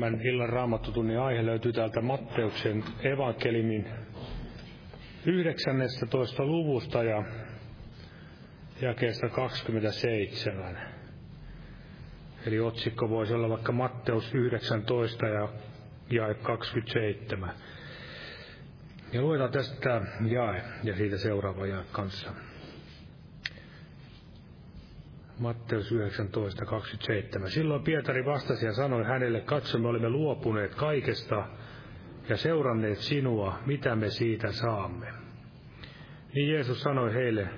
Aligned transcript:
Tämän 0.00 0.20
illan 0.22 0.48
raamattotunnin 0.48 1.18
aihe 1.20 1.46
löytyy 1.46 1.72
täältä 1.72 2.00
Matteuksen 2.00 2.84
evankelimin 3.02 3.86
19. 5.26 6.44
luvusta 6.44 7.02
ja 7.02 7.22
jakeesta 8.82 9.28
27. 9.28 10.78
Eli 12.46 12.60
otsikko 12.60 13.08
voisi 13.10 13.34
olla 13.34 13.48
vaikka 13.48 13.72
Matteus 13.72 14.34
19 14.34 15.26
ja 15.26 15.48
jae 16.10 16.34
27. 16.34 17.54
Ja 19.12 19.20
luetaan 19.22 19.50
tästä 19.52 20.00
jae 20.30 20.62
ja 20.84 20.96
siitä 20.96 21.18
seuraava 21.18 21.66
jae 21.66 21.84
kanssa. 21.92 22.30
Matteus 25.38 25.92
19, 25.92 26.64
27. 26.64 27.50
Silloin 27.50 27.82
Pietari 27.82 28.24
vastasi 28.24 28.66
ja 28.66 28.72
sanoi 28.72 29.04
hänelle, 29.04 29.40
katso 29.40 29.78
me 29.78 29.88
olimme 29.88 30.10
luopuneet 30.10 30.74
kaikesta 30.74 31.48
ja 32.28 32.36
seuranneet 32.36 32.98
sinua, 32.98 33.58
mitä 33.66 33.96
me 33.96 34.10
siitä 34.10 34.52
saamme. 34.52 35.06
Niin 36.34 36.52
Jeesus 36.52 36.82
sanoi 36.82 37.14
heille, 37.14 37.48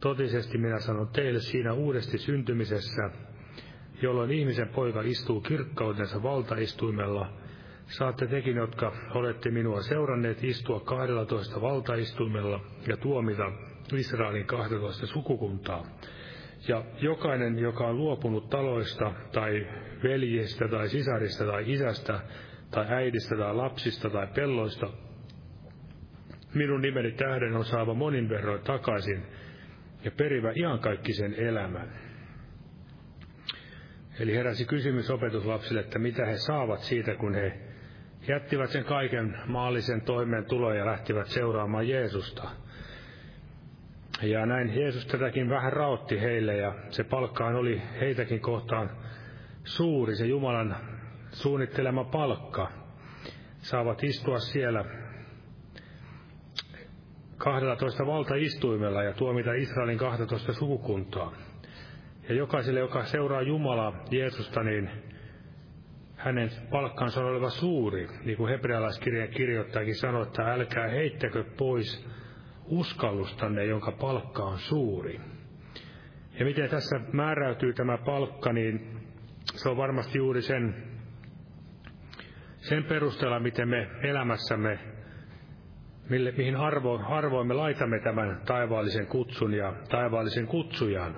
totisesti 0.00 0.58
minä 0.58 0.78
sanon 0.78 1.08
teille 1.08 1.40
siinä 1.40 1.72
uudesti 1.72 2.18
syntymisessä, 2.18 3.10
jolloin 4.02 4.30
ihmisen 4.30 4.68
poika 4.68 5.02
istuu 5.02 5.40
kirkkautensa 5.40 6.22
valtaistuimella, 6.22 7.32
saatte 7.86 8.26
tekin, 8.26 8.56
jotka 8.56 8.92
olette 9.14 9.50
minua 9.50 9.82
seuranneet, 9.82 10.44
istua 10.44 10.80
12 10.80 11.60
valtaistuimella 11.60 12.60
ja 12.88 12.96
tuomita 12.96 13.52
Israelin 13.92 14.46
12 14.46 15.06
sukukuntaa 15.06 15.86
ja 16.68 16.84
jokainen, 17.00 17.58
joka 17.58 17.86
on 17.86 17.96
luopunut 17.96 18.50
taloista 18.50 19.12
tai 19.32 19.66
veljistä 20.02 20.68
tai 20.68 20.88
sisarista 20.88 21.44
tai 21.46 21.72
isästä 21.72 22.20
tai 22.70 22.86
äidistä 22.88 23.36
tai 23.36 23.54
lapsista 23.54 24.10
tai 24.10 24.26
pelloista, 24.34 24.90
minun 26.54 26.80
nimeni 26.80 27.12
tähden 27.12 27.56
on 27.56 27.64
saava 27.64 27.94
monin 27.94 28.28
verroin 28.28 28.62
takaisin 28.62 29.22
ja 30.04 30.10
perivä 30.10 30.52
iankaikkisen 30.56 31.34
elämän. 31.34 31.92
Eli 34.20 34.34
heräsi 34.34 34.64
kysymys 34.64 35.10
opetuslapsille, 35.10 35.80
että 35.80 35.98
mitä 35.98 36.26
he 36.26 36.36
saavat 36.36 36.80
siitä, 36.80 37.14
kun 37.14 37.34
he 37.34 37.58
jättivät 38.28 38.70
sen 38.70 38.84
kaiken 38.84 39.38
maallisen 39.46 40.00
toimeentulon 40.00 40.76
ja 40.76 40.86
lähtivät 40.86 41.26
seuraamaan 41.26 41.88
Jeesusta– 41.88 42.50
ja 44.22 44.46
näin 44.46 44.80
Jeesus 44.80 45.06
tätäkin 45.06 45.50
vähän 45.50 45.72
raotti 45.72 46.20
heille 46.20 46.56
ja 46.56 46.74
se 46.90 47.04
palkkaan 47.04 47.54
oli 47.54 47.82
heitäkin 48.00 48.40
kohtaan 48.40 48.90
suuri, 49.64 50.16
se 50.16 50.26
Jumalan 50.26 50.76
suunnittelema 51.32 52.04
palkka. 52.04 52.70
Saavat 53.58 54.04
istua 54.04 54.38
siellä 54.38 54.84
12 57.38 58.06
valtaistuimella 58.06 59.02
ja 59.02 59.12
tuomita 59.12 59.52
Israelin 59.52 59.98
12 59.98 60.52
sukukuntaa. 60.52 61.32
Ja 62.28 62.34
jokaiselle, 62.34 62.80
joka 62.80 63.04
seuraa 63.04 63.42
Jumalaa, 63.42 64.04
Jeesusta, 64.10 64.62
niin 64.62 64.90
hänen 66.16 66.50
palkkansa 66.70 67.20
on 67.20 67.26
oleva 67.26 67.50
suuri. 67.50 68.08
Niin 68.24 68.36
kuin 68.36 68.50
hebrealaiskirjan 68.50 69.28
kirjoittajakin 69.28 69.96
sanoi, 69.96 70.22
että 70.22 70.52
älkää 70.52 70.88
heittäkö 70.88 71.44
pois 71.58 72.06
uskallustanne, 72.70 73.64
jonka 73.64 73.92
palkka 73.92 74.42
on 74.44 74.58
suuri. 74.58 75.20
Ja 76.38 76.44
miten 76.44 76.70
tässä 76.70 77.00
määräytyy 77.12 77.72
tämä 77.72 77.98
palkka, 77.98 78.52
niin 78.52 79.00
se 79.54 79.68
on 79.68 79.76
varmasti 79.76 80.18
juuri 80.18 80.42
sen, 80.42 80.74
sen 82.56 82.84
perusteella, 82.84 83.40
miten 83.40 83.68
me 83.68 83.88
elämässämme, 84.02 84.78
mille, 86.10 86.32
mihin 86.36 86.56
arvo, 86.56 87.00
arvoin 87.08 87.46
me 87.46 87.54
laitamme 87.54 88.00
tämän 88.00 88.40
taivaallisen 88.46 89.06
kutsun 89.06 89.54
ja 89.54 89.72
taivaallisen 89.88 90.46
kutsujan. 90.46 91.16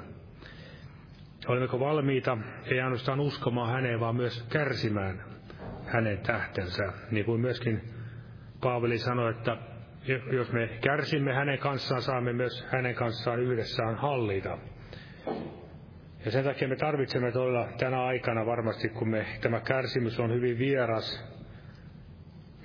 Olemmeko 1.48 1.81
valmiita 1.81 2.38
ei 2.66 2.81
ainoastaan 2.81 3.20
uskomaan 3.20 3.72
häneen, 3.72 4.00
vaan 4.00 4.16
myös 4.16 4.43
kärsimään 4.43 5.22
hänen 5.87 6.19
tähtensä, 6.19 6.93
niin 7.10 7.25
kuin 7.25 7.40
myöskin 7.40 7.81
Paavali 8.60 8.98
sanoi, 8.98 9.31
että 9.31 9.56
jos 10.32 10.52
me 10.52 10.69
kärsimme 10.81 11.34
hänen 11.34 11.58
kanssaan, 11.58 12.02
saamme 12.02 12.32
myös 12.32 12.66
hänen 12.72 12.94
kanssaan 12.94 13.40
yhdessään 13.40 13.96
hallita. 13.96 14.58
Ja 16.25 16.31
sen 16.31 16.44
takia 16.44 16.69
me 16.69 16.76
tarvitsemme 16.76 17.32
todella 17.32 17.69
tänä 17.78 18.04
aikana 18.04 18.46
varmasti, 18.46 18.88
kun 18.88 19.08
me, 19.10 19.26
tämä 19.40 19.60
kärsimys 19.60 20.20
on 20.20 20.34
hyvin 20.34 20.58
vieras, 20.58 21.25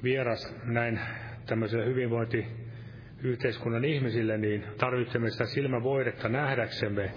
vieras 0.04 0.56
näin 0.63 1.00
tämmöiselle 1.45 1.86
hyvinvointiyhteiskunnan 1.86 3.86
ihmisille, 3.86 4.38
niin 4.38 4.63
tarvitsemme 4.78 5.30
sitä 5.30 5.45
silmävoidetta 5.45 6.30
nähdäksemme 6.30 7.12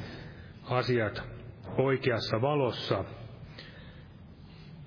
asiat 0.65 1.23
oikeassa 1.79 2.41
valossa. 2.41 3.05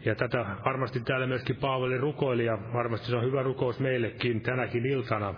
Ja 0.06 0.16
tätä 0.16 0.46
varmasti 0.66 1.00
täällä 1.00 1.28
myöskin 1.28 1.56
Paavali 1.56 1.98
rukoili, 1.98 2.46
ja 2.46 2.58
varmasti 2.74 3.08
se 3.08 3.16
on 3.16 3.26
hyvä 3.26 3.44
rukous 3.44 3.80
meillekin 3.80 4.42
tänäkin 4.42 4.86
iltana 4.86 5.34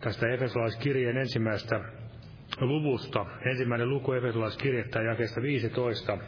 tästä 0.00 0.28
Efesolaiskirjeen 0.28 1.16
ensimmäistä 1.16 1.80
luvusta. 2.60 3.26
Ensimmäinen 3.50 3.88
luku 3.88 4.12
Efesolaiskirjettä 4.12 5.02
jakeesta 5.02 5.42
15. 5.42 6.18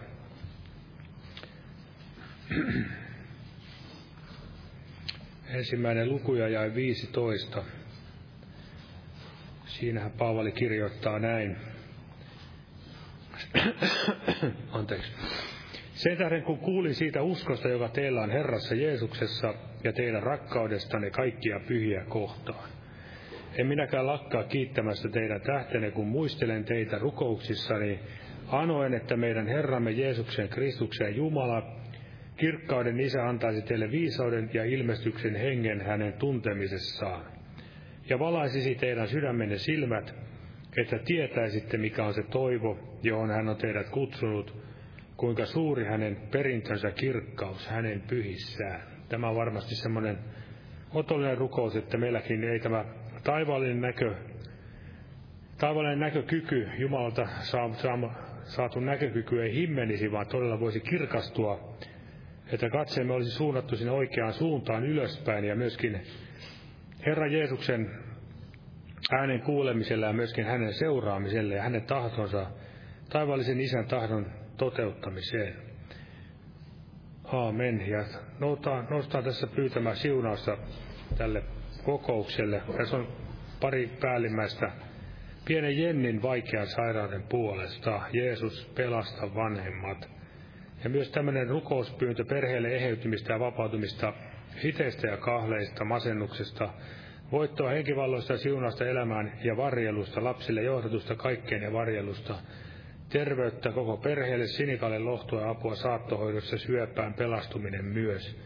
Ensimmäinen 5.49 6.09
luku 6.09 6.35
ja 6.35 6.49
jäi 6.49 6.75
15. 6.75 7.65
Siinähän 9.67 10.11
Paavali 10.11 10.53
kirjoittaa 10.53 11.19
näin. 11.19 11.57
Anteeksi. 14.73 15.13
Sen 15.97 16.17
tähden 16.17 16.43
kun 16.43 16.59
kuulin 16.59 16.95
siitä 16.95 17.23
uskosta, 17.23 17.69
joka 17.69 17.89
teillä 17.89 18.23
on 18.23 18.31
Herrassa 18.31 18.75
Jeesuksessa 18.75 19.55
ja 19.85 19.93
teidän 19.93 20.23
rakkaudestanne 20.23 21.11
kaikkia 21.11 21.61
pyhiä 21.69 22.05
kohtaan. 22.09 22.69
En 23.59 23.67
minäkään 23.67 24.07
lakkaa 24.07 24.45
kiittämästä 24.45 25.09
teidän 25.09 25.41
tähtenne, 25.41 25.91
kun 25.91 26.07
muistelen 26.07 26.65
teitä 26.65 26.99
rukouksissani, 26.99 28.01
anoen, 28.49 28.95
että 28.95 29.17
meidän 29.17 29.47
Herramme 29.47 29.91
Jeesuksen 29.91 30.49
Kristuksen 30.49 31.17
Jumala, 31.17 31.63
kirkkauden 32.37 33.01
Isä 33.01 33.29
antaisi 33.29 33.63
teille 33.63 33.91
viisauden 33.91 34.51
ja 34.55 34.65
ilmestyksen 34.65 35.35
hengen 35.37 35.81
hänen 35.81 36.13
tuntemisessaan. 36.13 37.25
Ja 38.09 38.19
valaisisi 38.19 38.75
teidän 38.75 39.09
sydämenne 39.09 39.59
silmät, 39.59 40.15
että 40.77 40.99
tietäisitte, 40.99 41.77
mikä 41.77 42.05
on 42.05 42.15
se 42.15 42.23
toivo, 42.23 42.99
johon 43.03 43.31
hän 43.31 43.49
on 43.49 43.57
teidät 43.57 43.89
kutsunut, 43.89 44.66
kuinka 45.17 45.47
suuri 45.47 45.85
hänen 45.85 46.17
perintönsä 46.31 46.91
kirkkaus 46.91 47.69
hänen 47.69 48.01
pyhissään. 48.01 48.81
Tämä 49.09 49.29
on 49.29 49.37
varmasti 49.37 49.75
semmoinen 49.75 50.19
otollinen 50.95 51.39
rukous, 51.39 51.77
että 51.77 51.97
meilläkin 51.99 52.45
ei 52.45 52.61
tämä 52.61 52.85
taivaallinen 53.25 53.81
näkö, 53.81 54.15
taivaallinen 55.59 56.01
näkökyky, 56.01 56.69
Jumalalta 56.79 57.27
saatu 58.45 58.81
näkökyky 58.81 59.43
ei 59.43 59.55
himmenisi, 59.55 60.13
vaan 60.13 60.27
todella 60.27 60.61
voisi 60.61 60.81
kirkastua, 60.81 61.77
että 62.53 62.71
katseemme 62.71 63.13
olisi 63.13 63.31
suunnattu 63.31 63.77
sinne 63.77 63.93
oikeaan 63.93 64.33
suuntaan 64.33 64.87
ylöspäin 64.87 65.45
ja 65.45 65.57
myöskin 65.57 66.01
Herra 67.07 67.27
Jeesuksen 67.27 67.91
äänen 69.13 69.43
kuulemisella 69.43 70.07
ja 70.07 70.13
myöskin 70.13 70.45
hänen 70.45 70.75
seuraamiselle 70.75 71.55
ja 71.55 71.63
hänen 71.63 71.83
tahtonsa, 71.83 72.47
taivaallisen 73.09 73.61
isän 73.61 73.87
tahdon 73.87 74.27
toteuttamiseen. 74.57 75.55
Aamen. 77.25 77.89
Ja 77.89 78.05
noustaan, 78.39 78.87
noustaan 78.91 79.25
tässä 79.25 79.47
pyytämään 79.47 79.97
siunausta 79.97 80.59
tälle 81.19 81.43
kokoukselle. 81.85 82.63
Tässä 82.77 82.97
on 82.97 83.09
pari 83.61 83.91
päällimmäistä 84.01 84.73
pienen 85.45 85.79
Jennin 85.79 86.23
vaikean 86.23 86.67
sairauden 86.67 87.23
puolesta. 87.23 88.03
Jeesus 88.13 88.71
pelasta 88.75 89.35
vanhemmat. 89.35 90.09
Ja 90.85 90.91
myös 90.91 91.11
tämmöinen 91.11 91.49
rukouspyyntö 91.49 92.25
perheelle 92.25 92.69
eheytymistä 92.69 93.33
ja 93.33 93.41
vapautumista 93.41 94.13
hiteistä 94.63 95.07
ja 95.07 95.17
kahleista, 95.17 95.85
masennuksesta, 95.85 96.69
voittoa 97.33 97.71
henkivalloista 97.71 98.33
ja 98.33 98.39
siunasta 98.39 98.87
elämään 98.87 99.33
ja 99.45 99.57
varjelusta, 99.57 100.25
lapsille 100.25 100.63
johdatusta 100.63 101.15
kaikkeen 101.15 101.63
ja 101.63 101.73
varjelusta, 101.73 102.35
terveyttä 103.09 103.73
koko 103.73 103.97
perheelle, 103.97 104.47
sinikalle 104.47 104.99
lohtua 104.99 105.41
ja 105.41 105.51
apua 105.51 105.75
saattohoidossa, 105.75 106.59
syöpään 106.59 107.15
pelastuminen 107.15 107.85
myös. 107.85 108.37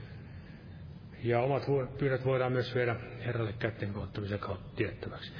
Ja 1.25 1.41
omat 1.41 1.63
pyydät 1.99 2.25
voidaan 2.25 2.53
myös 2.53 2.75
viedä 2.75 2.97
Herralle 3.27 3.55
kätten 3.59 3.93
kohtamisen 3.93 4.39
kautta 4.39 4.77
tiettäväksi. 4.77 5.33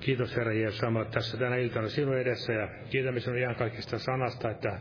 Kiitos 0.00 0.36
Herra 0.36 0.52
Jeesus 0.52 0.78
samalla 0.78 1.10
tässä 1.10 1.36
tänä 1.36 1.56
iltana 1.56 1.88
sinun 1.88 2.18
edessä 2.18 2.52
ja 2.52 2.68
kiitämme 2.90 3.20
sinun 3.20 3.38
ihan 3.38 3.54
kaikista 3.54 3.98
sanasta, 3.98 4.50
että 4.50 4.78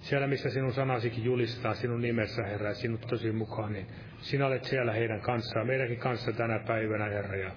Siellä, 0.00 0.26
missä 0.26 0.50
sinun 0.50 0.72
sanasikin 0.72 1.24
julistaa 1.24 1.74
sinun 1.74 2.00
nimessä, 2.00 2.42
Herra, 2.42 2.68
ja 2.68 2.74
sinut 2.74 3.00
tosi 3.00 3.32
mukaan, 3.32 3.72
niin 3.72 3.86
sinä 4.20 4.46
olet 4.46 4.64
siellä 4.64 4.92
heidän 4.92 5.20
kanssaan, 5.20 5.66
meidänkin 5.66 5.98
kanssa 5.98 6.32
tänä 6.32 6.58
päivänä, 6.58 7.04
Herra. 7.04 7.36
Ja 7.36 7.50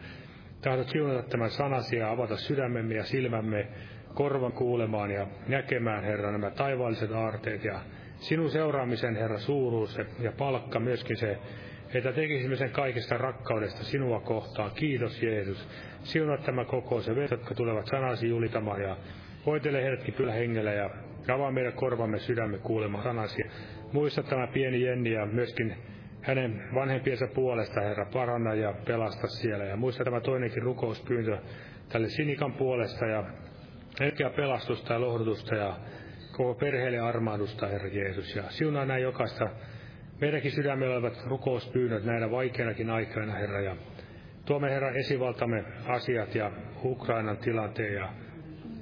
tahdot 0.62 0.90
siunata 0.90 1.30
tämän 1.30 1.50
sanasi 1.50 1.96
ja 1.96 2.12
avata 2.12 2.38
sydämemme 2.38 2.96
ja 2.96 3.04
silmämme 3.04 3.68
korvan 4.14 4.52
kuulemaan 4.52 5.12
ja 5.12 5.28
näkemään, 5.48 6.04
Herra, 6.04 6.32
nämä 6.32 6.52
taivaalliset 6.52 7.12
aarteet 7.12 7.64
ja 7.64 7.80
sinun 8.16 8.50
seuraamisen, 8.50 9.16
Herra, 9.16 9.38
suuruus 9.38 9.98
ja 10.20 10.32
palkka 10.38 10.80
myöskin 10.80 11.18
se, 11.18 11.38
että 11.94 12.12
tekisimme 12.14 12.56
sen 12.56 12.72
kaikesta 12.72 13.18
rakkaudesta 13.18 13.84
sinua 13.84 14.20
kohtaan. 14.20 14.72
Kiitos 14.76 15.24
Jeesus. 15.24 15.68
Siunaa 16.04 16.38
tämä 16.38 16.66
kokous 16.66 17.08
ja 17.08 17.14
jotka 17.32 17.56
tulevat 17.56 17.88
sanasi 17.88 18.30
julitamaan 18.30 18.82
ja 18.82 18.98
voitele 19.46 19.84
heidätkin 19.84 20.14
kyllä 20.14 20.34
hengellä 20.34 20.72
ja 20.74 20.90
avaa 21.34 21.52
meidän 21.52 21.74
korvamme 21.74 22.20
sydämme 22.20 22.58
kuulemaan 22.58 23.04
sanasi. 23.04 23.42
Muista 23.94 24.24
tämä 24.24 24.48
pieni 24.48 24.82
Jenni 24.82 25.12
ja 25.12 25.26
myöskin 25.26 25.76
hänen 26.22 26.62
vanhempiensa 26.76 27.28
puolesta, 27.36 27.82
Herra, 27.82 28.06
paranna 28.14 28.54
ja 28.54 28.74
pelasta 28.86 29.28
siellä. 29.28 29.64
Ja 29.66 29.78
muista 29.78 30.04
tämä 30.04 30.22
toinenkin 30.22 30.64
rukouspyyntö 30.64 31.38
tälle 31.90 32.10
Sinikan 32.10 32.54
puolesta 32.54 33.06
ja 33.06 33.24
hetkeä 34.00 34.30
pelastusta 34.30 34.94
ja 34.94 35.02
lohdutusta 35.02 35.56
ja 35.56 35.80
koko 36.32 36.54
perheelle 36.54 37.00
armahdusta, 37.00 37.68
Herra 37.68 37.88
Jeesus. 37.88 38.36
Ja 38.36 38.44
siunaa 38.50 38.86
näin 38.86 39.04
jokaista 39.04 39.50
meidänkin 40.22 40.52
sydämellä 40.52 40.94
olevat 40.94 41.26
rukouspyynnöt 41.26 42.04
näinä 42.04 42.32
vaikeinakin 42.32 42.90
aikoina, 42.90 43.34
Herra. 43.34 43.62
Ja 43.62 43.76
tuomme, 44.46 44.72
Herra, 44.72 44.92
esivaltamme 44.92 45.64
asiat 45.88 46.36
ja 46.36 46.52
Ukrainan 46.84 47.38
tilanteen 47.38 47.94
ja 47.94 48.10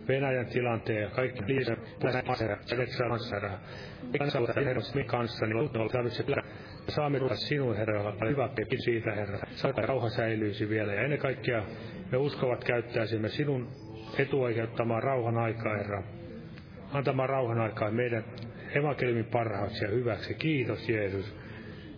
Venäjän 0.08 0.46
tilanteen 0.46 1.02
ja 1.02 1.10
kaikki 1.10 1.44
liiset 1.48 1.80
kanssa, 2.02 2.46
kanssa, 5.08 5.46
niin 5.46 6.36
saamme 6.88 7.20
tulla 7.20 7.36
sinun, 7.36 7.76
Herra, 7.76 8.14
hyvä 8.30 8.50
peppi 8.56 8.78
siitä, 8.78 9.12
Herra. 9.12 9.40
Saada 9.52 9.82
rauha 9.82 10.10
säilyisi 10.10 10.70
vielä. 10.70 10.94
Ja 10.94 11.02
ennen 11.02 11.20
kaikkea 11.20 11.64
me 12.12 12.18
uskovat 12.18 12.64
käyttäisimme 12.64 13.30
sinun 13.30 13.68
etuoikeuttamaan 14.20 15.04
rauhan 15.04 15.38
aikaa, 15.38 15.78
Herra. 15.78 16.04
Antamaan 16.94 17.30
rauhan 17.30 17.60
aikaa 17.60 17.92
meidän 17.92 18.24
evankeliumin 18.76 19.26
parhaaksi 19.26 19.84
ja 19.86 19.92
hyväksi. 19.92 20.34
Kiitos 20.34 20.90
Jeesus. 20.90 21.36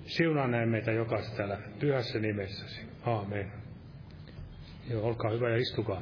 Siunaa 0.06 0.48
näin 0.48 0.70
meitä 0.70 0.92
jokaista 0.92 1.38
täällä 1.38 1.58
pyhässä 1.80 2.20
nimessäsi. 2.20 2.82
Aamen. 3.06 3.52
Joo, 4.90 5.04
olkaa 5.04 5.32
hyvä 5.32 5.50
ja 5.50 5.58
istukaa. 5.58 6.02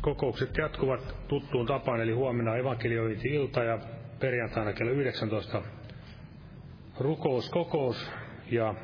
Kokoukset 0.00 0.56
jatkuvat 0.56 1.14
tuttuun 1.28 1.66
tapaan, 1.66 2.00
eli 2.00 2.12
huomenna 2.12 2.56
evankeliointi-ilta 2.56 3.64
ja 3.64 3.78
perjantaina 4.20 4.72
kello 4.72 4.92
19 4.92 5.62
rukouskokous 7.00 8.10
ja 8.50 8.74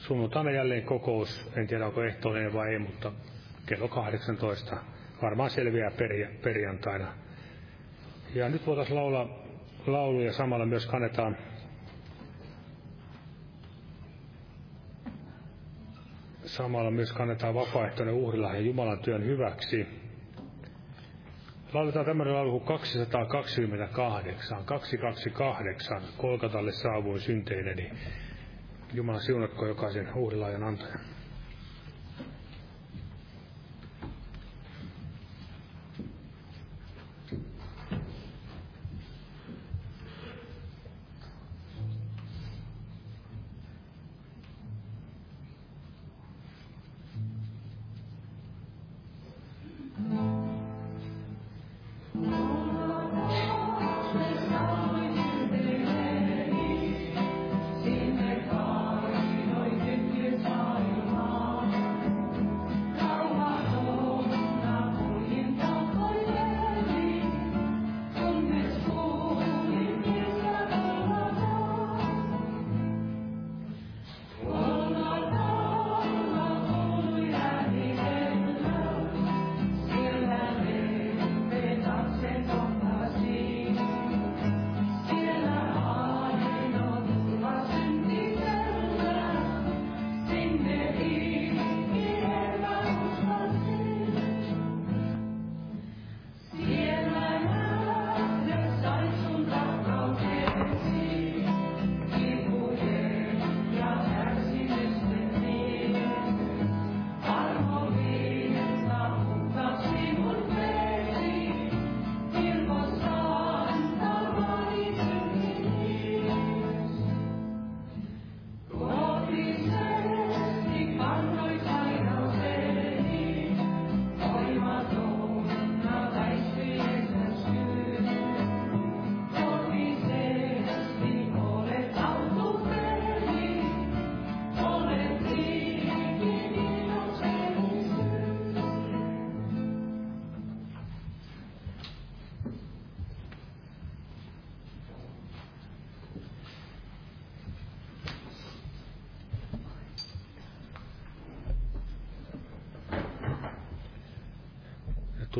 sunnuntaina 0.00 0.50
jälleen 0.50 0.82
kokous, 0.82 1.50
en 1.56 1.66
tiedä 1.66 1.86
onko 1.86 2.02
ehtoollinen 2.02 2.52
vai 2.52 2.72
ei, 2.72 2.78
mutta 2.78 3.12
kello 3.66 3.88
18 3.88 4.76
varmaan 5.22 5.50
selviää 5.50 5.90
perjantaina. 6.42 7.12
Ja 8.34 8.48
nyt 8.48 8.66
voitaisiin 8.66 8.96
laulaa 8.96 9.28
laulu 9.86 10.20
ja 10.20 10.32
samalla 10.32 10.66
myös 10.66 10.86
kannetaan 10.86 11.36
samalla 16.44 16.90
myös 16.90 17.12
kannetaan 17.12 17.54
vapaaehtoinen 17.54 18.14
uhrilahja 18.14 18.60
Jumalan 18.60 18.98
työn 18.98 19.24
hyväksi. 19.24 19.86
Lauletaan 21.72 22.06
tämmöinen 22.06 22.34
laulu 22.34 22.50
kuin 22.50 22.64
228, 22.64 24.64
228, 24.64 26.02
Kolkatalle 26.16 26.72
saavuin 26.72 27.20
synteineni. 27.20 27.90
Jumala 28.94 29.20
siunatko 29.20 29.66
jokaisen 29.66 30.08
uhrilahjan 30.14 30.62
antajan. 30.62 31.00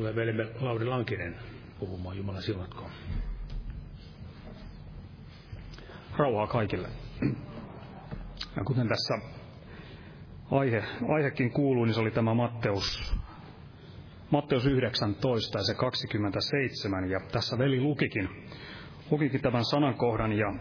Tulee 0.00 0.16
velimme 0.16 0.46
Lauri 0.60 0.86
Lankinen 0.86 1.36
puhumaan 1.78 2.16
Jumalan 2.16 2.42
siunatkoon. 2.42 2.90
Rauhaa 6.16 6.46
kaikille. 6.46 6.88
Ja 8.56 8.64
kuten 8.64 8.88
tässä 8.88 9.14
aihe, 10.50 10.84
aihekin 11.08 11.52
kuuluu, 11.52 11.84
niin 11.84 11.94
se 11.94 12.00
oli 12.00 12.10
tämä 12.10 12.34
Matteus, 12.34 13.14
Matteus 14.30 14.66
19 14.66 15.58
ja 15.58 15.64
se 15.64 15.74
27. 15.74 17.10
Ja 17.10 17.20
tässä 17.32 17.58
veli 17.58 17.80
lukikin, 17.80 18.28
lukikin 19.10 19.40
tämän 19.40 19.64
sanankohdan 19.64 20.32
ja 20.32 20.54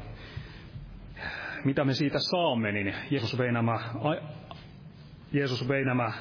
mitä 1.66 1.86
me 1.86 1.94
siitä 1.94 2.20
saamme, 2.20 2.72
niin 2.72 2.96
Jeesus 3.12 3.38
vei 3.38 3.52
nämä, 3.52 3.80
Jeesus 5.32 5.68
vei 5.68 5.86
nämä 5.86 6.12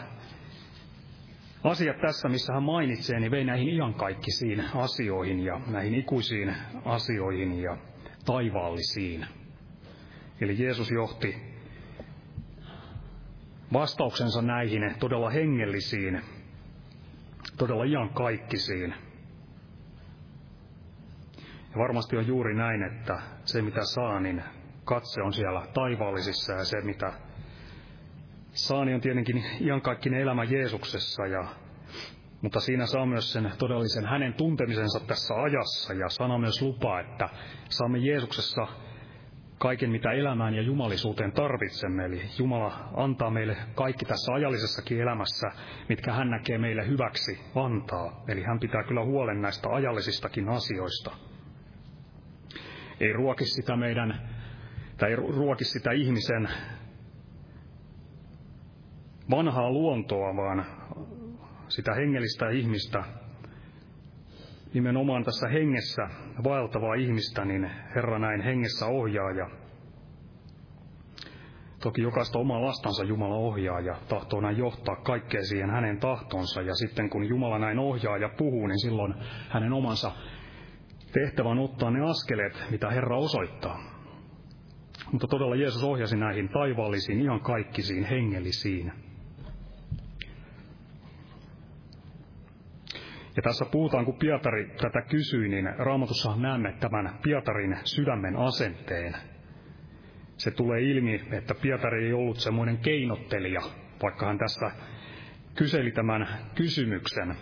asiat 1.64 2.00
tässä, 2.00 2.28
missä 2.28 2.52
hän 2.52 2.62
mainitsee, 2.62 3.20
niin 3.20 3.30
vei 3.30 3.44
näihin 3.44 3.68
iankaikkisiin 3.68 4.64
asioihin 4.74 5.40
ja 5.44 5.60
näihin 5.66 5.94
ikuisiin 5.94 6.54
asioihin 6.84 7.62
ja 7.62 7.76
taivaallisiin. 8.26 9.26
Eli 10.40 10.62
Jeesus 10.62 10.90
johti 10.90 11.36
vastauksensa 13.72 14.42
näihin 14.42 14.94
todella 15.00 15.30
hengellisiin 15.30 16.22
todella 17.58 17.84
siinä. 18.56 18.96
Ja 21.70 21.78
varmasti 21.78 22.16
on 22.16 22.26
juuri 22.26 22.54
näin, 22.54 22.82
että 22.82 23.22
se 23.44 23.62
mitä 23.62 23.80
saa, 23.84 24.20
niin 24.20 24.42
katse 24.84 25.22
on 25.22 25.32
siellä 25.32 25.66
taivaallisissa 25.74 26.52
ja 26.52 26.64
se 26.64 26.80
mitä 26.80 27.12
saani 28.58 28.94
on 28.94 29.00
tietenkin 29.00 29.44
iankaikkinen 29.60 30.20
elämä 30.20 30.44
Jeesuksessa, 30.44 31.26
ja, 31.26 31.44
mutta 32.42 32.60
siinä 32.60 32.86
saa 32.86 33.06
myös 33.06 33.32
sen 33.32 33.52
todellisen 33.58 34.06
hänen 34.06 34.34
tuntemisensa 34.34 35.00
tässä 35.00 35.34
ajassa 35.34 35.92
ja 35.92 36.08
sana 36.08 36.38
myös 36.38 36.62
lupaa, 36.62 37.00
että 37.00 37.28
saamme 37.68 37.98
Jeesuksessa 37.98 38.66
kaiken, 39.58 39.90
mitä 39.90 40.12
elämään 40.12 40.54
ja 40.54 40.62
jumalisuuteen 40.62 41.32
tarvitsemme. 41.32 42.04
Eli 42.04 42.22
Jumala 42.38 42.90
antaa 42.96 43.30
meille 43.30 43.56
kaikki 43.74 44.04
tässä 44.04 44.32
ajallisessakin 44.32 45.00
elämässä, 45.00 45.50
mitkä 45.88 46.12
hän 46.12 46.30
näkee 46.30 46.58
meille 46.58 46.86
hyväksi 46.86 47.40
antaa. 47.54 48.24
Eli 48.28 48.42
hän 48.42 48.60
pitää 48.60 48.82
kyllä 48.82 49.04
huolen 49.04 49.42
näistä 49.42 49.68
ajallisistakin 49.68 50.48
asioista. 50.48 51.10
Ei 53.00 53.12
ruoki 53.12 53.44
sitä 53.44 53.76
meidän, 53.76 54.28
tai 54.96 55.10
ei 55.10 55.16
ruoki 55.16 55.64
sitä 55.64 55.92
ihmisen 55.92 56.48
vanhaa 59.30 59.70
luontoa, 59.70 60.36
vaan 60.36 60.66
sitä 61.68 61.94
hengellistä 61.94 62.50
ihmistä, 62.50 63.04
nimenomaan 64.74 65.24
tässä 65.24 65.48
hengessä 65.48 66.08
vaeltavaa 66.44 66.94
ihmistä, 66.94 67.44
niin 67.44 67.70
Herra 67.94 68.18
näin 68.18 68.40
hengessä 68.40 68.86
ohjaa 68.86 69.30
ja 69.30 69.50
toki 71.82 72.02
jokaista 72.02 72.38
omaa 72.38 72.62
lastansa 72.62 73.04
Jumala 73.04 73.34
ohjaa 73.34 73.80
ja 73.80 73.96
tahtoo 74.08 74.40
näin 74.40 74.58
johtaa 74.58 74.96
kaikkea 74.96 75.42
siihen 75.42 75.70
hänen 75.70 76.00
tahtonsa. 76.00 76.62
Ja 76.62 76.74
sitten 76.74 77.10
kun 77.10 77.28
Jumala 77.28 77.58
näin 77.58 77.78
ohjaa 77.78 78.16
ja 78.16 78.28
puhuu, 78.38 78.66
niin 78.66 78.80
silloin 78.80 79.14
hänen 79.48 79.72
omansa 79.72 80.12
tehtävän 81.12 81.58
ottaa 81.58 81.90
ne 81.90 82.10
askeleet, 82.10 82.64
mitä 82.70 82.90
Herra 82.90 83.18
osoittaa. 83.18 83.78
Mutta 85.12 85.26
todella 85.26 85.56
Jeesus 85.56 85.84
ohjasi 85.84 86.16
näihin 86.16 86.48
taivaallisiin, 86.48 87.20
ihan 87.20 87.40
kaikkisiin, 87.40 88.04
hengellisiin 88.04 88.92
Ja 93.38 93.42
tässä 93.42 93.64
puhutaan, 93.64 94.04
kun 94.04 94.18
Pietari 94.18 94.70
tätä 94.82 95.02
kysyi, 95.02 95.48
niin 95.48 95.68
raamatussa 95.78 96.36
näemme 96.36 96.74
tämän 96.80 97.18
Pietarin 97.22 97.76
sydämen 97.84 98.36
asenteen. 98.36 99.16
Se 100.36 100.50
tulee 100.50 100.80
ilmi, 100.80 101.20
että 101.32 101.54
Pietari 101.62 102.06
ei 102.06 102.12
ollut 102.12 102.36
semmoinen 102.36 102.78
keinottelija, 102.78 103.60
vaikka 104.02 104.26
hän 104.26 104.38
tässä 104.38 104.70
kyseli 105.54 105.90
tämän 105.90 106.28
kysymyksen. 106.54 107.34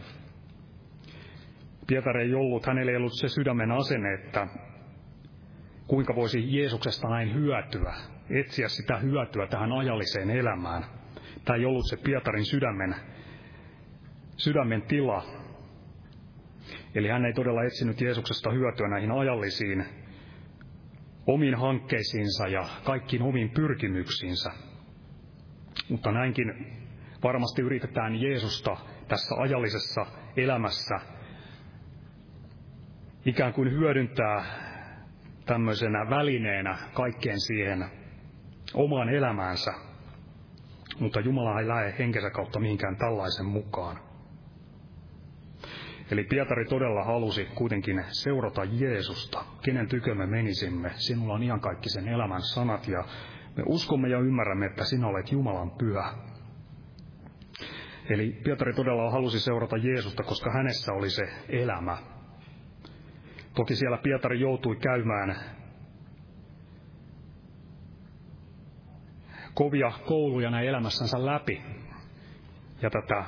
Pietari 1.86 2.22
ei 2.22 2.34
ollut, 2.34 2.66
hänellä 2.66 2.90
ei 2.90 2.96
ollut 2.96 3.18
se 3.20 3.28
sydämen 3.28 3.72
asenne, 3.72 4.14
että 4.14 4.46
kuinka 5.86 6.14
voisi 6.14 6.56
Jeesuksesta 6.56 7.08
näin 7.08 7.34
hyötyä, 7.34 7.94
etsiä 8.30 8.68
sitä 8.68 8.96
hyötyä 8.96 9.46
tähän 9.46 9.72
ajalliseen 9.72 10.30
elämään. 10.30 10.84
Tämä 11.44 11.56
ei 11.56 11.64
ollut 11.64 11.88
se 11.88 11.96
Pietarin 11.96 12.44
sydämen, 12.44 12.94
sydämen 14.36 14.82
tila, 14.82 15.45
Eli 16.94 17.08
hän 17.08 17.24
ei 17.24 17.32
todella 17.32 17.64
etsinyt 17.64 18.00
Jeesuksesta 18.00 18.50
hyötyä 18.50 18.88
näihin 18.88 19.10
ajallisiin 19.10 19.84
omiin 21.26 21.54
hankkeisiinsa 21.54 22.48
ja 22.48 22.64
kaikkiin 22.84 23.22
omiin 23.22 23.50
pyrkimyksiinsä. 23.50 24.50
Mutta 25.88 26.12
näinkin 26.12 26.66
varmasti 27.22 27.62
yritetään 27.62 28.22
Jeesusta 28.22 28.76
tässä 29.08 29.34
ajallisessa 29.34 30.06
elämässä 30.36 30.94
ikään 33.26 33.52
kuin 33.52 33.70
hyödyntää 33.70 34.44
tämmöisenä 35.46 36.10
välineenä 36.10 36.78
kaikkeen 36.94 37.40
siihen 37.40 37.84
omaan 38.74 39.08
elämäänsä. 39.08 39.72
Mutta 41.00 41.20
Jumala 41.20 41.60
ei 41.60 41.68
lähde 41.68 41.94
henkensä 41.98 42.30
kautta 42.30 42.60
mihinkään 42.60 42.96
tällaisen 42.96 43.46
mukaan. 43.46 44.05
Eli 46.10 46.24
Pietari 46.24 46.64
todella 46.64 47.04
halusi 47.04 47.44
kuitenkin 47.54 48.04
seurata 48.08 48.64
Jeesusta, 48.64 49.44
kenen 49.62 49.88
tykö 49.88 50.14
me 50.14 50.26
menisimme. 50.26 50.90
Sinulla 50.94 51.34
on 51.34 51.42
ihan 51.42 51.60
kaikki 51.60 51.88
sen 51.88 52.08
elämän 52.08 52.42
sanat 52.42 52.88
ja 52.88 53.04
me 53.56 53.62
uskomme 53.66 54.08
ja 54.08 54.18
ymmärrämme, 54.18 54.66
että 54.66 54.84
sinä 54.84 55.06
olet 55.06 55.32
Jumalan 55.32 55.70
pyhä. 55.70 56.12
Eli 58.10 58.40
Pietari 58.44 58.72
todella 58.72 59.10
halusi 59.10 59.40
seurata 59.40 59.76
Jeesusta, 59.76 60.22
koska 60.22 60.50
hänessä 60.52 60.92
oli 60.92 61.10
se 61.10 61.22
elämä. 61.48 61.98
Toki 63.54 63.76
siellä 63.76 63.98
Pietari 63.98 64.40
joutui 64.40 64.76
käymään 64.76 65.36
kovia 69.54 69.92
kouluja 70.06 70.50
näin 70.50 70.68
elämässänsä 70.68 71.26
läpi. 71.26 71.62
Ja 72.82 72.90
tätä 72.90 73.24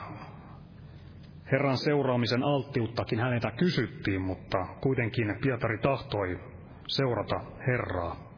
Herran 1.52 1.76
seuraamisen 1.76 2.42
alttiuttakin 2.42 3.20
häneltä 3.20 3.50
kysyttiin, 3.50 4.20
mutta 4.20 4.66
kuitenkin 4.80 5.36
Pietari 5.42 5.78
tahtoi 5.78 6.38
seurata 6.88 7.40
Herraa. 7.66 8.28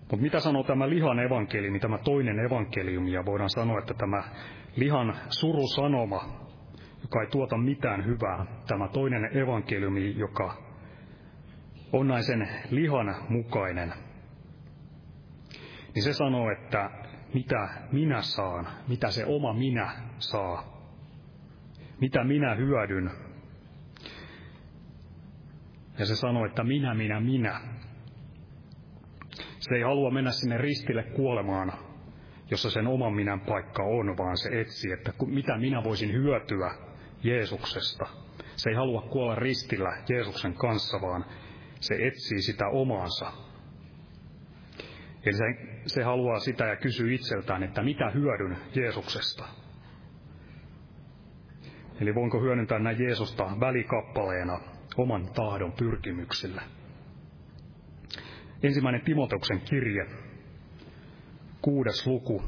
Mutta 0.00 0.22
mitä 0.22 0.40
sanoo 0.40 0.62
tämä 0.62 0.88
lihan 0.88 1.18
evankeliumi, 1.18 1.80
tämä 1.80 1.98
toinen 1.98 2.38
evankeliumi, 2.38 3.12
ja 3.12 3.24
voidaan 3.26 3.50
sanoa, 3.50 3.78
että 3.78 3.94
tämä 3.94 4.22
lihan 4.76 5.16
surusanoma, 5.28 6.24
joka 7.02 7.20
ei 7.20 7.26
tuota 7.30 7.56
mitään 7.58 8.06
hyvää, 8.06 8.46
tämä 8.68 8.88
toinen 8.88 9.36
evankeliumi, 9.36 10.18
joka 10.18 10.56
on 11.92 12.08
näin 12.08 12.24
sen 12.24 12.48
lihan 12.70 13.14
mukainen, 13.28 13.92
niin 15.94 16.02
se 16.02 16.12
sanoo, 16.12 16.50
että 16.50 16.90
mitä 17.34 17.68
minä 17.92 18.22
saan, 18.22 18.68
mitä 18.88 19.10
se 19.10 19.24
oma 19.26 19.52
minä 19.52 19.92
saa, 20.18 20.80
mitä 22.00 22.24
minä 22.24 22.54
hyödyn. 22.54 23.10
Ja 25.98 26.06
se 26.06 26.16
sanoi, 26.16 26.48
että 26.48 26.64
minä, 26.64 26.94
minä, 26.94 27.20
minä. 27.20 27.60
Se 29.58 29.74
ei 29.74 29.82
halua 29.82 30.10
mennä 30.10 30.30
sinne 30.30 30.58
ristille 30.58 31.02
kuolemaan, 31.02 31.72
jossa 32.50 32.70
sen 32.70 32.86
oman 32.86 33.14
minän 33.14 33.40
paikka 33.40 33.82
on, 33.82 34.16
vaan 34.18 34.36
se 34.36 34.60
etsii, 34.60 34.92
että 34.92 35.12
mitä 35.26 35.58
minä 35.58 35.84
voisin 35.84 36.12
hyötyä 36.12 36.74
Jeesuksesta. 37.22 38.06
Se 38.56 38.70
ei 38.70 38.76
halua 38.76 39.02
kuolla 39.02 39.34
ristillä 39.34 40.02
Jeesuksen 40.08 40.54
kanssa, 40.54 41.00
vaan 41.00 41.24
se 41.80 41.94
etsii 41.94 42.42
sitä 42.42 42.68
omaansa, 42.68 43.32
Eli 45.24 45.32
se, 45.34 45.44
se 45.86 46.02
haluaa 46.02 46.38
sitä 46.38 46.64
ja 46.66 46.76
kysyy 46.76 47.14
itseltään, 47.14 47.62
että 47.62 47.82
mitä 47.82 48.10
hyödyn 48.10 48.56
Jeesuksesta. 48.74 49.44
Eli 52.00 52.14
voinko 52.14 52.40
hyödyntää 52.40 52.78
näin 52.78 53.02
Jeesusta 53.02 53.44
välikappaleena 53.60 54.60
oman 54.96 55.28
tahdon 55.34 55.72
pyrkimyksillä. 55.72 56.62
Ensimmäinen 58.62 59.04
Timoteuksen 59.04 59.60
kirje, 59.60 60.06
kuudes 61.62 62.06
luku. 62.06 62.42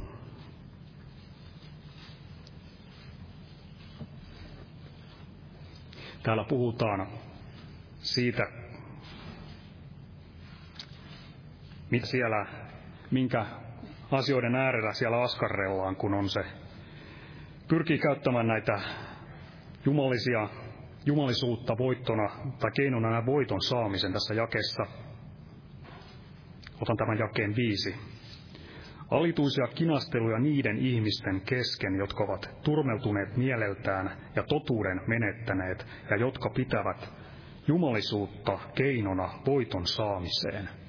Täällä 6.22 6.44
puhutaan 6.48 7.06
siitä, 7.98 8.61
mitä 11.92 12.06
siellä, 12.06 12.46
minkä 13.10 13.46
asioiden 14.10 14.54
äärellä 14.54 14.92
siellä 14.92 15.22
askarrellaan, 15.22 15.96
kun 15.96 16.14
on 16.14 16.28
se, 16.28 16.40
pyrkii 17.68 17.98
käyttämään 17.98 18.46
näitä 18.46 18.80
jumalisia, 19.86 20.48
jumalisuutta 21.06 21.78
voittona 21.78 22.30
tai 22.58 22.70
keinona 22.76 23.10
näin 23.10 23.26
voiton 23.26 23.62
saamisen 23.62 24.12
tässä 24.12 24.34
jakessa. 24.34 24.86
Otan 26.80 26.96
tämän 26.96 27.18
jakeen 27.18 27.56
viisi. 27.56 27.94
Alituisia 29.10 29.66
kinasteluja 29.74 30.38
niiden 30.38 30.78
ihmisten 30.78 31.40
kesken, 31.40 31.96
jotka 31.98 32.24
ovat 32.24 32.50
turmeltuneet 32.64 33.36
mieleltään 33.36 34.16
ja 34.36 34.42
totuuden 34.42 35.00
menettäneet 35.06 35.86
ja 36.10 36.16
jotka 36.16 36.50
pitävät 36.50 37.12
jumalisuutta 37.68 38.58
keinona 38.74 39.28
voiton 39.46 39.86
saamiseen– 39.86 40.68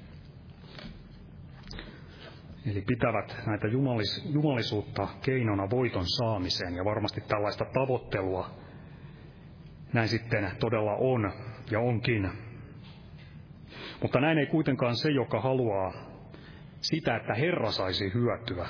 Eli 2.70 2.82
pitävät 2.82 3.36
näitä 3.46 3.66
jumalis, 3.66 4.30
jumalisuutta 4.32 5.08
keinona 5.22 5.70
voiton 5.70 6.06
saamiseen 6.06 6.74
ja 6.74 6.84
varmasti 6.84 7.20
tällaista 7.20 7.64
tavoittelua 7.64 8.50
näin 9.92 10.08
sitten 10.08 10.50
todella 10.60 10.94
on 10.94 11.32
ja 11.70 11.80
onkin. 11.80 12.30
Mutta 14.02 14.20
näin 14.20 14.38
ei 14.38 14.46
kuitenkaan 14.46 14.96
se, 14.96 15.10
joka 15.10 15.40
haluaa 15.40 15.92
sitä, 16.80 17.16
että 17.16 17.34
Herra 17.34 17.70
saisi 17.70 18.14
hyötyä. 18.14 18.68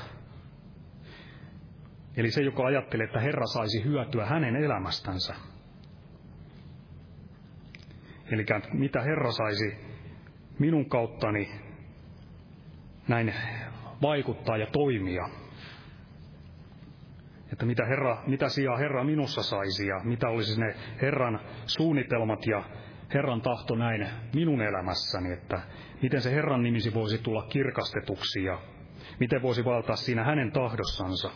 Eli 2.16 2.30
se, 2.30 2.42
joka 2.42 2.66
ajattelee, 2.66 3.04
että 3.04 3.20
Herra 3.20 3.46
saisi 3.46 3.84
hyötyä 3.84 4.26
hänen 4.26 4.56
elämästänsä. 4.56 5.34
Eli 8.32 8.46
mitä 8.72 9.02
Herra 9.02 9.32
saisi 9.32 9.76
minun 10.58 10.88
kauttani 10.88 11.50
näin 13.08 13.34
vaikuttaa 14.04 14.56
ja 14.56 14.66
toimia. 14.66 15.28
Että 17.52 17.66
mitä, 17.66 17.84
Herra, 17.86 18.22
mitä 18.26 18.48
sijaa 18.48 18.76
Herra 18.76 19.04
minussa 19.04 19.42
saisi 19.42 19.86
ja 19.86 20.00
mitä 20.04 20.28
olisi 20.28 20.60
ne 20.60 20.74
Herran 21.02 21.40
suunnitelmat 21.66 22.46
ja 22.46 22.62
Herran 23.14 23.42
tahto 23.42 23.74
näin 23.74 24.08
minun 24.34 24.62
elämässäni, 24.62 25.32
että 25.32 25.60
miten 26.02 26.20
se 26.20 26.30
Herran 26.30 26.62
nimisi 26.62 26.94
voisi 26.94 27.18
tulla 27.18 27.42
kirkastetuksi 27.42 28.44
ja 28.44 28.58
miten 29.20 29.42
voisi 29.42 29.64
valtaa 29.64 29.96
siinä 29.96 30.24
hänen 30.24 30.52
tahdossansa. 30.52 31.30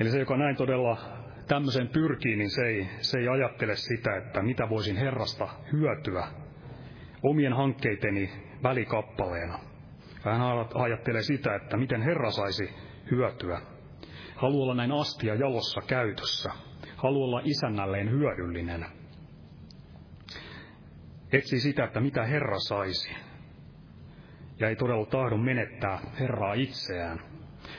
Eli 0.00 0.10
se, 0.10 0.18
joka 0.18 0.36
näin 0.36 0.56
todella 0.56 1.15
tämmöiseen 1.48 1.88
pyrkii, 1.88 2.36
niin 2.36 2.50
se 2.50 2.66
ei, 2.66 2.88
se 3.00 3.18
ei 3.18 3.28
ajattele 3.28 3.76
sitä, 3.76 4.16
että 4.16 4.42
mitä 4.42 4.68
voisin 4.68 4.96
Herrasta 4.96 5.48
hyötyä 5.72 6.26
omien 7.22 7.52
hankkeiteni 7.52 8.30
välikappaleena. 8.62 9.58
Hän 10.24 10.40
ajattelee 10.74 11.22
sitä, 11.22 11.54
että 11.54 11.76
miten 11.76 12.02
Herra 12.02 12.30
saisi 12.30 12.70
hyötyä. 13.10 13.60
Haluaa 14.36 14.62
olla 14.62 14.74
näin 14.74 14.92
astia 14.92 15.34
jalossa 15.34 15.80
käytössä. 15.86 16.50
Haluaa 16.96 17.26
olla 17.26 17.40
isännälleen 17.44 18.10
hyödyllinen. 18.10 18.86
Etsii 21.32 21.60
sitä, 21.60 21.84
että 21.84 22.00
mitä 22.00 22.24
Herra 22.24 22.58
saisi. 22.58 23.16
Ja 24.60 24.68
ei 24.68 24.76
todella 24.76 25.06
tahdo 25.06 25.36
menettää 25.36 25.98
Herraa 26.20 26.54
itseään. 26.54 27.20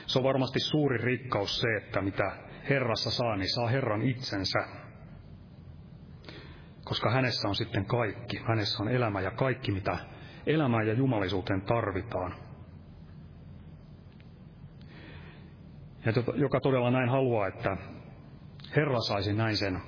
Se 0.06 0.18
on 0.18 0.24
varmasti 0.24 0.60
suuri 0.60 0.98
rikkaus 0.98 1.60
se, 1.60 1.68
että 1.76 2.00
mitä 2.00 2.47
Herrassa 2.68 3.10
saa, 3.10 3.36
niin 3.36 3.54
saa 3.54 3.68
Herran 3.68 4.02
itsensä. 4.02 4.58
Koska 6.84 7.10
hänessä 7.10 7.48
on 7.48 7.54
sitten 7.54 7.84
kaikki. 7.84 8.40
Hänessä 8.48 8.82
on 8.82 8.88
elämä 8.88 9.20
ja 9.20 9.30
kaikki, 9.30 9.72
mitä 9.72 9.98
elämään 10.46 10.86
ja 10.86 10.94
jumalisuuteen 10.94 11.62
tarvitaan. 11.62 12.34
Ja 16.06 16.12
joka 16.34 16.60
todella 16.60 16.90
näin 16.90 17.08
haluaa, 17.08 17.46
että 17.46 17.76
Herra 18.76 19.00
saisi 19.00 19.32
näin 19.32 19.56
sen 19.56 19.82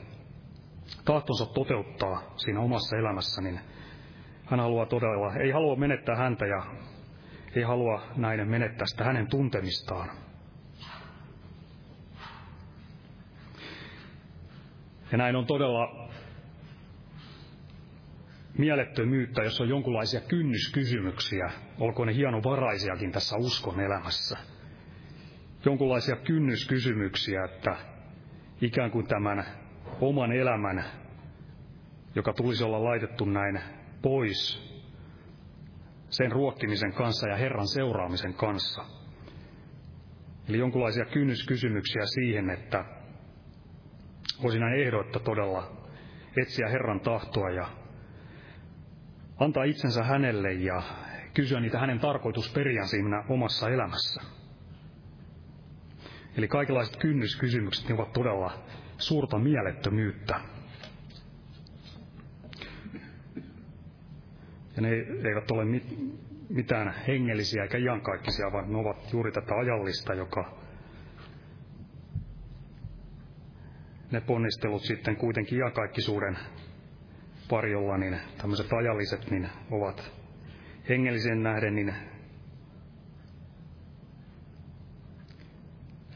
tahtonsa 1.04 1.46
toteuttaa 1.46 2.34
siinä 2.36 2.60
omassa 2.60 2.96
elämässä, 2.96 3.42
niin 3.42 3.60
hän 4.46 4.60
haluaa 4.60 4.86
todella, 4.86 5.34
ei 5.34 5.50
halua 5.50 5.76
menettää 5.76 6.16
häntä 6.16 6.46
ja 6.46 6.62
ei 7.56 7.62
halua 7.62 8.02
näin 8.16 8.48
menettää 8.48 8.86
sitä 8.86 9.04
hänen 9.04 9.26
tuntemistaan. 9.26 10.10
Ja 15.12 15.18
näin 15.18 15.36
on 15.36 15.46
todella 15.46 16.08
mielettömyyttä, 18.58 19.42
jos 19.42 19.60
on 19.60 19.68
jonkinlaisia 19.68 20.20
kynnyskysymyksiä, 20.20 21.50
olkoon 21.78 22.08
ne 22.08 22.14
hienovaraisiakin 22.14 23.12
tässä 23.12 23.36
uskon 23.36 23.80
elämässä. 23.80 24.38
Jonkinlaisia 25.64 26.16
kynnyskysymyksiä, 26.16 27.44
että 27.44 27.76
ikään 28.60 28.90
kuin 28.90 29.06
tämän 29.06 29.44
oman 30.00 30.32
elämän, 30.32 30.84
joka 32.14 32.32
tulisi 32.32 32.64
olla 32.64 32.84
laitettu 32.84 33.24
näin 33.24 33.60
pois 34.02 34.70
sen 36.10 36.32
ruokkimisen 36.32 36.92
kanssa 36.92 37.28
ja 37.28 37.36
Herran 37.36 37.68
seuraamisen 37.68 38.34
kanssa. 38.34 38.84
Eli 40.48 40.58
jonkinlaisia 40.58 41.04
kynnyskysymyksiä 41.04 42.02
siihen, 42.04 42.50
että 42.50 42.84
voisi 44.42 44.58
näin 44.58 44.80
ehdottaa 44.80 45.22
todella 45.22 45.72
etsiä 46.42 46.68
Herran 46.68 47.00
tahtoa 47.00 47.50
ja 47.50 47.68
antaa 49.38 49.64
itsensä 49.64 50.04
hänelle 50.04 50.52
ja 50.52 50.82
kysyä 51.34 51.60
niitä 51.60 51.78
hänen 51.78 52.00
tarkoitusperiään 52.00 52.88
siinä 52.88 53.24
omassa 53.28 53.68
elämässä. 53.68 54.22
Eli 56.36 56.48
kaikenlaiset 56.48 56.96
kynnyskysymykset 56.96 57.88
ne 57.88 57.94
ovat 57.94 58.12
todella 58.12 58.52
suurta 58.98 59.38
mielettömyyttä. 59.38 60.40
Ja 64.76 64.82
ne 64.82 64.88
eivät 65.28 65.50
ole 65.50 65.64
mitään 66.48 66.94
hengellisiä 67.08 67.62
eikä 67.62 67.78
iankaikkisia, 67.78 68.52
vaan 68.52 68.72
ne 68.72 68.78
ovat 68.78 69.12
juuri 69.12 69.32
tätä 69.32 69.54
ajallista, 69.54 70.14
joka 70.14 70.58
ne 74.10 74.20
ponnistelut 74.20 74.82
sitten 74.82 75.16
kuitenkin 75.16 75.58
iankaikkisuuden 75.58 76.38
varjolla, 77.50 77.98
niin 77.98 78.18
tämmöiset 78.38 78.72
ajalliset 78.72 79.30
niin 79.30 79.48
ovat 79.70 80.12
hengellisen 80.88 81.42
nähden 81.42 81.74
niin 81.74 81.94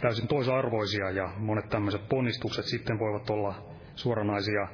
täysin 0.00 0.28
toisarvoisia 0.28 1.10
ja 1.10 1.32
monet 1.38 1.68
tämmöiset 1.68 2.08
ponnistukset 2.08 2.64
sitten 2.64 2.98
voivat 2.98 3.30
olla 3.30 3.64
suoranaisia, 3.94 4.68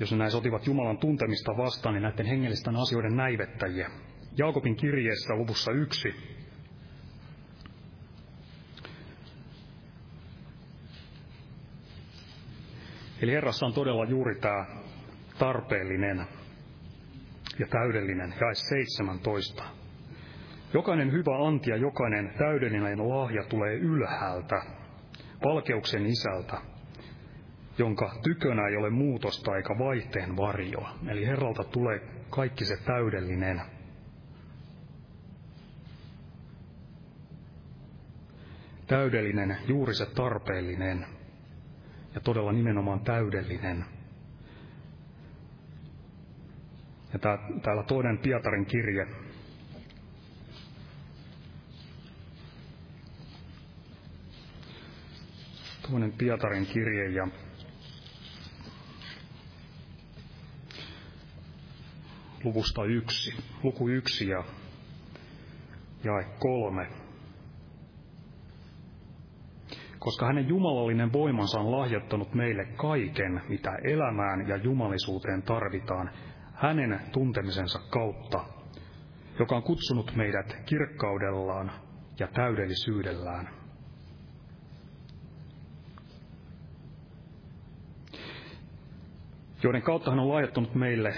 jos 0.00 0.12
ne 0.12 0.18
näin 0.18 0.30
sotivat 0.30 0.66
Jumalan 0.66 0.98
tuntemista 0.98 1.56
vastaan, 1.56 1.94
niin 1.94 2.02
näiden 2.02 2.26
hengellisten 2.26 2.76
asioiden 2.76 3.16
näivettäjiä. 3.16 3.90
Jaakobin 4.38 4.76
kirjeessä 4.76 5.34
luvussa 5.34 5.72
yksi 5.72 6.08
Eli 13.22 13.32
Herrassa 13.32 13.66
on 13.66 13.72
todella 13.72 14.04
juuri 14.04 14.34
tämä 14.34 14.66
tarpeellinen 15.38 16.26
ja 17.58 17.66
täydellinen, 17.66 18.34
jae 18.40 18.54
17. 18.54 19.64
Jokainen 20.74 21.12
hyvä 21.12 21.46
anti 21.46 21.70
ja 21.70 21.76
jokainen 21.76 22.34
täydellinen 22.38 23.08
lahja 23.08 23.44
tulee 23.44 23.74
ylhäältä, 23.74 24.62
valkeuksen 25.44 26.06
isältä, 26.06 26.58
jonka 27.78 28.12
tykönä 28.22 28.68
ei 28.68 28.76
ole 28.76 28.90
muutosta 28.90 29.56
eikä 29.56 29.78
vaihteen 29.78 30.36
varjoa. 30.36 30.90
Eli 31.08 31.26
Herralta 31.26 31.64
tulee 31.64 32.00
kaikki 32.30 32.64
se 32.64 32.76
täydellinen. 32.76 33.60
Täydellinen, 38.86 39.56
juuri 39.68 39.94
se 39.94 40.06
tarpeellinen 40.06 41.06
ja 42.14 42.20
todella 42.20 42.52
nimenomaan 42.52 43.00
täydellinen. 43.00 43.84
Ja 47.12 47.18
tää, 47.18 47.38
täällä 47.62 47.82
toinen 47.82 48.18
Pietarin 48.18 48.66
kirje, 48.66 49.06
toinen 55.90 56.12
Pietarin 56.12 56.66
kirje 56.66 57.08
ja 57.08 57.28
luvusta 62.44 62.84
yksi, 62.84 63.34
luku 63.62 63.88
yksi 63.88 64.28
ja 64.28 64.44
jae 66.04 66.24
kolme 66.38 67.09
koska 70.00 70.26
hänen 70.26 70.48
jumalallinen 70.48 71.12
voimansa 71.12 71.60
on 71.60 71.72
lahjoittanut 71.72 72.34
meille 72.34 72.64
kaiken, 72.64 73.42
mitä 73.48 73.70
elämään 73.84 74.48
ja 74.48 74.56
jumalisuuteen 74.56 75.42
tarvitaan, 75.42 76.10
hänen 76.54 77.00
tuntemisensa 77.12 77.78
kautta, 77.90 78.44
joka 79.38 79.56
on 79.56 79.62
kutsunut 79.62 80.16
meidät 80.16 80.56
kirkkaudellaan 80.66 81.70
ja 82.18 82.26
täydellisyydellään. 82.26 83.48
joiden 89.62 89.82
kautta 89.82 90.10
hän 90.10 90.20
on 90.20 90.28
lahjoittanut 90.28 90.74
meille 90.74 91.14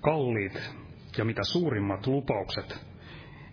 kalliit 0.00 0.70
ja 1.18 1.24
mitä 1.24 1.42
suurimmat 1.44 2.06
lupaukset 2.06 2.89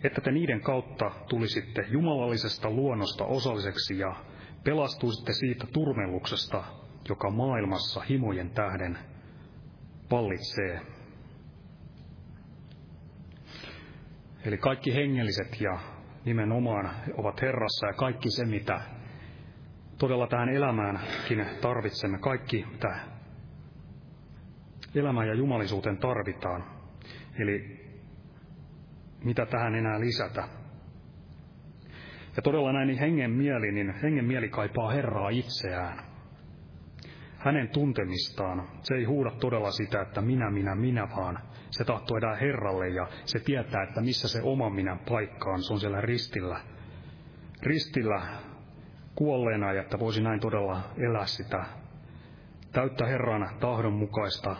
että 0.03 0.21
te 0.21 0.31
niiden 0.31 0.61
kautta 0.61 1.11
tulisitte 1.29 1.85
jumalallisesta 1.89 2.69
luonnosta 2.69 3.25
osalliseksi 3.25 3.99
ja 3.99 4.15
pelastuisitte 4.63 5.33
siitä 5.33 5.67
turmelluksesta, 5.73 6.63
joka 7.09 7.29
maailmassa 7.29 8.01
himojen 8.01 8.49
tähden 8.49 8.97
vallitsee. 10.11 10.81
Eli 14.45 14.57
kaikki 14.57 14.95
hengelliset 14.95 15.61
ja 15.61 15.79
nimenomaan 16.25 16.91
ovat 17.17 17.41
Herrassa 17.41 17.87
ja 17.87 17.93
kaikki 17.93 18.29
se, 18.31 18.45
mitä 18.45 18.81
todella 19.97 20.27
tähän 20.27 20.49
elämäänkin 20.49 21.45
tarvitsemme, 21.61 22.17
kaikki, 22.19 22.65
mitä 22.71 22.99
elämään 24.95 25.27
ja 25.27 25.33
jumalisuuteen 25.33 25.97
tarvitaan, 25.97 26.77
Eli 27.39 27.86
mitä 29.23 29.45
tähän 29.45 29.75
enää 29.75 29.99
lisätä? 29.99 30.43
Ja 32.35 32.41
todella 32.41 32.73
näin 32.73 32.87
niin 32.87 32.99
hengen 32.99 33.31
mieli, 33.31 33.71
niin 33.71 33.93
hengen 34.01 34.25
mieli 34.25 34.49
kaipaa 34.49 34.91
Herraa 34.91 35.29
itseään. 35.29 36.05
Hänen 37.37 37.69
tuntemistaan. 37.69 38.67
Se 38.81 38.95
ei 38.95 39.03
huuda 39.03 39.31
todella 39.31 39.71
sitä, 39.71 40.01
että 40.01 40.21
minä, 40.21 40.51
minä, 40.51 40.75
minä, 40.75 41.07
vaan 41.17 41.39
se 41.69 41.83
tahtoo 41.83 42.17
edää 42.17 42.35
Herralle 42.35 42.89
ja 42.89 43.07
se 43.25 43.39
tietää, 43.39 43.83
että 43.83 44.01
missä 44.01 44.27
se 44.27 44.41
oma 44.43 44.69
minä 44.69 44.97
paikka 45.09 45.49
on. 45.49 45.63
Se 45.63 45.73
on 45.73 45.79
siellä 45.79 46.01
ristillä. 46.01 46.59
Ristillä 47.63 48.21
kuolleena, 49.15 49.71
että 49.71 49.99
voisi 49.99 50.21
näin 50.21 50.39
todella 50.39 50.81
elää 50.97 51.25
sitä 51.25 51.65
täyttä 52.71 53.05
Herran 53.05 53.49
tahdon 53.59 53.93
mukaista 53.93 54.55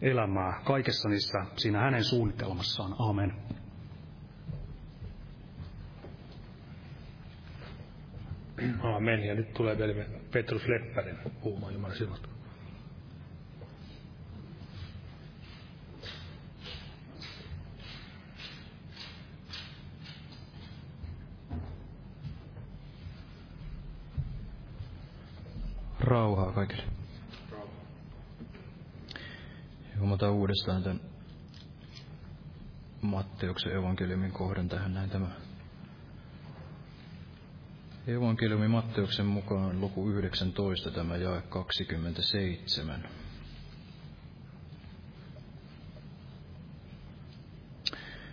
elämää 0.00 0.60
kaikessa 0.64 1.08
niissä 1.08 1.38
siinä 1.56 1.80
hänen 1.80 2.04
suunnitelmassaan. 2.04 2.94
Amen. 2.98 3.32
Amen. 8.96 9.24
Ja 9.24 9.34
nyt 9.34 9.54
tulee 9.54 9.78
vielä 9.78 10.04
Petrus 10.32 10.68
Leppänen 10.68 11.18
puhumaan 11.42 11.74
Jumalan 11.74 11.96
sinusta. 11.96 12.28
Rauhaa 26.00 26.52
kaikille. 26.52 26.82
Huomataan 29.98 30.32
uudestaan 30.32 30.82
tämän 30.82 31.00
Matteuksen 33.02 33.72
evankeliumin 33.72 34.32
kohdan 34.32 34.68
tähän 34.68 34.94
näin 34.94 35.10
tämä 35.10 35.26
Evankeliumi 38.06 38.68
Matteuksen 38.68 39.26
mukaan 39.26 39.80
luku 39.80 40.10
19, 40.10 40.90
tämä 40.90 41.16
jae 41.16 41.42
27. 41.48 43.08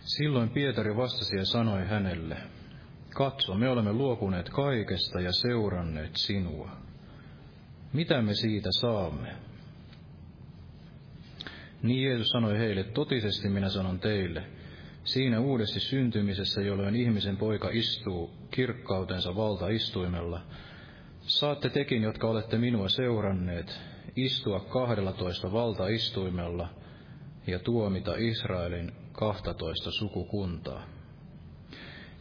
Silloin 0.01 0.49
Pietari 0.49 0.95
vastasi 0.95 1.35
ja 1.35 1.45
sanoi 1.45 1.87
hänelle, 1.87 2.37
Katso, 3.09 3.53
me 3.53 3.69
olemme 3.69 3.93
luopuneet 3.93 4.49
kaikesta 4.49 5.21
ja 5.21 5.31
seuranneet 5.31 6.15
sinua. 6.15 6.71
Mitä 7.93 8.21
me 8.21 8.33
siitä 8.33 8.69
saamme? 8.71 9.35
Niin 11.83 12.03
Jeesus 12.03 12.27
sanoi 12.27 12.57
heille, 12.57 12.83
totisesti 12.83 13.49
minä 13.49 13.69
sanon 13.69 13.99
teille, 13.99 14.43
siinä 15.03 15.39
uudesti 15.39 15.79
syntymisessä, 15.79 16.61
jolloin 16.61 16.95
ihmisen 16.95 17.37
poika 17.37 17.69
istuu 17.71 18.38
kirkkautensa 18.51 19.35
valtaistuimella, 19.35 20.41
saatte 21.21 21.69
tekin, 21.69 22.03
jotka 22.03 22.27
olette 22.27 22.57
minua 22.57 22.89
seuranneet, 22.89 23.79
istua 24.15 24.59
kahdellatoista 24.59 25.51
valtaistuimella 25.51 26.69
ja 27.47 27.59
tuomita 27.59 28.15
Israelin 28.17 28.91
kahtatoista 29.11 29.91
sukukuntaa. 29.91 30.83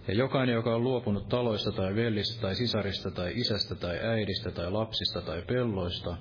Ja 0.09 0.15
jokainen, 0.15 0.55
joka 0.55 0.75
on 0.75 0.85
luopunut 0.85 1.29
taloista 1.29 1.73
tai 1.73 1.95
vellistä 1.95 2.41
tai 2.43 2.55
sisarista 2.55 3.11
tai 3.11 3.33
isästä 3.35 3.75
tai 3.75 3.99
äidistä 3.99 4.51
tai 4.51 4.71
lapsista 4.71 5.21
tai 5.21 5.43
pelloista, 5.43 6.17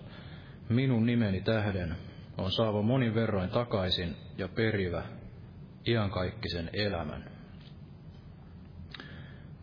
minun 0.70 1.06
nimeni 1.06 1.42
tähden 1.42 1.96
on 2.38 2.52
saava 2.52 2.82
monin 2.82 3.16
verroin 3.16 3.50
takaisin 3.50 4.16
ja 4.38 4.48
perivä 4.48 5.04
iankaikkisen 5.88 6.70
elämän. 6.74 7.37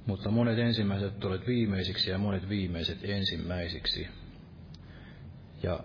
Mutta 0.07 0.31
monet 0.31 0.59
ensimmäiset 0.59 1.21
tulevat 1.21 1.47
viimeisiksi 1.47 2.11
ja 2.11 2.19
monet 2.19 2.49
viimeiset 2.49 2.99
ensimmäisiksi. 3.03 4.09
Ja 5.63 5.81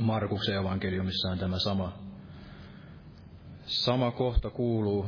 Markuksen 0.00 0.56
evankeliumissa 0.56 1.28
on 1.28 1.38
tämä 1.38 1.58
sama, 1.58 1.98
sama 3.66 4.10
kohta 4.10 4.50
kuuluu, 4.50 5.06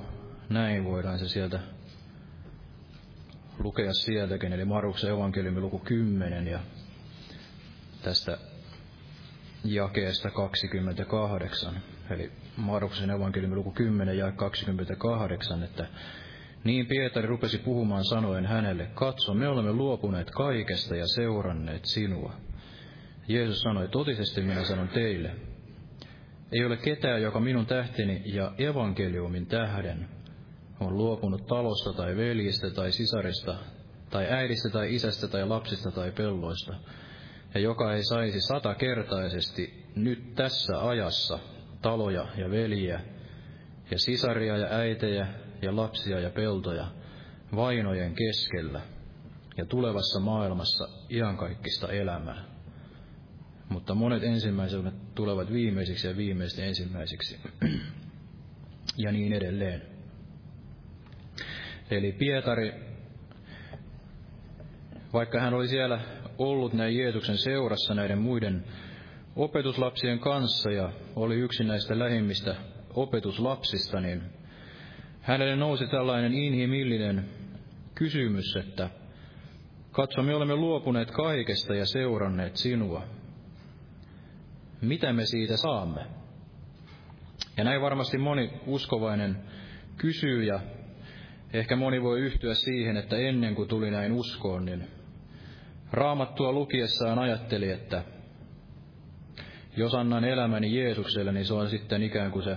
näin 0.49 0.85
voidaan 0.85 1.19
se 1.19 1.29
sieltä 1.29 1.61
lukea 3.59 3.93
sieltäkin, 3.93 4.53
eli 4.53 4.65
Markuksen 4.65 5.11
evankeliumi 5.11 5.61
luku 5.61 5.79
10 5.79 6.47
ja 6.47 6.61
tästä 8.03 8.39
jakeesta 9.65 10.31
28, 10.31 11.83
eli 12.11 12.33
Markuksen 12.57 13.11
evankeliumi 13.11 13.57
luku 13.57 13.71
10 13.71 14.19
ja 14.19 14.33
28, 14.33 15.63
että 15.63 15.87
niin 16.65 16.87
Pietari 16.87 17.27
rupesi 17.27 17.59
puhumaan 17.59 18.05
sanoen 18.05 18.47
hänelle, 18.47 18.91
katso, 18.95 19.35
me 19.35 19.49
olemme 19.49 19.73
luopuneet 19.73 20.31
kaikesta 20.31 20.97
ja 20.97 21.07
seuranneet 21.07 21.85
sinua. 21.85 22.33
Jeesus 23.29 23.61
sanoi, 23.61 23.89
totisesti 23.89 24.41
minä 24.41 24.65
sanon 24.65 24.89
teille, 24.89 25.31
ei 26.53 26.65
ole 26.65 26.77
ketään, 26.77 27.23
joka 27.23 27.41
minun 27.41 27.67
tähteni 27.67 28.23
ja 28.25 28.53
evankeliumin 28.59 29.47
tähden 29.47 30.09
on 30.81 30.97
luopunut 30.97 31.47
talosta 31.47 31.93
tai 31.93 32.17
veljistä 32.17 32.71
tai 32.71 32.93
sisarista 32.93 33.57
tai 34.11 34.27
äidistä 34.31 34.69
tai 34.69 34.95
isästä 34.95 35.29
tai 35.29 35.47
lapsista 35.47 35.91
tai 35.91 36.13
pelloista, 36.13 36.75
ja 37.55 37.61
joka 37.61 37.95
ei 37.95 38.03
saisi 38.05 38.41
satakertaisesti 38.41 39.87
nyt 39.97 40.35
tässä 40.35 40.89
ajassa 40.89 41.39
taloja 41.83 42.27
ja 42.37 42.51
veljiä, 42.51 43.01
ja 43.91 43.99
sisaria 43.99 44.57
ja 44.57 44.67
äitejä 44.71 45.27
ja 45.63 45.77
lapsia 45.77 46.21
ja 46.21 46.31
peltoja 46.31 46.87
vainojen 47.57 48.15
keskellä 48.15 48.81
ja 49.57 49.67
tulevassa 49.67 50.21
maailmassa 50.21 50.89
iankaikkista 51.11 51.89
elämää. 51.89 52.45
Mutta 53.69 53.95
monet 53.95 54.23
ensimmäiset 54.23 55.15
tulevat 55.15 55.53
viimeisiksi 55.53 56.07
ja 56.07 56.17
viimeiset 56.17 56.59
ensimmäisiksi. 56.59 57.41
ja 59.05 59.13
niin 59.13 59.33
edelleen. 59.33 59.83
Eli 61.91 62.13
Pietari, 62.13 62.75
vaikka 65.13 65.41
hän 65.41 65.55
oli 65.55 65.69
siellä 65.69 66.01
ollut 66.39 66.73
näin 66.73 66.97
Jeesuksen 66.97 67.39
seurassa 67.39 67.95
näiden 67.95 68.19
muiden 68.19 68.65
opetuslapsien 69.37 70.19
kanssa 70.19 70.71
ja 70.71 70.93
oli 71.17 71.35
yksi 71.37 71.65
näistä 71.65 71.99
lähimmistä 71.99 72.57
opetuslapsista, 72.95 74.01
niin 74.01 74.40
hänelle 75.23 75.57
nousi 75.57 75.87
tällainen 75.87 76.35
inhimillinen 76.35 77.25
kysymys, 77.95 78.57
että 78.57 78.91
katso, 79.93 80.23
me 80.23 80.35
olemme 80.35 80.55
luopuneet 80.57 81.11
kaikesta 81.11 81.75
ja 81.75 81.87
seuranneet 81.87 82.57
sinua. 82.57 83.03
Mitä 84.81 85.13
me 85.13 85.27
siitä 85.27 85.57
saamme? 85.57 86.07
Ja 87.57 87.65
näin 87.65 87.81
varmasti 87.81 88.19
moni 88.19 88.51
uskovainen 88.67 89.37
kysyy 89.97 90.45
ja 90.45 90.61
ehkä 91.53 91.77
moni 91.77 92.03
voi 92.03 92.21
yhtyä 92.21 92.55
siihen, 92.55 92.97
että 92.97 93.17
ennen 93.17 93.55
kuin 93.55 93.69
tuli 93.69 93.91
näin 93.91 94.13
uskoon, 94.13 94.65
niin 94.65 94.89
raamattua 95.93 96.53
lukiessaan 96.53 97.19
ajatteli, 97.19 97.71
että 97.71 98.05
jos 99.77 99.95
annan 99.95 100.25
elämäni 100.25 100.79
Jeesukselle, 100.79 101.33
niin 101.33 101.47
se 101.47 101.55
on 101.55 101.71
sitten 101.71 102.03
ikään 102.03 102.31
kuin 102.31 102.43
se 102.43 102.57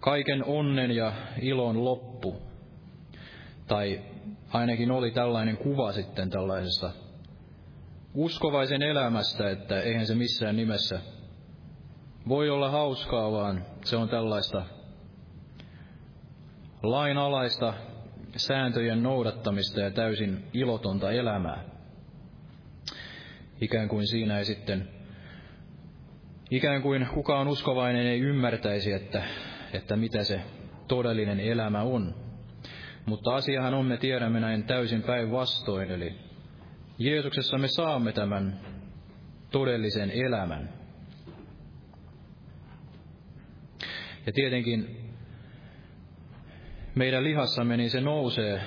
kaiken 0.00 0.44
onnen 0.44 0.90
ja 0.90 1.12
ilon 1.42 1.84
loppu. 1.84 2.42
Tai 3.66 4.00
ainakin 4.52 4.90
oli 4.90 5.10
tällainen 5.10 5.56
kuva 5.56 5.92
sitten 5.92 6.30
tällaisesta 6.30 6.90
uskovaisen 8.14 8.82
elämästä, 8.82 9.50
että 9.50 9.80
eihän 9.80 10.06
se 10.06 10.14
missään 10.14 10.56
nimessä 10.56 11.00
voi 12.28 12.50
olla 12.50 12.70
hauskaa, 12.70 13.32
vaan 13.32 13.64
se 13.84 13.96
on 13.96 14.08
tällaista 14.08 14.62
lainalaista 16.82 17.74
sääntöjen 18.36 19.02
noudattamista 19.02 19.80
ja 19.80 19.90
täysin 19.90 20.44
ilotonta 20.52 21.10
elämää. 21.10 21.64
Ikään 23.60 23.88
kuin 23.88 24.06
siinä 24.06 24.38
ei 24.38 24.44
sitten, 24.44 24.88
ikään 26.50 26.82
kuin 26.82 27.06
kukaan 27.14 27.48
uskovainen 27.48 28.06
ei 28.06 28.20
ymmärtäisi, 28.20 28.92
että 28.92 29.22
että 29.72 29.96
mitä 29.96 30.24
se 30.24 30.40
todellinen 30.88 31.40
elämä 31.40 31.82
on. 31.82 32.14
Mutta 33.06 33.34
asiahan 33.34 33.74
on, 33.74 33.86
me 33.86 33.96
tiedämme 33.96 34.40
näin 34.40 34.64
täysin 34.64 35.02
päinvastoin, 35.02 35.90
eli 35.90 36.14
Jeesuksessa 36.98 37.58
me 37.58 37.68
saamme 37.68 38.12
tämän 38.12 38.60
todellisen 39.50 40.10
elämän. 40.10 40.68
Ja 44.26 44.32
tietenkin 44.32 44.96
meidän 46.94 47.24
lihassamme 47.24 47.76
niin 47.76 47.90
se 47.90 48.00
nousee, 48.00 48.60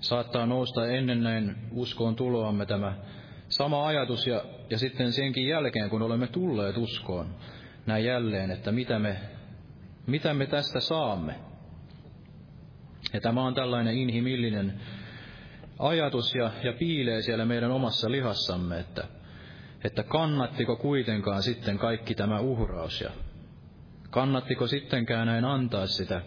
saattaa 0.00 0.46
nousta 0.46 0.86
ennen 0.86 1.22
näin 1.22 1.56
uskoon 1.72 2.16
tuloamme 2.16 2.66
tämä 2.66 2.96
sama 3.48 3.86
ajatus 3.86 4.26
ja, 4.26 4.44
ja 4.70 4.78
sitten 4.78 5.12
senkin 5.12 5.48
jälkeen, 5.48 5.90
kun 5.90 6.02
olemme 6.02 6.26
tulleet 6.26 6.76
uskoon, 6.76 7.34
näin 7.86 8.04
jälleen, 8.04 8.50
että 8.50 8.72
mitä 8.72 8.98
me 8.98 9.16
mitä 10.06 10.34
me 10.34 10.46
tästä 10.46 10.80
saamme. 10.80 11.34
Ja 13.12 13.20
tämä 13.20 13.42
on 13.42 13.54
tällainen 13.54 13.94
inhimillinen 13.98 14.80
ajatus 15.78 16.34
ja, 16.34 16.50
ja 16.62 16.72
piilee 16.72 17.22
siellä 17.22 17.44
meidän 17.44 17.70
omassa 17.70 18.10
lihassamme, 18.10 18.78
että, 18.80 19.04
että 19.84 20.02
kannattiko 20.02 20.76
kuitenkaan 20.76 21.42
sitten 21.42 21.78
kaikki 21.78 22.14
tämä 22.14 22.40
uhraus 22.40 23.00
ja 23.00 23.10
kannattiko 24.10 24.66
sittenkään 24.66 25.26
näin 25.26 25.44
antaa 25.44 25.86
sitä 25.86 26.22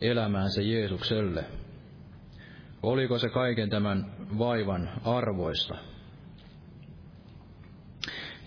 elämäänsä 0.00 0.62
Jeesukselle. 0.62 1.44
Oliko 2.82 3.18
se 3.18 3.28
kaiken 3.28 3.70
tämän 3.70 4.12
vaivan 4.38 4.90
arvoista? 5.04 5.74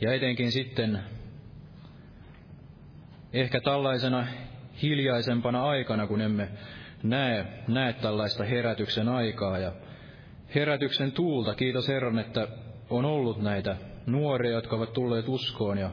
Ja 0.02 0.14
etenkin 0.14 0.52
sitten 0.52 1.04
ehkä 3.34 3.62
tällaisena 3.62 4.28
hiljaisempana 4.82 5.64
aikana, 5.64 6.08
kun 6.08 6.22
emme 6.22 6.50
näe, 7.04 7.46
näe 7.68 7.94
tällaista 7.94 8.44
herätyksen 8.44 9.10
aikaa 9.10 9.58
ja 9.58 9.72
herätyksen 10.56 11.12
tuulta. 11.12 11.56
Kiitos 11.56 11.88
Herran, 11.88 12.20
että 12.20 12.48
on 12.90 13.06
ollut 13.06 13.42
näitä 13.42 13.76
nuoria, 14.06 14.52
jotka 14.52 14.76
ovat 14.76 14.94
tulleet 14.94 15.28
uskoon 15.28 15.78
ja, 15.78 15.90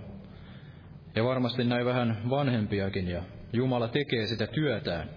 ja 1.14 1.24
varmasti 1.24 1.64
näin 1.64 1.86
vähän 1.86 2.30
vanhempiakin 2.30 3.08
ja 3.08 3.22
Jumala 3.52 3.88
tekee 3.88 4.26
sitä 4.26 4.46
työtään. 4.46 5.10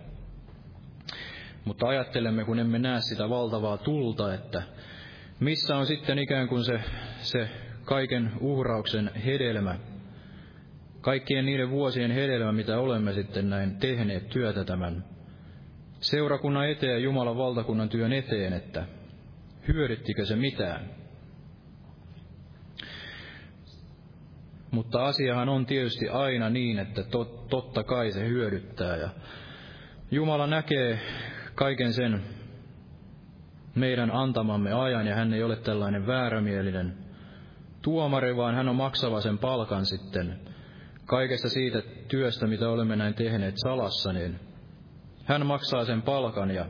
Mutta 1.65 1.87
ajattelemme, 1.87 2.43
kun 2.43 2.59
emme 2.59 2.79
näe 2.79 3.01
sitä 3.01 3.29
valtavaa 3.29 3.77
tulta, 3.77 4.33
että 4.33 4.63
missä 5.39 5.77
on 5.77 5.85
sitten 5.85 6.19
ikään 6.19 6.47
kuin 6.47 6.63
se, 6.63 6.79
se 7.19 7.49
kaiken 7.85 8.31
uhrauksen 8.39 9.11
hedelmä, 9.25 9.75
kaikkien 11.05 11.45
niiden 11.45 11.69
vuosien 11.69 12.11
hedelmä, 12.11 12.51
mitä 12.51 12.79
olemme 12.79 13.13
sitten 13.13 13.49
näin 13.49 13.77
tehneet 13.77 14.29
työtä 14.29 14.63
tämän 14.63 15.05
seurakunnan 15.99 16.69
eteen 16.69 16.91
ja 16.91 16.99
Jumalan 16.99 17.37
valtakunnan 17.37 17.89
työn 17.89 18.13
eteen, 18.13 18.53
että 18.53 18.85
hyödyttikö 19.67 20.25
se 20.25 20.35
mitään. 20.35 20.89
Mutta 24.71 25.05
asiahan 25.05 25.49
on 25.49 25.65
tietysti 25.65 26.09
aina 26.09 26.49
niin, 26.49 26.79
että 26.79 27.03
tot, 27.03 27.47
totta 27.47 27.83
kai 27.83 28.11
se 28.11 28.27
hyödyttää. 28.27 28.95
Ja 28.95 29.09
Jumala 30.11 30.47
näkee 30.47 30.99
kaiken 31.55 31.93
sen 31.93 32.21
meidän 33.75 34.11
antamamme 34.11 34.73
ajan, 34.73 35.07
ja 35.07 35.15
hän 35.15 35.33
ei 35.33 35.43
ole 35.43 35.55
tällainen 35.55 36.07
väärämielinen 36.07 36.97
tuomari, 37.81 38.37
vaan 38.37 38.55
hän 38.55 38.69
on 38.69 38.75
maksava 38.75 39.21
sen 39.21 39.37
palkan 39.37 39.85
sitten 39.85 40.54
kaikesta 41.05 41.49
siitä 41.49 41.81
työstä, 42.07 42.47
mitä 42.47 42.69
olemme 42.69 42.95
näin 42.95 43.13
tehneet 43.13 43.55
salassa, 43.57 44.13
niin 44.13 44.39
hän 45.23 45.45
maksaa 45.45 45.85
sen 45.85 46.01
palkan 46.01 46.51
ja 46.51 46.65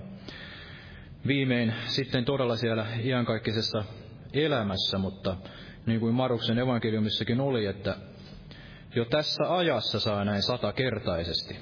viimein 1.27 1.73
sitten 1.85 2.25
todella 2.25 2.55
siellä 2.55 2.85
iankaikkisessa 3.03 3.83
elämässä, 4.33 4.97
mutta 4.97 5.35
niin 5.85 5.99
kuin 5.99 6.13
Maruksen 6.13 6.59
evankeliumissakin 6.59 7.41
oli, 7.41 7.65
että 7.65 7.97
jo 8.95 9.05
tässä 9.05 9.55
ajassa 9.55 9.99
saa 9.99 10.25
näin 10.25 10.41
satakertaisesti. 10.41 11.59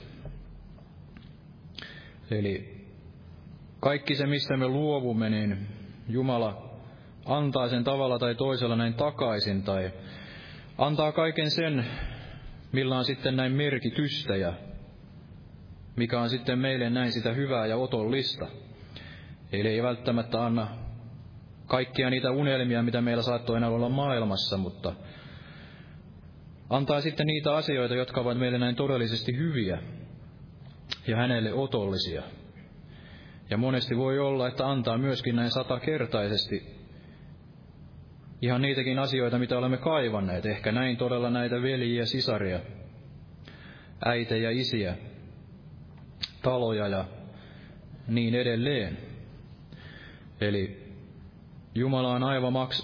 Eli 2.32 2.84
kaikki 3.80 4.16
se, 4.16 4.28
mistä 4.28 4.58
me 4.58 4.68
luovumme, 4.68 5.30
niin 5.30 5.68
Jumala 6.08 6.80
antaa 7.26 7.70
sen 7.70 7.84
tavalla 7.84 8.20
tai 8.20 8.36
toisella 8.36 8.76
näin 8.76 8.94
takaisin, 8.94 9.64
tai 9.64 9.92
antaa 10.78 11.12
kaiken 11.12 11.52
sen, 11.52 11.86
millä 12.74 12.98
on 12.98 13.06
sitten 13.06 13.36
näin 13.36 13.52
merkitystä 13.52 14.36
ja 14.36 14.54
mikä 15.96 16.22
on 16.22 16.30
sitten 16.30 16.60
meille 16.60 16.90
näin 16.90 17.12
sitä 17.12 17.34
hyvää 17.34 17.66
ja 17.66 17.78
otollista. 17.78 18.48
Eli 19.52 19.68
ei 19.68 19.84
välttämättä 19.84 20.46
anna 20.46 20.68
kaikkia 21.68 22.10
niitä 22.10 22.32
unelmia, 22.32 22.84
mitä 22.84 23.02
meillä 23.02 23.24
saattoi 23.24 23.58
enää 23.58 23.70
olla 23.70 23.90
maailmassa, 23.90 24.58
mutta 24.58 24.94
antaa 26.70 27.02
sitten 27.02 27.28
niitä 27.28 27.56
asioita, 27.56 27.96
jotka 27.96 28.22
ovat 28.22 28.38
meille 28.38 28.58
näin 28.58 28.76
todellisesti 28.76 29.38
hyviä 29.38 29.80
ja 31.08 31.18
hänelle 31.18 31.54
otollisia. 31.54 32.24
Ja 33.50 33.58
monesti 33.58 33.98
voi 33.98 34.20
olla, 34.20 34.48
että 34.48 34.68
antaa 34.70 34.98
myöskin 34.98 35.36
näin 35.36 35.52
satakertaisesti 35.52 36.73
ihan 38.44 38.62
niitäkin 38.62 39.00
asioita, 39.00 39.40
mitä 39.40 39.58
olemme 39.58 39.78
kaivanneet. 39.78 40.46
Ehkä 40.46 40.72
näin 40.72 40.98
todella 40.98 41.30
näitä 41.30 41.62
veljiä 41.62 42.06
sisaria, 42.06 42.60
äitejä 44.06 44.52
ja 44.52 44.60
isiä, 44.60 44.96
taloja 46.42 46.88
ja 46.88 47.06
niin 48.08 48.36
edelleen. 48.36 48.98
Eli 50.42 50.84
Jumala 51.76 52.14
on 52.14 52.24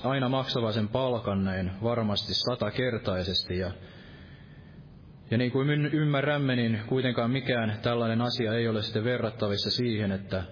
aina 0.04 0.30
maksava 0.30 0.72
sen 0.72 0.88
palkan 0.88 1.44
näin 1.44 1.72
varmasti 1.84 2.34
satakertaisesti 2.34 3.58
ja 3.58 3.72
ja 5.32 5.38
niin 5.38 5.52
kuin 5.52 5.70
ymmärrämme, 5.86 6.56
niin 6.56 6.82
kuitenkaan 6.88 7.32
mikään 7.32 7.80
tällainen 7.82 8.22
asia 8.22 8.54
ei 8.54 8.68
ole 8.68 8.82
sitten 8.82 9.04
verrattavissa 9.04 9.72
siihen, 9.72 10.12
että 10.12 10.44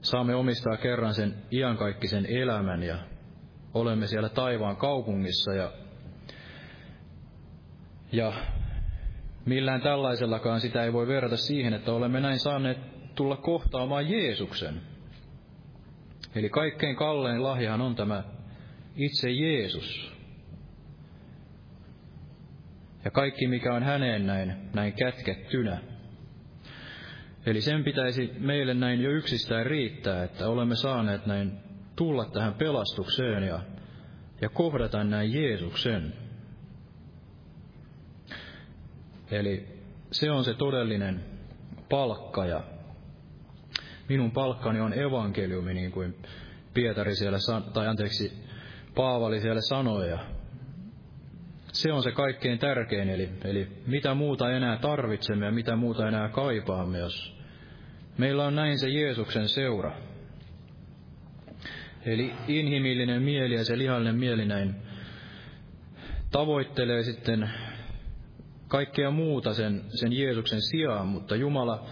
saamme 0.00 0.34
omistaa 0.34 0.76
kerran 0.76 1.14
sen 1.14 1.34
iankaikkisen 1.52 2.26
elämän 2.26 2.82
ja 2.82 2.98
olemme 3.74 4.06
siellä 4.06 4.28
taivaan 4.28 4.76
kaupungissa 4.76 5.54
ja, 5.54 5.72
ja 8.12 8.32
millään 9.46 9.80
tällaisellakaan 9.80 10.60
sitä 10.60 10.84
ei 10.84 10.92
voi 10.92 11.06
verrata 11.06 11.36
siihen, 11.36 11.74
että 11.74 11.92
olemme 11.92 12.20
näin 12.20 12.38
saaneet 12.38 12.78
tulla 13.14 13.36
kohtaamaan 13.36 14.10
Jeesuksen. 14.10 14.80
Eli 16.34 16.48
kaikkein 16.48 16.96
kallein 16.96 17.42
lahjahan 17.42 17.80
on 17.80 17.96
tämä 17.96 18.24
itse 18.96 19.30
Jeesus. 19.30 20.14
Ja 23.04 23.10
kaikki, 23.10 23.46
mikä 23.46 23.74
on 23.74 23.82
häneen 23.82 24.26
näin, 24.26 24.54
näin 24.74 24.92
kätkettynä. 24.92 25.78
Eli 27.46 27.60
sen 27.60 27.84
pitäisi 27.84 28.32
meille 28.38 28.74
näin 28.74 29.00
jo 29.00 29.10
yksistään 29.10 29.66
riittää, 29.66 30.24
että 30.24 30.48
olemme 30.48 30.76
saaneet 30.76 31.26
näin 31.26 31.63
tulla 31.96 32.24
tähän 32.24 32.54
pelastukseen 32.54 33.42
ja, 33.42 33.60
ja 34.40 34.48
kohdata 34.48 35.04
näin 35.04 35.32
Jeesuksen. 35.34 36.14
Eli 39.30 39.66
se 40.12 40.30
on 40.30 40.44
se 40.44 40.54
todellinen 40.54 41.24
palkka 41.88 42.46
ja 42.46 42.64
minun 44.08 44.30
palkkani 44.30 44.80
on 44.80 44.98
evankeliumi, 44.98 45.74
niin 45.74 45.92
kuin 45.92 46.14
Pietari 46.74 47.16
siellä, 47.16 47.38
tai 47.72 47.86
anteeksi, 47.86 48.32
Paavali 48.94 49.40
siellä 49.40 49.60
sanoi, 49.60 50.10
ja 50.10 50.18
se 51.72 51.92
on 51.92 52.02
se 52.02 52.12
kaikkein 52.12 52.58
tärkein, 52.58 53.08
eli, 53.08 53.28
eli 53.44 53.68
mitä 53.86 54.14
muuta 54.14 54.50
enää 54.50 54.78
tarvitsemme 54.78 55.46
ja 55.46 55.52
mitä 55.52 55.76
muuta 55.76 56.08
enää 56.08 56.28
kaipaamme, 56.28 56.98
jos 56.98 57.36
meillä 58.18 58.46
on 58.46 58.54
näin 58.54 58.78
se 58.78 58.88
Jeesuksen 58.88 59.48
seura. 59.48 59.96
Eli 62.06 62.34
inhimillinen 62.48 63.22
mieli 63.22 63.54
ja 63.54 63.64
se 63.64 63.78
lihallinen 63.78 64.16
mieli 64.16 64.46
näin 64.46 64.74
tavoittelee 66.30 67.02
sitten 67.02 67.50
kaikkea 68.68 69.10
muuta 69.10 69.54
sen, 69.54 69.84
sen 69.88 70.12
Jeesuksen 70.12 70.62
sijaan, 70.62 71.06
mutta 71.06 71.36
Jumala 71.36 71.86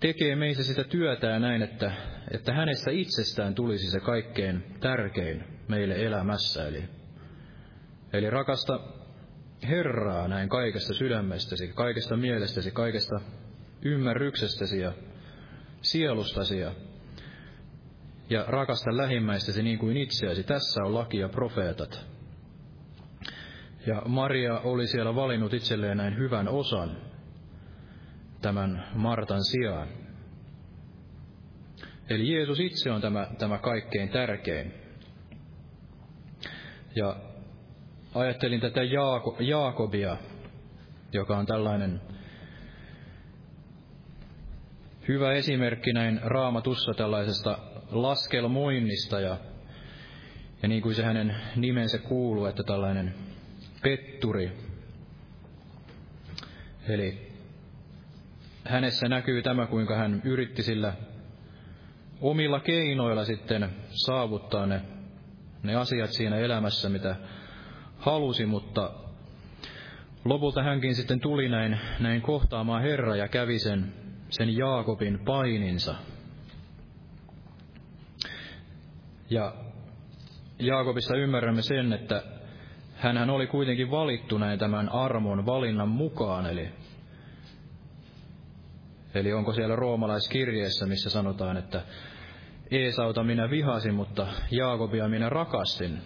tekee 0.00 0.36
meissä 0.36 0.62
sitä 0.62 0.84
työtä 0.84 1.38
näin, 1.38 1.62
että, 1.62 1.92
että 2.30 2.52
hänestä 2.52 2.90
itsestään 2.90 3.54
tulisi 3.54 3.90
se 3.90 4.00
kaikkein 4.00 4.64
tärkein 4.80 5.44
meille 5.68 5.94
elämässä. 5.94 6.68
Eli, 6.68 6.84
eli 8.12 8.30
rakasta 8.30 8.80
Herraa 9.68 10.28
näin 10.28 10.48
kaikesta 10.48 10.94
sydämestäsi, 10.94 11.68
kaikesta 11.68 12.16
mielestäsi, 12.16 12.70
kaikesta 12.70 13.20
ymmärryksestäsi 13.82 14.80
ja 14.80 14.92
sielustasi 15.80 16.58
ja, 16.58 16.72
ja 18.30 18.44
rakasta 18.48 18.96
lähimmäistäsi 18.96 19.62
niin 19.62 19.78
kuin 19.78 19.96
itseäsi. 19.96 20.44
Tässä 20.44 20.84
on 20.84 20.94
laki 20.94 21.18
ja 21.18 21.28
profeetat. 21.28 22.06
Ja 23.86 24.02
Maria 24.06 24.58
oli 24.58 24.86
siellä 24.86 25.14
valinnut 25.14 25.54
itselleen 25.54 25.96
näin 25.96 26.16
hyvän 26.18 26.48
osan 26.48 26.96
tämän 28.42 28.84
Martan 28.94 29.44
sijaan. 29.44 29.88
Eli 32.10 32.32
Jeesus 32.32 32.60
itse 32.60 32.90
on 32.90 33.00
tämä, 33.00 33.26
tämä 33.38 33.58
kaikkein 33.58 34.08
tärkein. 34.08 34.74
Ja 36.96 37.16
ajattelin 38.14 38.60
tätä 38.60 38.82
Jaako, 38.82 39.36
Jaakobia, 39.40 40.16
joka 41.12 41.36
on 41.36 41.46
tällainen 41.46 42.00
hyvä 45.08 45.32
esimerkki 45.32 45.92
näin 45.92 46.20
raamatussa 46.24 46.94
tällaisesta 46.94 47.58
laskelmoinnista 47.90 49.20
ja, 49.20 49.36
ja 50.62 50.68
niin 50.68 50.82
kuin 50.82 50.94
se 50.94 51.02
hänen 51.02 51.36
nimensä 51.56 51.98
kuuluu, 51.98 52.46
että 52.46 52.62
tällainen 52.62 53.14
petturi. 53.82 54.52
Eli 56.88 57.28
hänessä 58.64 59.08
näkyy 59.08 59.42
tämä, 59.42 59.66
kuinka 59.66 59.96
hän 59.96 60.22
yritti 60.24 60.62
sillä 60.62 60.92
omilla 62.20 62.60
keinoilla 62.60 63.24
sitten 63.24 63.68
saavuttaa 63.88 64.66
ne, 64.66 64.80
ne 65.62 65.74
asiat 65.74 66.10
siinä 66.10 66.36
elämässä, 66.36 66.88
mitä 66.88 67.16
halusi, 67.98 68.46
mutta 68.46 68.92
lopulta 70.24 70.62
hänkin 70.62 70.94
sitten 70.94 71.20
tuli 71.20 71.48
näin, 71.48 71.78
näin 72.00 72.22
kohtaamaan 72.22 72.82
Herra 72.82 73.16
ja 73.16 73.28
kävi 73.28 73.58
sen, 73.58 73.92
sen 74.30 74.56
Jaakobin 74.56 75.18
paininsa. 75.24 75.94
Ja 79.30 79.54
Jaakobissa 80.58 81.16
ymmärrämme 81.16 81.62
sen, 81.62 81.92
että 81.92 82.22
hän 82.94 83.30
oli 83.30 83.46
kuitenkin 83.46 83.90
valittu 83.90 84.38
näin 84.38 84.58
tämän 84.58 84.88
armon 84.88 85.46
valinnan 85.46 85.88
mukaan, 85.88 86.46
eli, 86.46 86.68
eli 89.14 89.32
onko 89.32 89.52
siellä 89.52 89.76
roomalaiskirjeessä, 89.76 90.86
missä 90.86 91.10
sanotaan, 91.10 91.56
että 91.56 91.82
Eesauta 92.70 93.24
minä 93.24 93.50
vihasin, 93.50 93.94
mutta 93.94 94.26
Jaakobia 94.50 95.08
minä 95.08 95.28
rakastin. 95.28 95.98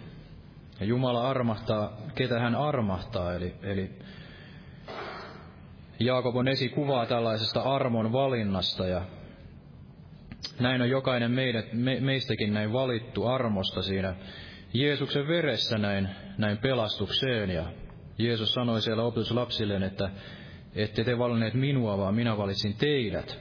Ja 0.79 0.85
Jumala 0.85 1.29
armahtaa, 1.29 1.97
ketä 2.15 2.39
hän 2.39 2.55
armahtaa, 2.55 3.33
eli, 3.33 3.53
eli 3.63 3.91
Jaakob 5.99 6.35
on 6.35 6.47
esikuvaa 6.47 7.05
tällaisesta 7.05 7.61
armon 7.61 8.11
valinnasta 8.11 8.87
ja 8.87 9.01
näin 10.59 10.81
on 10.81 10.89
jokainen 10.89 11.31
meidät, 11.31 11.73
me, 11.73 11.99
meistäkin 11.99 12.53
näin 12.53 12.73
valittu 12.73 13.27
armosta 13.27 13.81
siinä 13.81 14.15
Jeesuksen 14.73 15.27
veressä 15.27 15.77
näin, 15.77 16.09
näin 16.37 16.57
pelastukseen. 16.57 17.49
Ja 17.49 17.65
Jeesus 18.17 18.53
sanoi 18.53 18.81
siellä 18.81 19.03
opetuslapsilleen, 19.03 19.83
että 19.83 20.09
ette 20.75 21.03
te 21.03 21.17
valinneet 21.17 21.53
minua, 21.53 21.97
vaan 21.97 22.15
minä 22.15 22.37
valitsin 22.37 22.75
teidät. 22.77 23.39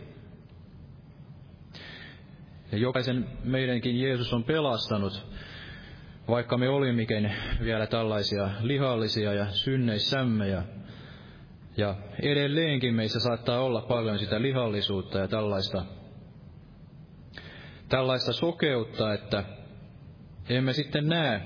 Ja 2.72 2.78
jokaisen 2.78 3.26
meidänkin 3.44 4.00
Jeesus 4.00 4.32
on 4.32 4.44
pelastanut, 4.44 5.26
vaikka 6.28 6.58
me 6.58 6.68
olimmekin 6.68 7.32
vielä 7.64 7.86
tällaisia 7.86 8.50
lihallisia 8.60 9.32
ja 9.32 9.46
synneissämme. 9.50 10.48
Ja, 10.48 10.62
ja 11.76 11.94
edelleenkin 12.22 12.94
meissä 12.94 13.20
saattaa 13.20 13.60
olla 13.60 13.80
paljon 13.82 14.18
sitä 14.18 14.42
lihallisuutta 14.42 15.18
ja 15.18 15.28
tällaista, 15.28 15.84
tällaista 17.92 18.32
sokeutta, 18.32 19.14
että 19.14 19.44
emme 20.48 20.72
sitten 20.72 21.08
näe, 21.08 21.40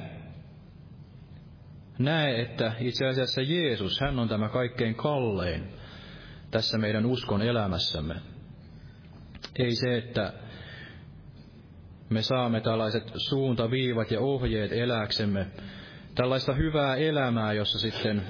näe, 1.98 2.40
että 2.40 2.72
itse 2.80 3.06
asiassa 3.06 3.42
Jeesus, 3.42 4.00
hän 4.00 4.18
on 4.18 4.28
tämä 4.28 4.48
kaikkein 4.48 4.94
kallein 4.94 5.68
tässä 6.50 6.78
meidän 6.78 7.06
uskon 7.06 7.42
elämässämme. 7.42 8.14
Ei 9.58 9.74
se, 9.74 9.96
että 9.96 10.32
me 12.10 12.22
saamme 12.22 12.60
tällaiset 12.60 13.12
suuntaviivat 13.16 14.10
ja 14.10 14.20
ohjeet 14.20 14.72
eläksemme, 14.72 15.46
tällaista 16.14 16.54
hyvää 16.54 16.96
elämää, 16.96 17.52
jossa 17.52 17.78
sitten 17.78 18.22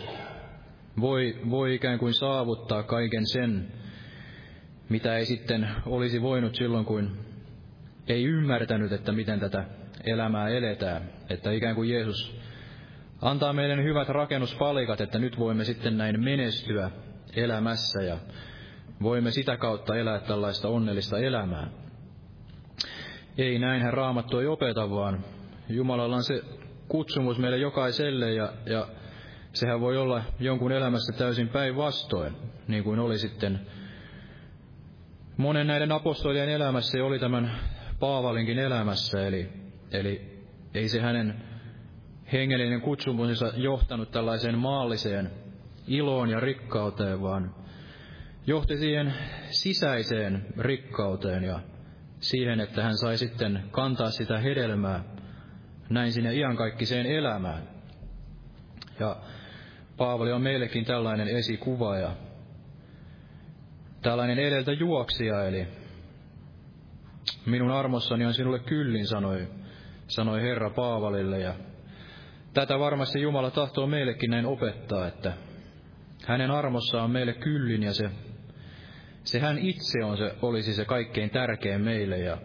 voi, 1.00 1.40
voi 1.50 1.74
ikään 1.74 1.98
kuin 1.98 2.14
saavuttaa 2.14 2.82
kaiken 2.82 3.26
sen, 3.26 3.72
mitä 4.88 5.16
ei 5.16 5.26
sitten 5.26 5.68
olisi 5.86 6.22
voinut 6.22 6.54
silloin, 6.54 6.84
kun 6.84 7.26
ei 8.09 8.24
ymmärtänyt, 8.24 8.92
että 8.92 9.12
miten 9.12 9.40
tätä 9.40 9.64
elämää 10.04 10.48
eletään. 10.48 11.11
Että 11.30 11.50
ikään 11.50 11.74
kuin 11.74 11.90
Jeesus 11.90 12.36
antaa 13.22 13.52
meille 13.52 13.82
hyvät 13.82 14.09
rakennuspalikat, 14.09 15.00
että 15.00 15.18
nyt 15.18 15.38
voimme 15.38 15.64
sitten 15.64 15.98
näin 15.98 16.24
menestyä 16.24 16.90
elämässä 17.36 18.02
ja 18.02 18.18
voimme 19.02 19.30
sitä 19.30 19.57
kautta 19.57 19.96
elää 19.96 20.18
tällaista 20.18 20.68
onnellista 20.68 21.18
elämää. 21.18 21.66
Ei 23.38 23.59
näinhän 23.59 23.92
raamattu 23.92 24.38
ei 24.38 24.46
opeta, 24.46 24.90
vaan 24.90 25.24
Jumalalla 25.68 26.16
on 26.16 26.24
se 26.24 26.42
kutsumus 26.88 27.38
meille 27.38 27.59
jokaiselle 27.59 28.32
ja, 28.32 28.52
ja 28.66 28.88
sehän 29.52 29.80
voi 29.80 29.96
olla 29.96 30.22
jonkun 30.40 30.72
elämässä 30.72 31.12
täysin 31.18 31.48
päinvastoin, 31.48 32.36
niin 32.68 32.84
kuin 32.84 32.98
oli 32.98 33.18
sitten 33.18 33.61
monen 35.36 35.66
näiden 35.66 35.92
apostolien 35.92 36.48
elämässä 36.48 37.04
oli 37.04 37.18
tämän 37.18 37.50
Paavalinkin 38.01 38.59
elämässä, 38.59 39.26
eli, 39.26 39.49
eli 39.92 40.42
ei 40.74 40.88
se 40.88 41.01
hänen 41.01 41.42
hengellinen 42.32 42.80
kutsumusensa 42.80 43.53
johtanut 43.57 44.11
tällaiseen 44.11 44.59
maalliseen 44.59 45.30
iloon 45.86 46.30
ja 46.30 46.40
rikkauteen, 46.40 47.22
vaan 47.22 47.55
johti 48.47 48.76
siihen 48.76 49.14
sisäiseen 49.51 50.47
rikkauteen 50.59 51.44
ja 51.44 51.61
siihen, 52.20 52.61
että 52.61 52.82
hän 52.82 52.97
sai 52.97 53.18
sitten 53.18 53.62
kantaa 53.70 54.11
sitä 54.11 54.38
hedelmää 54.38 55.05
näin 55.90 56.12
sinne 56.12 56.34
iankaikkiseen 56.34 57.07
elämään. 57.07 57.62
Ja 59.01 59.16
Paavali 59.97 60.32
on 60.32 60.42
meillekin 60.42 60.84
tällainen 60.84 61.28
esikuva 61.28 61.99
ja 61.99 62.11
tällainen 64.03 64.38
edeltä 64.38 64.72
juoksija, 64.72 65.44
eli 65.44 65.66
minun 67.47 67.70
armossani 67.70 68.26
on 68.26 68.34
sinulle 68.34 68.59
kyllin, 68.59 69.07
sanoi, 69.07 69.49
sanoi 70.09 70.42
Herra 70.42 70.70
Paavalille. 70.70 71.40
Ja 71.40 71.55
tätä 72.55 72.78
varmasti 72.78 73.22
Jumala 73.22 73.51
tahtoo 73.51 73.86
meillekin 73.86 74.30
näin 74.30 74.47
opettaa, 74.47 75.07
että 75.07 75.32
hänen 76.26 76.51
armossaan 76.51 77.05
on 77.05 77.11
meille 77.11 77.32
kyllin 77.32 77.82
ja 77.82 77.94
se 77.94 78.11
se 79.26 79.38
hän 79.40 79.59
itse 79.59 80.05
on 80.05 80.16
se, 80.16 80.34
olisi 80.42 80.74
se 80.74 80.84
kaikkein 80.84 81.30
tärkein 81.30 81.80
meille. 81.80 82.18
Ja, 82.18 82.38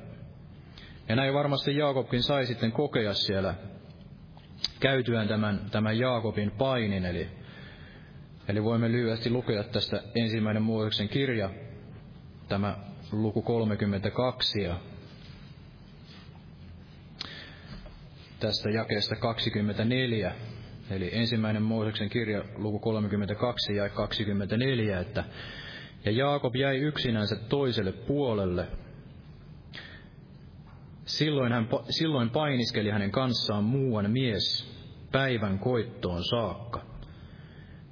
ja 1.10 1.16
näin 1.16 1.34
varmasti 1.34 1.78
Jaakobkin 1.78 2.24
sai 2.24 2.46
sitten 2.46 2.72
kokea 2.72 3.14
siellä 3.14 3.56
käytyään 4.80 5.28
tämän, 5.28 5.62
tämän 5.72 6.00
Jaakobin 6.00 6.52
painin. 6.52 7.06
Eli, 7.06 7.28
eli 8.48 8.64
voimme 8.64 8.92
lyhyesti 8.92 9.30
lukea 9.30 9.64
tästä 9.64 10.04
ensimmäinen 10.16 10.64
Mooseksen 10.64 11.10
kirja, 11.10 11.50
tämä 12.50 12.78
luku 13.12 13.42
32 13.42 14.62
ja 14.62 14.76
tästä 18.42 18.70
jakeesta 18.70 19.16
24, 19.16 20.36
eli 20.90 21.10
ensimmäinen 21.14 21.64
Mooseksen 21.64 22.10
kirja, 22.10 22.44
luku 22.56 22.80
32 22.80 23.76
ja 23.76 23.90
24, 23.90 25.00
että 25.00 25.24
ja 26.06 26.12
Jaakob 26.12 26.56
jäi 26.56 26.78
yksinänsä 26.78 27.36
toiselle 27.36 27.92
puolelle. 27.92 28.68
Silloin, 31.06 31.52
hän, 31.52 31.68
silloin 31.90 32.30
painiskeli 32.30 32.90
hänen 32.90 33.12
kanssaan 33.12 33.64
muuan 33.64 34.12
mies 34.12 34.72
päivän 35.12 35.60
koittoon 35.60 36.24
saakka. 36.24 36.82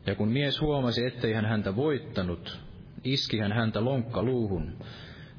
Ja 0.06 0.16
kun 0.16 0.32
mies 0.32 0.62
huomasi, 0.62 1.06
ettei 1.06 1.34
hän 1.34 1.46
häntä 1.46 1.76
voittanut, 1.76 2.60
iski 3.04 3.40
hän 3.40 3.52
häntä 3.52 3.86
lonkka 3.86 4.24
luuhun, 4.24 4.78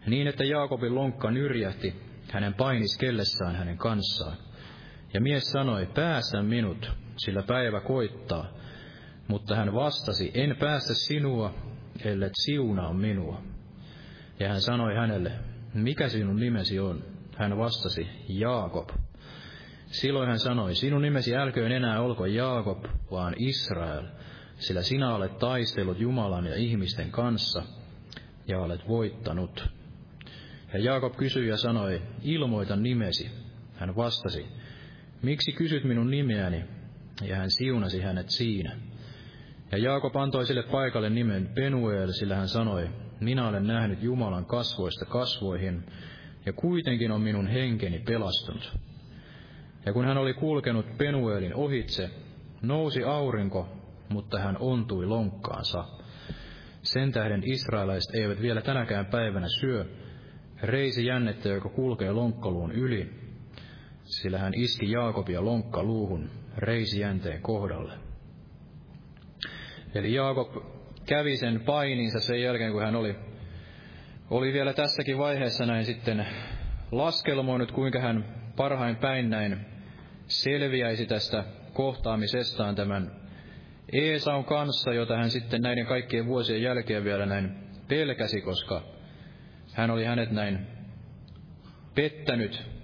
niin 0.06 0.26
että 0.26 0.44
Jaakobin 0.44 0.94
lonkka 0.94 1.30
nyrjähti 1.30 1.94
hänen 2.32 2.54
painiskellessaan 2.54 3.56
hänen 3.56 3.78
kanssaan. 3.78 4.49
Ja 5.14 5.20
mies 5.20 5.52
sanoi, 5.52 5.86
päästä 5.86 6.42
minut, 6.42 6.92
sillä 7.16 7.42
päivä 7.42 7.80
koittaa. 7.80 8.46
Mutta 9.28 9.56
hän 9.56 9.74
vastasi, 9.74 10.30
en 10.34 10.56
päästä 10.56 10.94
sinua, 10.94 11.54
ellet 12.04 12.32
siunaa 12.34 12.92
minua. 12.92 13.42
Ja 14.40 14.48
hän 14.48 14.60
sanoi 14.60 14.94
hänelle, 14.94 15.32
mikä 15.74 16.08
sinun 16.08 16.36
nimesi 16.36 16.80
on? 16.80 17.04
Hän 17.36 17.58
vastasi, 17.58 18.08
Jaakob. 18.28 18.88
Silloin 19.86 20.28
hän 20.28 20.38
sanoi, 20.38 20.74
sinun 20.74 21.02
nimesi 21.02 21.36
älköön 21.36 21.72
enää 21.72 22.00
olko 22.00 22.26
Jaakob, 22.26 22.84
vaan 23.10 23.34
Israel, 23.38 24.04
sillä 24.58 24.82
sinä 24.82 25.14
olet 25.14 25.38
taistellut 25.38 26.00
Jumalan 26.00 26.46
ja 26.46 26.56
ihmisten 26.56 27.10
kanssa, 27.10 27.62
ja 28.48 28.58
olet 28.58 28.88
voittanut. 28.88 29.68
Ja 30.72 30.78
Jaakob 30.78 31.16
kysyi 31.16 31.48
ja 31.48 31.56
sanoi, 31.56 32.02
ilmoita 32.22 32.76
nimesi. 32.76 33.30
Hän 33.76 33.96
vastasi, 33.96 34.46
miksi 35.22 35.52
kysyt 35.52 35.84
minun 35.84 36.10
nimeäni? 36.10 36.64
Ja 37.22 37.36
hän 37.36 37.50
siunasi 37.50 38.00
hänet 38.00 38.30
siinä. 38.30 38.76
Ja 39.72 39.78
Jaakob 39.78 40.16
antoi 40.16 40.46
sille 40.46 40.62
paikalle 40.62 41.10
nimen 41.10 41.48
Penuel, 41.54 42.12
sillä 42.12 42.36
hän 42.36 42.48
sanoi, 42.48 42.88
minä 43.20 43.48
olen 43.48 43.66
nähnyt 43.66 44.02
Jumalan 44.02 44.44
kasvoista 44.44 45.04
kasvoihin, 45.04 45.84
ja 46.46 46.52
kuitenkin 46.52 47.10
on 47.10 47.20
minun 47.20 47.46
henkeni 47.46 47.98
pelastunut. 47.98 48.72
Ja 49.86 49.92
kun 49.92 50.04
hän 50.04 50.18
oli 50.18 50.34
kulkenut 50.34 50.86
Penuelin 50.98 51.54
ohitse, 51.54 52.10
nousi 52.62 53.04
aurinko, 53.04 53.68
mutta 54.08 54.38
hän 54.38 54.56
ontui 54.60 55.06
lonkkaansa. 55.06 55.84
Sen 56.82 57.12
tähden 57.12 57.42
israelaiset 57.44 58.14
eivät 58.14 58.42
vielä 58.42 58.62
tänäkään 58.62 59.06
päivänä 59.06 59.46
syö 59.60 59.84
reisi 60.62 61.06
jännettä, 61.06 61.48
joka 61.48 61.68
kulkee 61.68 62.12
lonkkaluun 62.12 62.72
yli, 62.72 63.10
sillä 64.10 64.38
hän 64.38 64.54
iski 64.54 64.90
Jaakobia 64.90 65.44
lonkkaluuhun 65.44 66.30
reisijänteen 66.56 67.42
kohdalle. 67.42 67.92
Eli 69.94 70.14
Jaakob 70.14 70.64
kävi 71.06 71.36
sen 71.36 71.60
paininsa 71.60 72.20
sen 72.20 72.42
jälkeen, 72.42 72.72
kun 72.72 72.82
hän 72.82 72.96
oli 72.96 73.16
oli 74.30 74.52
vielä 74.52 74.72
tässäkin 74.72 75.18
vaiheessa 75.18 75.66
näin 75.66 75.84
sitten 75.84 76.26
laskelmoinut, 76.92 77.72
kuinka 77.72 78.00
hän 78.00 78.24
parhain 78.56 78.96
päin 78.96 79.30
näin 79.30 79.66
selviäisi 80.26 81.06
tästä 81.06 81.44
kohtaamisestaan 81.72 82.74
tämän 82.74 83.12
Eesaun 83.92 84.44
kanssa, 84.44 84.94
jota 84.94 85.16
hän 85.16 85.30
sitten 85.30 85.62
näiden 85.62 85.86
kaikkien 85.86 86.26
vuosien 86.26 86.62
jälkeen 86.62 87.04
vielä 87.04 87.26
näin 87.26 87.50
pelkäsi, 87.88 88.40
koska 88.40 88.82
hän 89.72 89.90
oli 89.90 90.04
hänet 90.04 90.30
näin 90.30 90.66
pettänyt, 91.94 92.79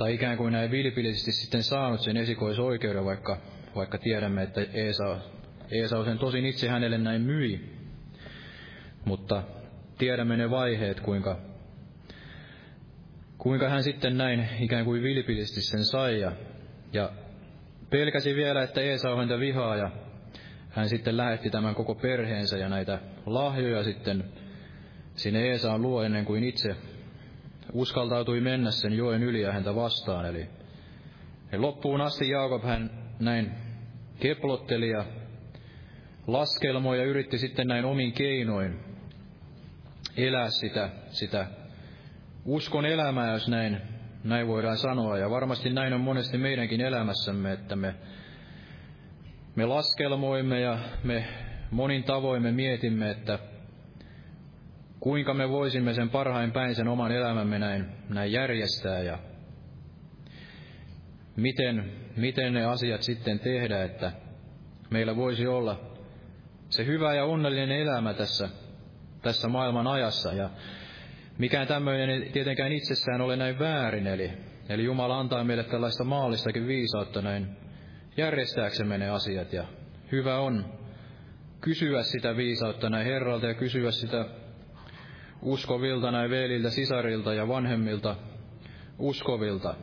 tai 0.00 0.14
ikään 0.14 0.36
kuin 0.36 0.52
näin 0.52 0.70
vilpillisesti 0.70 1.32
sitten 1.32 1.62
saanut 1.62 2.00
sen 2.00 2.16
esikoisoikeuden, 2.16 3.04
vaikka, 3.04 3.36
vaikka 3.74 3.98
tiedämme, 3.98 4.42
että 4.42 4.60
Eesau, 4.72 5.16
Eesau 5.70 6.04
sen 6.04 6.18
tosin 6.18 6.46
itse 6.46 6.68
hänelle 6.68 6.98
näin 6.98 7.22
myi. 7.22 7.76
Mutta 9.04 9.42
tiedämme 9.98 10.36
ne 10.36 10.50
vaiheet, 10.50 11.00
kuinka, 11.00 11.40
kuinka 13.38 13.68
hän 13.68 13.82
sitten 13.82 14.16
näin 14.16 14.48
ikään 14.60 14.84
kuin 14.84 15.02
vilpillisesti 15.02 15.60
sen 15.60 15.84
sai, 15.84 16.20
ja, 16.20 16.32
ja 16.92 17.10
pelkäsi 17.90 18.34
vielä, 18.34 18.62
että 18.62 18.80
Eesau 18.80 19.16
häntä 19.16 19.38
vihaa, 19.38 19.76
ja 19.76 19.90
hän 20.70 20.88
sitten 20.88 21.16
lähetti 21.16 21.50
tämän 21.50 21.74
koko 21.74 21.94
perheensä 21.94 22.58
ja 22.58 22.68
näitä 22.68 22.98
lahjoja 23.26 23.84
sitten 23.84 24.24
sinne 25.14 25.40
Eesaan 25.40 25.82
luo 25.82 26.02
ennen 26.02 26.24
kuin 26.24 26.44
itse 26.44 26.76
uskaltautui 27.72 28.40
mennä 28.40 28.70
sen 28.70 28.92
joen 28.92 29.22
yli 29.22 29.40
ja 29.40 29.52
häntä 29.52 29.74
vastaan. 29.74 30.26
Eli 30.26 30.48
loppuun 31.56 32.00
asti 32.00 32.28
Jaakob 32.28 32.64
hän 32.64 32.90
näin 33.20 33.50
keplotteli 34.20 34.90
ja 34.90 35.04
laskelmoi 36.26 36.98
ja 36.98 37.04
yritti 37.04 37.38
sitten 37.38 37.66
näin 37.66 37.84
omin 37.84 38.12
keinoin 38.12 38.80
elää 40.16 40.50
sitä, 40.50 40.90
sitä 41.10 41.46
uskon 42.44 42.86
elämää, 42.86 43.32
jos 43.32 43.48
näin, 43.48 43.80
näin 44.24 44.46
voidaan 44.46 44.78
sanoa. 44.78 45.18
Ja 45.18 45.30
varmasti 45.30 45.70
näin 45.70 45.92
on 45.92 46.00
monesti 46.00 46.38
meidänkin 46.38 46.80
elämässämme, 46.80 47.52
että 47.52 47.76
me, 47.76 47.94
me 49.56 49.66
laskelmoimme 49.66 50.60
ja 50.60 50.78
me 51.04 51.24
monin 51.70 52.04
tavoin 52.04 52.42
me 52.42 52.52
mietimme, 52.52 53.10
että 53.10 53.38
kuinka 55.00 55.34
me 55.34 55.48
voisimme 55.48 55.94
sen 55.94 56.10
parhain 56.10 56.52
päin 56.52 56.74
sen 56.74 56.88
oman 56.88 57.12
elämämme 57.12 57.58
näin, 57.58 57.86
näin 58.08 58.32
järjestää 58.32 59.02
ja 59.02 59.18
miten, 61.36 61.92
miten 62.16 62.52
ne 62.52 62.64
asiat 62.64 63.02
sitten 63.02 63.38
tehdä, 63.38 63.82
että 63.82 64.12
meillä 64.90 65.16
voisi 65.16 65.46
olla 65.46 65.80
se 66.68 66.86
hyvä 66.86 67.14
ja 67.14 67.24
onnellinen 67.24 67.70
elämä 67.70 68.14
tässä, 68.14 68.48
tässä 69.22 69.48
maailman 69.48 69.86
ajassa. 69.86 70.32
Ja 70.32 70.50
mikään 71.38 71.66
tämmöinen 71.66 72.10
ei 72.10 72.30
tietenkään 72.32 72.72
itsessään 72.72 73.20
ole 73.20 73.36
näin 73.36 73.58
väärin, 73.58 74.06
eli, 74.06 74.30
eli 74.68 74.84
Jumala 74.84 75.18
antaa 75.20 75.44
meille 75.44 75.64
tällaista 75.64 76.04
maallistakin 76.04 76.66
viisautta 76.66 77.22
näin 77.22 77.56
järjestääksemme 78.16 78.98
ne 78.98 79.08
asiat. 79.08 79.52
Ja 79.52 79.64
hyvä 80.12 80.38
on 80.38 80.64
kysyä 81.60 82.02
sitä 82.02 82.36
viisautta 82.36 82.90
näin 82.90 83.06
Herralta 83.06 83.46
ja 83.46 83.54
kysyä 83.54 83.90
sitä 83.90 84.24
uskovilta, 85.42 86.10
näin 86.10 86.30
veliltä, 86.30 86.70
sisarilta 86.70 87.34
ja 87.34 87.48
vanhemmilta 87.48 88.16
uskovilta. 88.98 89.74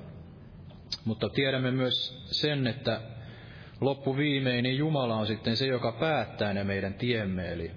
Mutta 1.06 1.30
tiedämme 1.30 1.72
myös 1.72 2.26
sen, 2.32 2.68
että 2.68 3.02
loppuviimein 3.82 4.64
niin 4.64 4.78
Jumala 4.78 5.16
on 5.16 5.28
sitten 5.28 5.58
se, 5.58 5.68
joka 5.68 5.92
päättää 5.92 6.54
ne 6.54 6.64
meidän 6.64 6.94
tiemme. 6.94 7.54
Eli, 7.54 7.72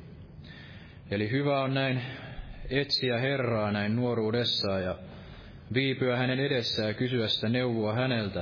eli 1.10 1.30
hyvä 1.30 1.60
on 1.60 1.74
näin 1.74 2.00
etsiä 2.70 3.18
Herraa 3.18 3.72
näin 3.72 3.96
nuoruudessaan 3.96 4.82
ja 4.82 4.98
viipyä 5.74 6.16
hänen 6.16 6.40
edessään 6.40 6.88
ja 6.88 6.94
kysyä 6.94 7.28
sitä 7.28 7.48
neuvoa 7.48 7.94
häneltä. 7.94 8.40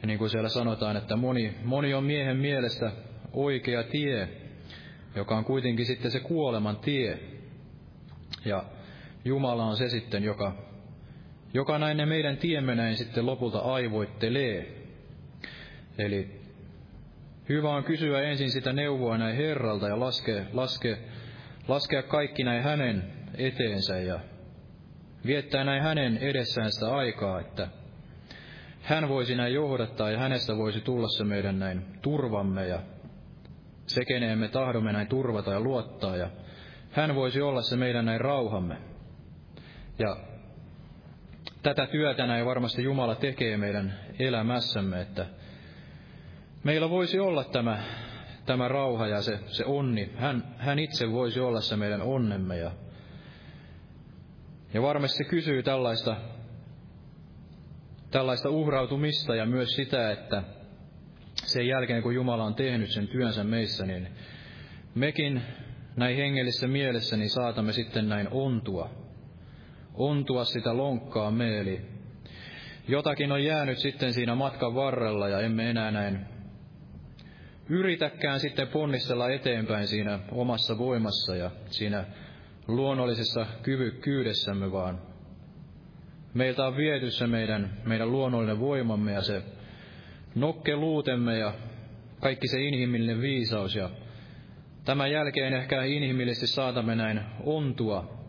Ja 0.00 0.06
niin 0.06 0.18
kuin 0.18 0.30
siellä 0.30 0.48
sanotaan, 0.48 0.96
että 0.96 1.16
moni, 1.16 1.54
moni 1.64 1.94
on 1.94 2.04
miehen 2.04 2.36
mielestä 2.36 2.92
oikea 3.32 3.82
tie, 3.82 4.28
joka 5.16 5.36
on 5.36 5.44
kuitenkin 5.44 5.86
sitten 5.86 6.10
se 6.10 6.20
kuoleman 6.20 6.76
tie. 6.76 7.18
Ja 8.44 8.64
Jumala 9.24 9.64
on 9.64 9.76
se 9.76 9.88
sitten, 9.88 10.24
joka, 10.24 10.52
joka 11.54 11.78
näin 11.78 11.96
ne 11.96 12.06
meidän 12.06 12.36
tiemme 12.36 12.74
näin 12.74 12.96
sitten 12.96 13.26
lopulta 13.26 13.58
aivoittelee. 13.58 14.66
Eli 15.98 16.40
hyvä 17.48 17.70
on 17.70 17.84
kysyä 17.84 18.22
ensin 18.22 18.50
sitä 18.50 18.72
neuvoa 18.72 19.18
näin 19.18 19.36
Herralta 19.36 19.88
ja 19.88 20.00
laskea, 20.00 20.44
laskea, 20.52 20.96
laskea 21.68 22.02
kaikki 22.02 22.44
näin 22.44 22.62
hänen 22.62 23.12
eteensä 23.34 23.98
ja 23.98 24.20
viettää 25.26 25.64
näin 25.64 25.82
hänen 25.82 26.18
edessään 26.18 26.72
sitä 26.72 26.94
aikaa, 26.94 27.40
että 27.40 27.68
hän 28.82 29.08
voisi 29.08 29.34
näin 29.34 29.54
johdattaa 29.54 30.10
ja 30.10 30.18
hänestä 30.18 30.56
voisi 30.56 30.80
tulla 30.80 31.08
se 31.08 31.24
meidän 31.24 31.58
näin 31.58 31.84
turvamme 32.02 32.66
ja 32.66 32.82
se, 33.86 34.04
keneen 34.04 34.38
me 34.38 34.48
tahdomme 34.48 34.92
näin 34.92 35.08
turvata 35.08 35.52
ja 35.52 35.60
luottaa 35.60 36.16
ja 36.16 36.30
hän 36.90 37.14
voisi 37.14 37.40
olla 37.40 37.62
se 37.62 37.76
meidän 37.76 38.04
näin 38.04 38.20
rauhamme. 38.20 38.76
Ja 39.98 40.16
tätä 41.62 41.86
työtä 41.86 42.26
näin 42.26 42.46
varmasti 42.46 42.82
Jumala 42.82 43.14
tekee 43.14 43.56
meidän 43.56 43.94
elämässämme, 44.18 45.00
että 45.00 45.26
meillä 46.64 46.90
voisi 46.90 47.18
olla 47.18 47.44
tämä, 47.44 47.82
tämä 48.46 48.68
rauha 48.68 49.06
ja 49.06 49.22
se, 49.22 49.38
se 49.46 49.64
onni. 49.64 50.12
Hän, 50.16 50.54
hän 50.58 50.78
itse 50.78 51.12
voisi 51.12 51.40
olla 51.40 51.60
se 51.60 51.76
meidän 51.76 52.02
onnemme. 52.02 52.58
Ja, 52.58 52.70
ja 54.74 54.82
varmasti 54.82 55.24
se 55.24 55.30
kysyy 55.30 55.62
tällaista, 55.62 56.16
tällaista 58.10 58.50
uhrautumista 58.50 59.34
ja 59.34 59.46
myös 59.46 59.68
sitä, 59.76 60.10
että 60.10 60.42
sen 61.44 61.66
jälkeen 61.66 62.02
kun 62.02 62.14
Jumala 62.14 62.44
on 62.44 62.54
tehnyt 62.54 62.90
sen 62.90 63.08
työnsä 63.08 63.44
meissä, 63.44 63.86
niin 63.86 64.08
mekin 64.94 65.42
näin 65.96 66.16
hengellisessä 66.16 66.66
mielessä 66.68 67.16
niin 67.16 67.30
saatamme 67.30 67.72
sitten 67.72 68.08
näin 68.08 68.28
ontua. 68.30 68.90
Ontua 69.94 70.44
sitä 70.44 70.76
lonkkaa 70.76 71.30
meeli. 71.30 71.80
Jotakin 72.88 73.32
on 73.32 73.44
jäänyt 73.44 73.78
sitten 73.78 74.12
siinä 74.12 74.34
matkan 74.34 74.74
varrella 74.74 75.28
ja 75.28 75.40
emme 75.40 75.70
enää 75.70 75.90
näin 75.90 76.20
yritäkään 77.68 78.40
sitten 78.40 78.68
ponnistella 78.68 79.30
eteenpäin 79.30 79.86
siinä 79.86 80.18
omassa 80.32 80.78
voimassa 80.78 81.36
ja 81.36 81.50
siinä 81.66 82.04
luonnollisessa 82.68 83.46
kyvykkyydessämme, 83.62 84.72
vaan 84.72 85.00
meiltä 86.34 86.66
on 86.66 86.76
viety 86.76 87.10
se 87.10 87.26
meidän, 87.26 87.76
meidän 87.84 88.12
luonnollinen 88.12 88.60
voimamme 88.60 89.12
ja 89.12 89.22
se 89.22 89.42
nokkeluutemme 90.34 91.38
ja 91.38 91.54
kaikki 92.20 92.48
se 92.48 92.60
inhimillinen 92.60 93.20
viisaus 93.20 93.76
ja 93.76 93.90
Tämän 94.84 95.10
jälkeen 95.10 95.52
ehkä 95.54 95.82
inhimillisesti 95.82 96.46
saatamme 96.46 96.94
näin 96.94 97.20
ontua. 97.44 98.20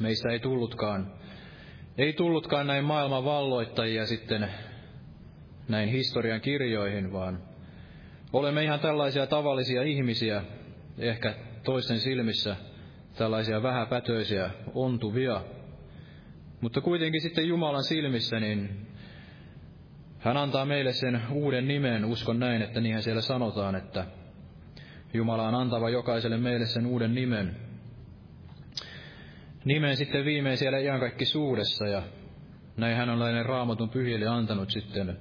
Meistä 0.00 0.28
ei 0.28 0.38
tullutkaan, 0.40 1.12
ei 1.98 2.12
tullutkaan 2.12 2.66
näin 2.66 2.84
maailman 2.84 3.24
valloittajia 3.24 4.06
sitten 4.06 4.48
näin 5.68 5.88
historian 5.88 6.40
kirjoihin, 6.40 7.12
vaan 7.12 7.42
olemme 8.32 8.64
ihan 8.64 8.80
tällaisia 8.80 9.26
tavallisia 9.26 9.82
ihmisiä, 9.82 10.42
ehkä 10.98 11.34
toisten 11.64 12.00
silmissä 12.00 12.56
tällaisia 13.16 13.62
vähäpätöisiä, 13.62 14.50
ontuvia. 14.74 15.40
Mutta 16.60 16.80
kuitenkin 16.80 17.20
sitten 17.20 17.48
Jumalan 17.48 17.84
silmissä, 17.84 18.40
niin 18.40 18.86
hän 20.18 20.36
antaa 20.36 20.64
meille 20.64 20.92
sen 20.92 21.22
uuden 21.30 21.68
nimen, 21.68 22.04
uskon 22.04 22.38
näin, 22.40 22.62
että 22.62 22.80
niinhän 22.80 23.02
siellä 23.02 23.22
sanotaan, 23.22 23.74
että 23.74 24.06
Jumala 25.14 25.48
on 25.48 25.54
antava 25.54 25.90
jokaiselle 25.90 26.36
meille 26.36 26.66
sen 26.66 26.86
uuden 26.86 27.14
nimen. 27.14 27.56
Nimen 29.64 29.96
sitten 29.96 30.24
viimein 30.24 30.58
siellä 30.58 30.78
suudessa 31.24 31.86
ja 31.86 32.02
näin 32.76 32.96
hän 32.96 33.10
on 33.10 33.18
näiden 33.18 33.46
raamatun 33.46 33.90
pyhille 33.90 34.26
antanut 34.26 34.70
sitten 34.70 35.16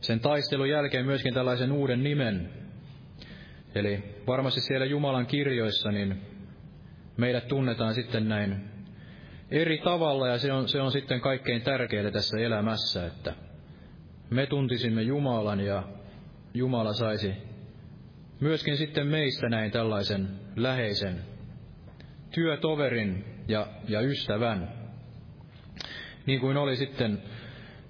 sen 0.00 0.20
taistelun 0.20 0.68
jälkeen 0.68 1.06
myöskin 1.06 1.34
tällaisen 1.34 1.72
uuden 1.72 2.02
nimen. 2.02 2.50
Eli 3.74 4.04
varmasti 4.26 4.60
siellä 4.60 4.86
Jumalan 4.86 5.26
kirjoissa 5.26 5.90
niin 5.90 6.22
meidät 7.16 7.48
tunnetaan 7.48 7.94
sitten 7.94 8.28
näin 8.28 8.64
eri 9.50 9.78
tavalla 9.78 10.28
ja 10.28 10.38
se 10.38 10.52
on, 10.52 10.68
se 10.68 10.80
on 10.80 10.92
sitten 10.92 11.20
kaikkein 11.20 11.62
tärkeintä 11.62 12.10
tässä 12.10 12.38
elämässä, 12.38 13.06
että 13.06 13.34
me 14.30 14.46
tuntisimme 14.46 15.02
Jumalan 15.02 15.60
ja 15.60 15.82
Jumala 16.54 16.92
saisi 16.92 17.47
myöskin 18.40 18.76
sitten 18.76 19.06
meistä 19.06 19.48
näin 19.48 19.70
tällaisen 19.70 20.28
läheisen 20.56 21.20
työtoverin 22.30 23.24
ja, 23.48 23.66
ja 23.88 24.00
ystävän. 24.00 24.68
Niin 26.26 26.40
kuin 26.40 26.56
oli 26.56 26.76
sitten, 26.76 27.22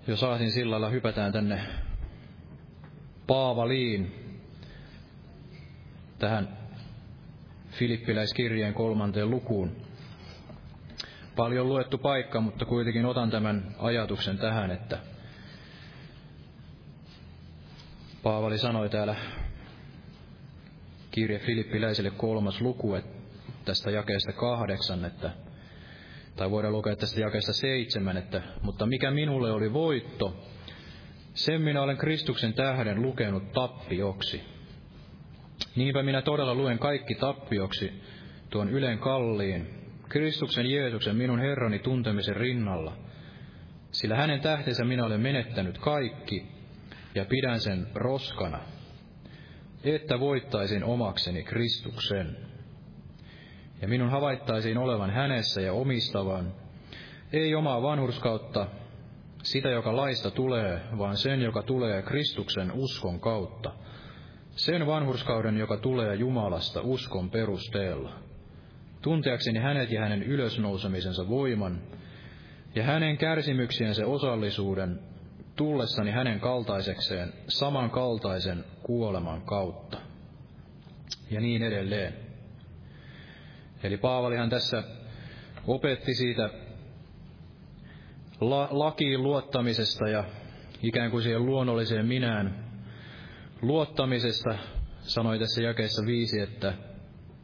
jos 0.07 0.25
Aasin 0.25 0.53
sillalla 0.53 0.89
hypätään 0.89 1.33
tänne 1.33 1.61
Paavaliin, 3.27 4.15
tähän 6.19 6.59
Filippiläiskirjeen 7.71 8.75
kolmanteen 8.75 9.31
lukuun. 9.31 9.77
Paljon 11.37 11.69
luettu 11.69 11.99
paikka, 11.99 12.41
mutta 12.41 12.65
kuitenkin 12.65 13.07
otan 13.07 13.31
tämän 13.31 13.75
ajatuksen 13.79 14.39
tähän, 14.39 14.71
että 14.71 14.99
Paavali 18.23 18.59
sanoi 18.59 18.89
täällä 18.89 19.17
kirje 21.19 21.39
Filippiläisille 21.39 22.11
kolmas 22.11 22.61
luku 22.61 22.95
että 22.95 23.19
tästä 23.65 23.91
jakeesta 23.91 24.33
kahdeksan, 24.33 25.05
että, 25.05 25.31
tai 26.37 26.51
voidaan 26.51 26.73
lukea 26.73 26.97
tästä 26.97 27.21
jakeesta 27.21 27.53
seitsemän, 27.53 28.17
että 28.17 28.43
mutta 28.63 28.87
mikä 28.87 29.11
minulle 29.11 29.53
oli 29.53 29.73
voitto, 29.73 30.37
sen 31.35 31.63
minä 31.63 31.83
olen 31.83 31.97
Kristuksen 31.97 32.53
tähden 32.55 33.03
lukenut 33.03 33.53
tappioksi. 33.53 34.43
Niinpä 35.77 36.03
minä 36.03 36.23
todella 36.23 36.55
luen 36.55 36.79
kaikki 36.79 37.15
tappioksi 37.15 38.03
tuon 38.51 38.69
ylen 38.69 38.99
kalliin, 38.99 39.67
Kristuksen 40.09 40.71
Jeesuksen 40.71 41.17
minun 41.17 41.41
Herrani 41.41 41.79
tuntemisen 41.79 42.37
rinnalla, 42.37 42.97
sillä 43.91 44.17
hänen 44.17 44.41
tähtensä 44.41 44.85
minä 44.85 45.05
olen 45.05 45.21
menettänyt 45.21 45.79
kaikki 45.79 46.47
ja 47.15 47.25
pidän 47.25 47.61
sen 47.61 47.87
roskana, 47.95 48.59
että 49.85 50.21
voittaisin 50.21 50.85
omakseni 50.85 51.43
Kristuksen. 51.43 52.37
Ja 53.83 53.89
minun 53.89 54.11
havaittaisiin 54.11 54.79
olevan 54.79 55.11
hänessä 55.11 55.61
ja 55.61 55.73
omistavan, 55.73 56.53
ei 57.33 57.55
omaa 57.55 57.83
vanhurskautta, 57.83 58.67
sitä, 59.43 59.69
joka 59.69 59.97
laista 59.97 60.31
tulee, 60.31 60.81
vaan 60.99 61.17
sen, 61.17 61.43
joka 61.43 61.63
tulee 61.63 62.03
Kristuksen 62.03 62.73
uskon 62.73 63.21
kautta. 63.21 63.73
Sen 64.51 64.87
vanhurskauden, 64.87 65.57
joka 65.57 65.77
tulee 65.77 66.15
Jumalasta 66.15 66.81
uskon 66.81 67.31
perusteella. 67.31 68.13
Tunteakseni 69.03 69.59
hänet 69.59 69.91
ja 69.91 70.01
hänen 70.01 70.23
ylösnousemisensa 70.23 71.29
voiman, 71.29 71.81
ja 72.75 72.85
hänen 72.85 73.19
kärsimyksiensä 73.19 74.07
osallisuuden, 74.07 75.01
tullessani 75.59 76.11
hänen 76.11 76.41
kaltaisekseen 76.41 77.33
samankaltaisen 77.49 78.65
kuoleman 78.83 79.43
kautta. 79.43 79.99
Ja 81.31 81.41
niin 81.41 81.63
edelleen. 81.63 82.15
Eli 83.83 83.97
Paavalihan 83.97 84.51
tässä 84.51 84.83
opetti 85.67 86.15
siitä 86.15 86.51
la- 88.41 88.69
lakiin 88.71 89.23
luottamisesta 89.23 90.09
ja 90.09 90.25
ikään 90.83 91.11
kuin 91.11 91.23
siihen 91.23 91.47
luonnolliseen 91.47 92.07
minään 92.07 92.65
luottamisesta, 93.63 94.59
sanoi 95.01 95.39
tässä 95.39 95.63
jakeessa 95.63 96.07
viisi, 96.07 96.41
että, 96.41 96.75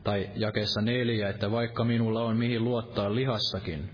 tai 0.05 0.31
jakeessa 0.37 0.81
neljä, 0.81 1.29
että 1.29 1.51
vaikka 1.51 1.85
minulla 1.85 2.23
on 2.23 2.37
mihin 2.37 2.65
luottaa 2.65 3.15
lihassakin, 3.15 3.91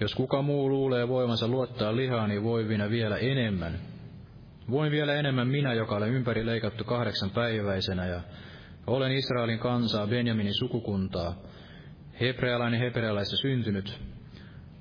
jos 0.00 0.14
kuka 0.14 0.42
muu 0.42 0.68
luulee 0.70 1.08
voimansa 1.08 1.48
luottaa 1.48 1.96
lihaa, 1.96 2.26
niin 2.26 2.42
voi 2.42 2.64
minä 2.64 2.90
vielä 2.90 3.16
enemmän. 3.16 3.78
Voin 4.70 4.92
vielä 4.92 5.14
enemmän 5.14 5.48
minä, 5.48 5.72
joka 5.72 5.96
olen 5.96 6.10
ympäri 6.10 6.46
leikattu 6.46 6.84
kahdeksan 6.84 7.30
päiväisenä 7.30 8.06
ja 8.06 8.20
olen 8.86 9.12
Israelin 9.12 9.58
kansaa, 9.58 10.06
Benjaminin 10.06 10.54
sukukuntaa, 10.54 11.34
hebrealainen 12.20 12.80
hebrealaista 12.80 13.36
syntynyt, 13.36 13.98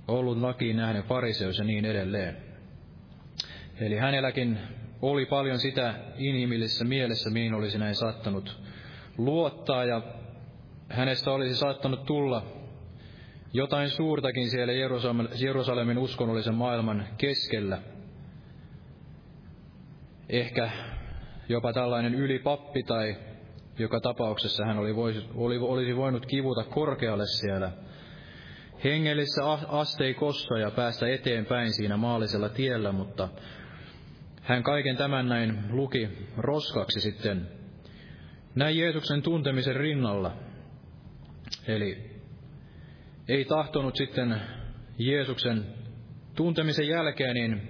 ollut 0.07 0.37
lakiin 0.37 0.77
nähden 0.77 1.03
fariseus 1.03 1.57
ja 1.57 1.63
niin 1.63 1.85
edelleen. 1.85 2.37
Eli 3.79 3.97
hänelläkin 3.97 4.59
oli 5.01 5.25
paljon 5.25 5.59
sitä 5.59 5.93
inhimillisessä 6.17 6.85
mielessä, 6.85 7.29
mihin 7.29 7.53
olisi 7.53 7.77
näin 7.77 7.95
saattanut 7.95 8.61
luottaa, 9.17 9.85
ja 9.85 10.01
hänestä 10.89 11.31
olisi 11.31 11.55
saattanut 11.55 12.05
tulla 12.05 12.54
jotain 13.55 13.89
suurtakin 13.89 14.49
siellä 14.49 14.73
Jerusalemin 15.39 15.97
uskonnollisen 15.97 16.55
maailman 16.55 17.07
keskellä. 17.17 17.81
Ehkä 20.29 20.69
jopa 21.49 21.73
tällainen 21.73 22.15
ylipappi 22.15 22.83
tai 22.83 23.15
joka 23.79 23.99
tapauksessa 23.99 24.65
hän 24.65 24.77
oli, 24.77 24.91
oli, 25.35 25.57
olisi 25.57 25.95
voinut 25.95 26.25
kivuta 26.25 26.63
korkealle 26.63 27.25
siellä 27.25 27.71
hengellisessä 28.83 29.51
asteikossa 29.67 30.57
ja 30.57 30.71
päästä 30.71 31.07
eteenpäin 31.07 31.73
siinä 31.73 31.97
maallisella 31.97 32.49
tiellä, 32.49 32.91
mutta 32.91 33.29
hän 34.41 34.63
kaiken 34.63 34.97
tämän 34.97 35.27
näin 35.29 35.57
luki 35.69 36.09
roskaksi 36.37 37.01
sitten 37.01 37.47
näin 38.55 38.77
Jeesuksen 38.77 39.21
tuntemisen 39.21 39.75
rinnalla. 39.75 40.37
Eli 41.67 42.14
ei 43.27 43.45
tahtonut 43.45 43.95
sitten 43.95 44.41
Jeesuksen 44.97 45.65
tuntemisen 46.35 46.87
jälkeen 46.87 47.33
niin 47.33 47.61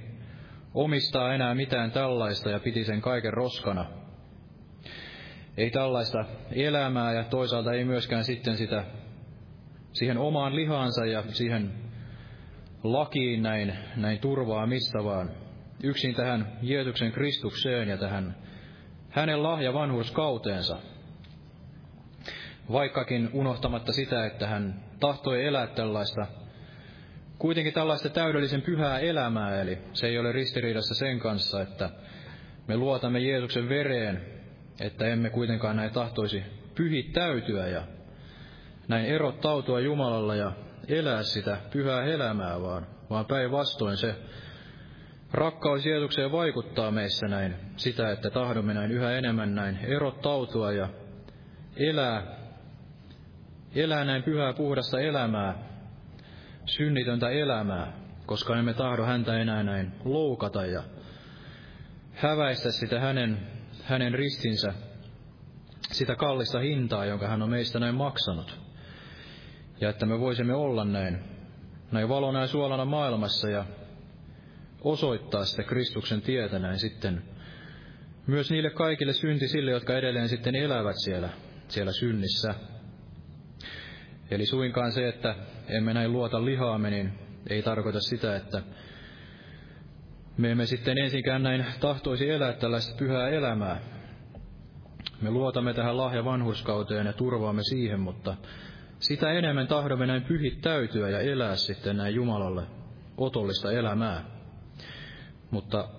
omistaa 0.74 1.34
enää 1.34 1.56
mitään 1.56 1.92
tällaista 1.92 2.50
ja 2.50 2.60
piti 2.60 2.84
sen 2.84 3.02
kaiken 3.02 3.34
roskana. 3.34 3.86
Ei 5.58 5.72
tällaista 5.72 6.26
elämää 6.52 7.14
ja 7.14 7.24
toisaalta 7.24 7.74
ei 7.74 7.86
myöskään 7.86 8.24
sitten 8.24 8.58
sitä 8.58 8.84
siihen 9.94 10.18
omaan 10.18 10.56
lihaansa 10.56 11.06
ja 11.06 11.24
siihen 11.28 11.74
lakiin 12.84 13.44
näin, 13.44 13.74
näin 13.96 14.20
turvaamista, 14.20 15.04
vaan 15.04 15.32
yksin 15.84 16.16
tähän 16.16 16.58
Jeesuksen 16.62 17.12
Kristukseen 17.12 17.88
ja 17.88 17.98
tähän 17.98 18.36
hänen 19.10 19.44
lahja 19.44 19.74
vanhurskauteensa. 19.74 20.78
Vaikkakin 22.72 23.30
unohtamatta 23.34 23.92
sitä, 23.94 24.26
että 24.26 24.48
hän 24.48 24.84
tahtoi 25.00 25.46
elää 25.46 25.68
tällaista, 25.68 26.28
kuitenkin 27.40 27.74
tällaista 27.74 28.10
täydellisen 28.10 28.62
pyhää 28.62 29.00
elämää, 29.00 29.62
eli 29.62 29.78
se 29.94 30.08
ei 30.08 30.20
ole 30.20 30.32
ristiriidassa 30.32 30.96
sen 30.96 31.20
kanssa, 31.20 31.62
että 31.62 31.90
me 32.68 32.78
luotamme 32.78 33.20
Jeesuksen 33.20 33.70
vereen, 33.70 34.26
että 34.80 35.08
emme 35.08 35.30
kuitenkaan 35.30 35.76
näin 35.76 35.92
tahtoisi 35.92 36.44
pyhittäytyä 36.76 37.68
ja 37.68 37.84
näin 38.88 39.06
erottautua 39.06 39.80
Jumalalla 39.80 40.36
ja 40.36 40.52
elää 40.88 41.24
sitä 41.24 41.58
pyhää 41.72 42.04
elämää, 42.04 42.62
vaan, 42.62 42.88
vaan 43.10 43.26
päinvastoin 43.26 43.98
se 43.98 44.16
rakkaus 45.32 45.86
Jeesukseen 45.86 46.32
vaikuttaa 46.32 46.92
meissä 46.92 47.28
näin 47.28 47.56
sitä, 47.78 48.12
että 48.12 48.30
tahdomme 48.30 48.74
näin 48.74 48.92
yhä 48.92 49.12
enemmän 49.12 49.56
näin 49.56 49.78
erottautua 49.84 50.72
ja 50.72 50.90
elää, 51.78 52.45
elää 53.76 54.06
näin 54.06 54.24
pyhää 54.24 54.54
puhdasta 54.54 55.00
elämää, 55.00 55.56
synnitöntä 56.66 57.30
elämää, 57.30 57.94
koska 58.26 58.58
emme 58.58 58.74
tahdo 58.74 59.04
häntä 59.06 59.38
enää 59.38 59.64
näin 59.64 59.92
loukata 60.06 60.66
ja 60.66 60.84
häväistä 62.14 62.72
sitä 62.72 63.00
hänen, 63.00 63.48
hänen 63.84 64.14
ristinsä, 64.14 64.74
sitä 65.92 66.16
kallista 66.16 66.60
hintaa, 66.60 67.06
jonka 67.06 67.28
hän 67.28 67.42
on 67.42 67.50
meistä 67.50 67.80
näin 67.80 67.96
maksanut. 67.96 68.60
Ja 69.82 69.90
että 69.90 70.06
me 70.06 70.20
voisimme 70.20 70.54
olla 70.54 70.86
näin, 70.86 71.20
näin 71.92 72.10
valona 72.10 72.42
ja 72.42 72.48
suolana 72.48 72.86
maailmassa 72.86 73.50
ja 73.50 73.66
osoittaa 74.82 75.46
sitä 75.46 75.64
Kristuksen 75.64 76.22
tietä 76.22 76.60
näin 76.60 76.80
sitten 76.80 77.24
myös 78.28 78.52
niille 78.52 78.70
kaikille 78.70 79.14
syntisille, 79.14 79.72
jotka 79.72 79.98
edelleen 79.98 80.30
sitten 80.30 80.56
elävät 80.56 80.96
siellä, 80.98 81.30
siellä 81.68 81.92
synnissä. 81.92 82.56
Eli 84.32 84.46
suinkaan 84.46 84.92
se, 84.92 85.08
että 85.08 85.36
emme 85.68 85.94
näin 85.94 86.12
luota 86.12 86.46
lihaamme, 86.46 86.90
niin 86.90 87.14
ei 87.50 87.64
tarkoita 87.64 88.00
sitä, 88.00 88.36
että 88.36 88.62
me 90.38 90.52
emme 90.52 90.66
sitten 90.66 90.98
ensinkään 90.98 91.44
näin 91.44 91.66
tahtoisi 91.80 92.30
elää 92.30 92.54
tällaista 92.54 92.96
pyhää 92.98 93.30
elämää. 93.30 93.82
Me 95.22 95.32
luotamme 95.32 95.74
tähän 95.74 95.98
lahja 95.98 96.26
vanhurskauteen 96.26 97.06
ja 97.06 97.14
turvaamme 97.14 97.64
siihen, 97.64 98.00
mutta 98.00 98.36
sitä 99.00 99.32
enemmän 99.32 99.68
tahdomme 99.68 100.06
näin 100.06 100.24
pyhittäytyä 100.24 101.10
ja 101.10 101.20
elää 101.20 101.56
sitten 101.56 101.98
näin 101.98 102.16
Jumalalle 102.16 102.64
otollista 103.18 103.72
elämää. 103.72 104.26
Mutta 105.52 105.90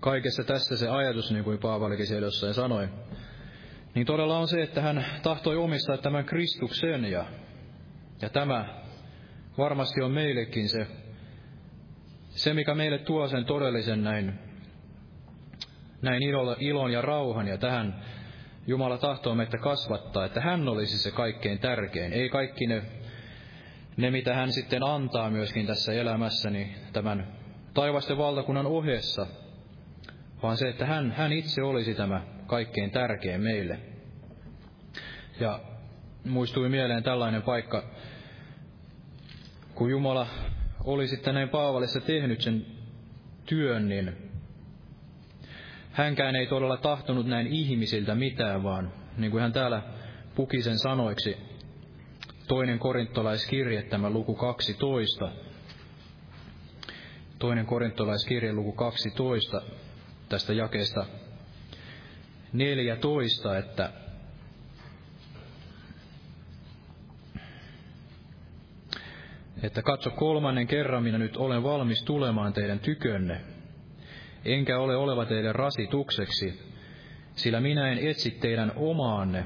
kaikessa 0.00 0.44
tässä 0.44 0.76
se 0.76 0.88
ajatus, 0.88 1.32
niin 1.32 1.44
kuin 1.44 1.58
Paavalikin 1.58 2.06
siellä 2.06 2.26
jossain 2.26 2.54
sanoi, 2.54 2.88
niin 3.94 4.06
todella 4.06 4.38
on 4.38 4.48
se, 4.48 4.62
että 4.62 4.80
hän 4.80 5.06
tahtoi 5.22 5.56
omistaa 5.56 5.96
tämän 5.96 6.24
Kristuksen 6.24 7.04
ja, 7.04 7.24
ja 8.22 8.28
tämä 8.28 8.82
varmasti 9.58 10.02
on 10.02 10.12
meillekin 10.12 10.68
se, 10.68 10.86
se, 12.28 12.54
mikä 12.54 12.74
meille 12.74 12.98
tuo 12.98 13.28
sen 13.28 13.44
todellisen 13.44 14.04
näin, 14.04 14.38
näin 16.02 16.22
ilon 16.60 16.92
ja 16.92 17.02
rauhan 17.02 17.48
ja 17.48 17.58
tähän 17.58 18.04
Jumala 18.66 18.98
tahtoo 18.98 19.34
meitä 19.34 19.58
kasvattaa, 19.58 20.24
että 20.24 20.40
hän 20.40 20.68
olisi 20.68 20.98
se 20.98 21.10
kaikkein 21.10 21.58
tärkein. 21.58 22.12
Ei 22.12 22.28
kaikki 22.28 22.66
ne, 22.66 22.82
ne 23.96 24.10
mitä 24.10 24.34
hän 24.34 24.52
sitten 24.52 24.82
antaa 24.82 25.30
myöskin 25.30 25.66
tässä 25.66 25.92
elämässä, 25.92 26.50
niin 26.50 26.74
tämän 26.92 27.32
taivasten 27.74 28.18
valtakunnan 28.18 28.66
ohessa, 28.66 29.26
vaan 30.42 30.56
se, 30.56 30.68
että 30.68 30.86
hän, 30.86 31.12
hän 31.12 31.32
itse 31.32 31.62
olisi 31.62 31.94
tämä 31.94 32.22
kaikkein 32.52 32.90
tärkein 32.90 33.40
meille. 33.40 33.78
Ja 35.40 35.60
muistui 36.24 36.68
mieleen 36.68 37.02
tällainen 37.02 37.42
paikka, 37.42 37.84
kun 39.74 39.90
Jumala 39.90 40.26
oli 40.84 41.08
sitten 41.08 41.34
näin 41.34 41.48
Paavalissa 41.48 42.00
tehnyt 42.00 42.40
sen 42.40 42.66
työn, 43.46 43.88
niin 43.88 44.16
hänkään 45.92 46.36
ei 46.36 46.46
todella 46.46 46.76
tahtonut 46.76 47.26
näin 47.26 47.46
ihmisiltä 47.46 48.14
mitään, 48.14 48.62
vaan 48.62 48.92
niin 49.16 49.30
kuin 49.30 49.40
hän 49.40 49.52
täällä 49.52 49.82
puki 50.34 50.62
sen 50.62 50.78
sanoiksi, 50.78 51.36
toinen 52.48 52.78
korintolaiskirje, 52.78 53.82
tämä 53.82 54.10
luku 54.10 54.34
12, 54.34 55.32
toinen 57.38 57.66
korintolaiskirje 57.66 58.52
luku 58.52 58.72
12, 58.72 59.62
tästä 60.28 60.52
jakeesta 60.52 61.06
14, 62.52 63.58
että 63.58 63.90
että 69.62 69.82
katso 69.82 70.10
kolmannen 70.10 70.66
kerran 70.66 71.02
minä 71.02 71.18
nyt 71.18 71.36
olen 71.36 71.62
valmis 71.62 72.02
tulemaan 72.04 72.52
teidän 72.52 72.80
tykönne, 72.80 73.40
enkä 74.44 74.78
ole 74.78 74.96
oleva 74.96 75.26
teidän 75.26 75.54
rasitukseksi, 75.54 76.60
sillä 77.34 77.60
minä 77.60 77.92
en 77.92 77.98
etsi 77.98 78.30
teidän 78.30 78.72
omaanne, 78.76 79.44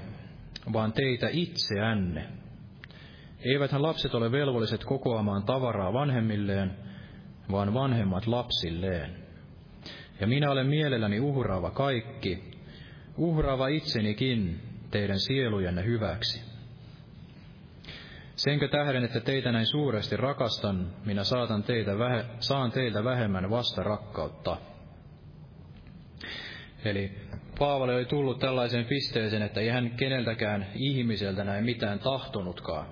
vaan 0.72 0.92
teitä 0.92 1.28
itseänne. 1.32 2.26
Eiväthän 3.44 3.82
lapset 3.82 4.14
ole 4.14 4.32
velvolliset 4.32 4.84
kokoamaan 4.84 5.42
tavaraa 5.42 5.92
vanhemmilleen, 5.92 6.76
vaan 7.50 7.74
vanhemmat 7.74 8.26
lapsilleen. 8.26 9.16
Ja 10.20 10.26
minä 10.26 10.50
olen 10.50 10.66
mielelläni 10.66 11.20
uhraava 11.20 11.70
kaikki, 11.70 12.55
uhraava 13.16 13.68
itsenikin 13.68 14.60
teidän 14.90 15.18
sielujenne 15.18 15.84
hyväksi. 15.84 16.42
Senkö 18.36 18.68
tähden, 18.68 19.04
että 19.04 19.20
teitä 19.20 19.52
näin 19.52 19.66
suuresti 19.66 20.16
rakastan, 20.16 20.90
minä 21.04 21.24
saatan 21.24 21.62
teitä 21.62 21.98
vähe, 21.98 22.24
saan 22.38 22.72
teiltä 22.72 23.04
vähemmän 23.04 23.50
vasta 23.50 23.82
rakkautta. 23.82 24.56
Eli 26.84 27.12
Paavali 27.58 27.94
oli 27.94 28.04
tullut 28.04 28.38
tällaiseen 28.38 28.84
pisteeseen, 28.84 29.42
että 29.42 29.60
ei 29.60 29.68
hän 29.68 29.90
keneltäkään 29.90 30.66
ihmiseltä 30.74 31.44
näin 31.44 31.64
mitään 31.64 31.98
tahtonutkaan. 31.98 32.86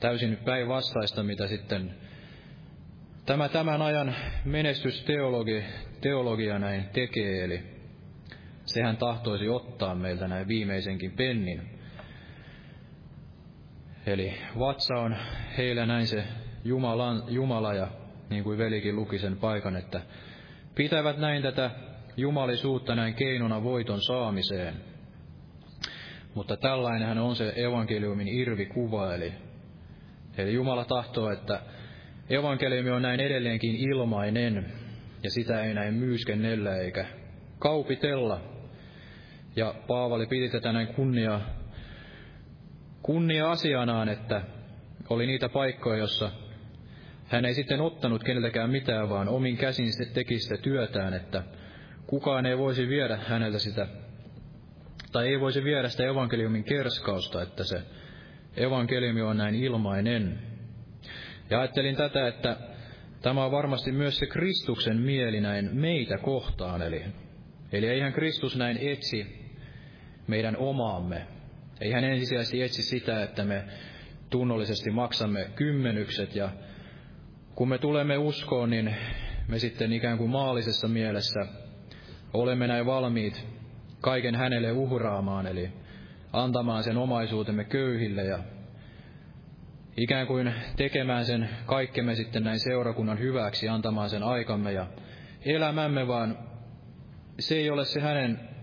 Täysin 0.00 0.36
päinvastaista, 0.44 1.22
mitä 1.22 1.46
sitten 1.46 1.94
tämä 3.26 3.48
tämän 3.48 3.82
ajan 3.82 4.14
menestysteologi 4.44 5.64
teologia 6.00 6.58
näin 6.58 6.84
tekee, 6.92 7.44
eli 7.44 7.73
sehän 8.66 8.96
tahtoisi 8.96 9.48
ottaa 9.48 9.94
meiltä 9.94 10.28
näin 10.28 10.48
viimeisenkin 10.48 11.12
pennin. 11.12 11.62
Eli 14.06 14.34
vatsa 14.58 14.94
on 14.94 15.16
heillä 15.58 15.86
näin 15.86 16.06
se 16.06 16.24
Jumalan, 16.64 17.22
Jumala 17.28 17.74
ja 17.74 17.88
niin 18.30 18.44
kuin 18.44 18.58
velikin 18.58 18.96
luki 18.96 19.18
sen 19.18 19.36
paikan, 19.36 19.76
että 19.76 20.00
pitävät 20.74 21.18
näin 21.18 21.42
tätä 21.42 21.70
jumalisuutta 22.16 22.94
näin 22.94 23.14
keinona 23.14 23.62
voiton 23.62 24.02
saamiseen. 24.02 24.74
Mutta 26.34 26.56
tällainenhän 26.56 27.18
on 27.18 27.36
se 27.36 27.52
evankeliumin 27.56 28.28
irvikuva, 28.28 29.14
eli, 29.14 29.32
eli 30.38 30.54
Jumala 30.54 30.84
tahtoo, 30.84 31.30
että 31.30 31.62
evankeliumi 32.30 32.90
on 32.90 33.02
näin 33.02 33.20
edelleenkin 33.20 33.76
ilmainen, 33.76 34.72
ja 35.22 35.30
sitä 35.30 35.64
ei 35.64 35.74
näin 35.74 35.94
myyskennellä 35.94 36.76
eikä 36.76 37.06
kaupitella. 37.58 38.53
Ja 39.56 39.74
Paavali 39.86 40.26
piti 40.26 40.48
tätä 40.48 40.72
näin 40.72 40.86
kunnia, 40.86 41.40
kunnia 43.02 43.50
asianaan, 43.50 44.08
että 44.08 44.42
oli 45.08 45.26
niitä 45.26 45.48
paikkoja, 45.48 45.98
jossa 45.98 46.30
hän 47.28 47.44
ei 47.44 47.54
sitten 47.54 47.80
ottanut 47.80 48.24
keneltäkään 48.24 48.70
mitään, 48.70 49.08
vaan 49.08 49.28
omin 49.28 49.56
käsin 49.56 49.86
teki 50.14 50.38
sitä 50.38 50.56
työtään, 50.62 51.14
että 51.14 51.42
kukaan 52.06 52.46
ei 52.46 52.58
voisi 52.58 52.88
viedä 52.88 53.16
häneltä 53.16 53.58
sitä, 53.58 53.86
tai 55.12 55.28
ei 55.28 55.40
voisi 55.40 55.64
viedä 55.64 55.88
sitä 55.88 56.04
evankeliumin 56.04 56.64
kerskausta, 56.64 57.42
että 57.42 57.64
se 57.64 57.82
evankeliumi 58.56 59.22
on 59.22 59.36
näin 59.36 59.54
ilmainen. 59.54 60.38
Ja 61.50 61.60
ajattelin 61.60 61.96
tätä, 61.96 62.28
että 62.28 62.56
tämä 63.22 63.44
on 63.44 63.52
varmasti 63.52 63.92
myös 63.92 64.18
se 64.18 64.26
Kristuksen 64.26 65.00
mieli 65.00 65.40
näin 65.40 65.70
meitä 65.72 66.18
kohtaan, 66.18 66.82
eli, 66.82 67.02
eli 67.72 67.88
eihän 67.88 68.12
Kristus 68.12 68.56
näin 68.56 68.78
etsi 68.80 69.43
meidän 70.26 70.56
omaamme. 70.56 71.26
Ei 71.80 71.92
hän 71.92 72.04
ensisijaisesti 72.04 72.62
etsi 72.62 72.82
sitä, 72.82 73.22
että 73.22 73.44
me 73.44 73.64
tunnollisesti 74.30 74.90
maksamme 74.90 75.50
kymmenykset 75.54 76.36
ja 76.36 76.50
kun 77.54 77.68
me 77.68 77.78
tulemme 77.78 78.18
uskoon, 78.18 78.70
niin 78.70 78.94
me 79.48 79.58
sitten 79.58 79.92
ikään 79.92 80.18
kuin 80.18 80.30
maallisessa 80.30 80.88
mielessä 80.88 81.40
olemme 82.32 82.66
näin 82.66 82.86
valmiit 82.86 83.46
kaiken 84.00 84.34
hänelle 84.34 84.72
uhraamaan, 84.72 85.46
eli 85.46 85.70
antamaan 86.32 86.82
sen 86.84 86.96
omaisuutemme 86.96 87.64
köyhille 87.64 88.24
ja 88.24 88.38
ikään 89.96 90.26
kuin 90.26 90.54
tekemään 90.76 91.24
sen 91.24 91.48
kaikkemme 91.66 92.14
sitten 92.14 92.44
näin 92.44 92.58
seurakunnan 92.58 93.18
hyväksi, 93.18 93.68
antamaan 93.68 94.10
sen 94.10 94.22
aikamme 94.22 94.72
ja 94.72 94.86
elämämme, 95.44 96.08
vaan 96.08 96.38
se 97.38 97.56
ei 97.56 97.70
ole 97.70 97.84
se 97.84 98.00
hänen 98.00 98.53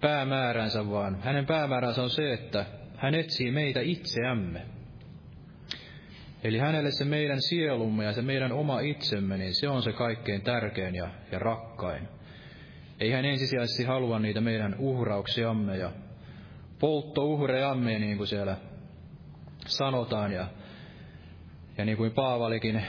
päämääränsä, 0.00 0.90
vaan 0.90 1.22
hänen 1.22 1.46
päämääränsä 1.46 2.02
on 2.02 2.10
se, 2.10 2.32
että 2.32 2.66
hän 2.96 3.14
etsii 3.14 3.50
meitä 3.50 3.80
itseämme. 3.80 4.62
Eli 6.44 6.58
hänelle 6.58 6.90
se 6.90 7.04
meidän 7.04 7.40
sielumme 7.40 8.04
ja 8.04 8.12
se 8.12 8.22
meidän 8.22 8.52
oma 8.52 8.80
itsemme, 8.80 9.36
niin 9.36 9.54
se 9.54 9.68
on 9.68 9.82
se 9.82 9.92
kaikkein 9.92 10.42
tärkein 10.42 10.94
ja, 10.94 11.08
ja 11.32 11.38
rakkain. 11.38 12.08
Ei 13.00 13.10
hän 13.10 13.24
ensisijaisesti 13.24 13.84
halua 13.84 14.18
niitä 14.18 14.40
meidän 14.40 14.76
uhrauksiamme 14.78 15.76
ja 15.76 15.90
polttouhrejamme, 16.78 17.98
niin 17.98 18.16
kuin 18.16 18.26
siellä 18.26 18.56
sanotaan. 19.66 20.32
Ja, 20.32 20.46
ja 21.78 21.84
niin 21.84 21.96
kuin 21.96 22.12
Paavalikin 22.12 22.82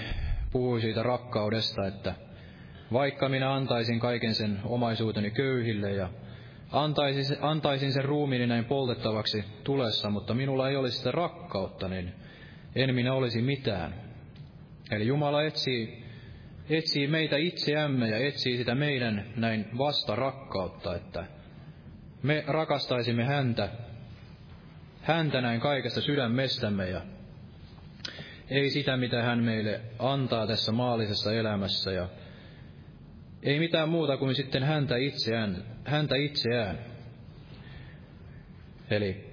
puhui 0.51 0.82
siitä 0.82 1.03
rakkaudesta, 1.03 1.88
että 1.88 2.14
vaikka 2.93 3.30
minä 3.30 3.53
antaisin 3.53 3.99
kaiken 3.99 4.36
sen 4.36 4.59
omaisuuteni 4.64 5.32
köyhille 5.32 5.91
ja 5.91 6.09
antaisin, 6.72 7.38
antaisin 7.42 7.94
sen 7.94 8.06
ruumiini 8.06 8.48
näin 8.48 8.66
poltettavaksi 8.66 9.44
tulessa, 9.64 10.10
mutta 10.10 10.34
minulla 10.34 10.70
ei 10.70 10.76
olisi 10.76 10.98
sitä 10.98 11.12
rakkautta, 11.12 11.88
niin 11.88 12.14
en 12.76 12.96
minä 12.96 13.14
olisi 13.14 13.42
mitään. 13.42 13.94
Eli 14.92 15.08
Jumala 15.08 15.44
etsii 15.44 16.02
etsii 16.70 17.08
meitä 17.08 17.38
itseämme 17.38 18.10
ja 18.10 18.18
etsii 18.18 18.58
sitä 18.58 18.76
meidän 18.76 19.26
näin 19.36 19.66
vasta 19.78 20.16
rakkautta, 20.16 20.96
että 20.96 21.26
me 22.24 22.44
rakastaisimme 22.48 23.24
häntä, 23.24 23.70
häntä 25.02 25.42
näin 25.42 25.62
kaikesta 25.62 26.02
sydämestämme 26.02 26.90
ja 26.90 27.02
ei 28.50 28.70
sitä, 28.70 28.98
mitä 28.98 29.24
hän 29.24 29.44
meille 29.44 29.82
antaa 30.00 30.48
tässä 30.48 30.72
maallisessa 30.72 31.34
elämässä 31.34 31.92
ja 31.92 32.10
ei 33.44 33.60
mitään 33.60 33.89
muuta 33.89 34.18
kuin 34.18 34.36
sitten 34.36 34.64
häntä 34.64 34.98
itseään, 34.98 35.64
häntä 35.86 36.16
itseään. 36.16 36.80
Eli 38.92 39.32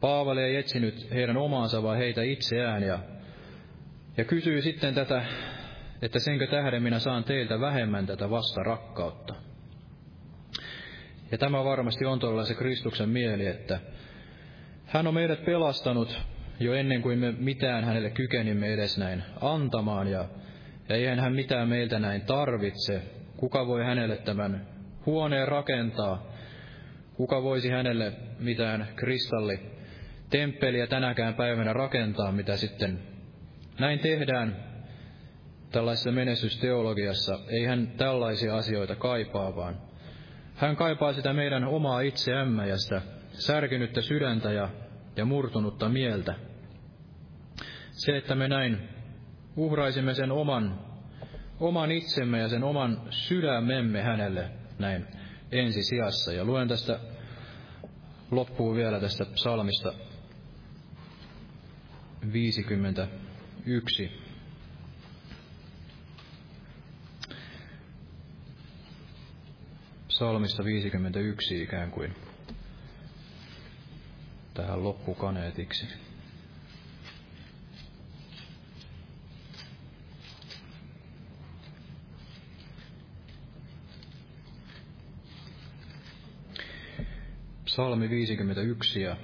Paavali 0.00 0.42
ei 0.42 0.56
etsinyt 0.56 1.10
heidän 1.10 1.36
omaansa, 1.36 1.82
vaan 1.82 1.98
heitä 1.98 2.22
itseään 2.22 2.82
ja, 2.82 2.98
ja 4.16 4.24
kysyy 4.24 4.62
sitten 4.62 4.94
tätä 4.94 5.24
että 6.02 6.18
senkö 6.18 6.46
tähden 6.46 6.82
minä 6.82 6.98
saan 6.98 7.24
teiltä 7.24 7.60
vähemmän 7.60 8.06
tätä 8.06 8.30
vasta 8.30 8.62
rakkautta. 8.62 9.34
Ja 11.30 11.38
tämä 11.38 11.64
varmasti 11.64 12.04
on 12.04 12.18
todella 12.18 12.44
se 12.44 12.54
Kristuksen 12.54 13.08
mieli, 13.08 13.46
että 13.46 13.80
hän 14.86 15.06
on 15.06 15.14
meidät 15.14 15.44
pelastanut 15.44 16.18
jo 16.60 16.74
ennen 16.74 17.02
kuin 17.02 17.18
me 17.18 17.32
mitään 17.38 17.84
hänelle 17.84 18.10
kykenimme 18.10 18.72
edes 18.72 18.98
näin 18.98 19.22
antamaan, 19.40 20.08
ja, 20.08 20.28
ja 20.88 20.96
eihän 20.96 21.20
hän 21.20 21.32
mitään 21.32 21.68
meiltä 21.68 21.98
näin 21.98 22.20
tarvitse. 22.22 23.02
Kuka 23.36 23.66
voi 23.66 23.84
hänelle 23.84 24.16
tämän 24.16 24.66
huoneen 25.06 25.48
rakentaa? 25.48 26.26
Kuka 27.14 27.42
voisi 27.42 27.70
hänelle 27.70 28.12
mitään 28.40 28.88
kristalli 28.96 29.60
temppeliä 30.30 30.86
tänäkään 30.86 31.34
päivänä 31.34 31.72
rakentaa, 31.72 32.32
mitä 32.32 32.56
sitten 32.56 32.98
näin 33.80 33.98
tehdään 33.98 34.56
tällaisessa 35.72 36.12
menestysteologiassa 36.12 37.38
ei 37.48 37.64
hän 37.64 37.86
tällaisia 37.96 38.56
asioita 38.56 38.96
kaipaa, 38.96 39.56
vaan 39.56 39.76
hän 40.54 40.76
kaipaa 40.76 41.12
sitä 41.12 41.32
meidän 41.32 41.64
omaa 41.64 42.00
itseämme 42.00 42.68
ja 42.68 42.78
sitä 42.78 43.02
särkynyttä 43.28 44.00
sydäntä 44.00 44.52
ja, 44.52 44.68
ja 45.16 45.24
murtunutta 45.24 45.88
mieltä. 45.88 46.34
Se, 47.90 48.16
että 48.16 48.34
me 48.34 48.48
näin 48.48 48.78
uhraisimme 49.56 50.14
sen 50.14 50.32
oman, 50.32 50.85
oman 51.60 51.92
itsemme 51.92 52.38
ja 52.38 52.48
sen 52.48 52.64
oman 52.64 53.00
sydämemme 53.10 54.02
hänelle 54.02 54.50
näin 54.78 55.06
ensisijassa. 55.52 56.32
Ja 56.32 56.44
luen 56.44 56.68
tästä 56.68 57.00
loppuun 58.30 58.76
vielä 58.76 59.00
tästä 59.00 59.24
psalmista 59.24 59.92
51. 62.32 64.10
Psalmista 70.08 70.64
51 70.64 71.62
ikään 71.62 71.90
kuin 71.90 72.14
tähän 74.54 74.84
loppukaneetiksi. 74.84 76.05
Psalmi 87.76 88.10
51 88.10 89.00
ja 89.00 89.16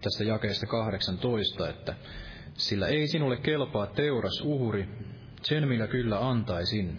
tästä 0.00 0.24
jakeesta 0.24 0.66
18, 0.66 1.68
että 1.68 1.94
sillä 2.54 2.88
ei 2.88 3.06
sinulle 3.06 3.36
kelpaa 3.36 3.86
teuras 3.86 4.40
uhri, 4.44 4.88
sen 5.42 5.68
minä 5.68 5.86
kyllä 5.86 6.28
antaisin. 6.28 6.98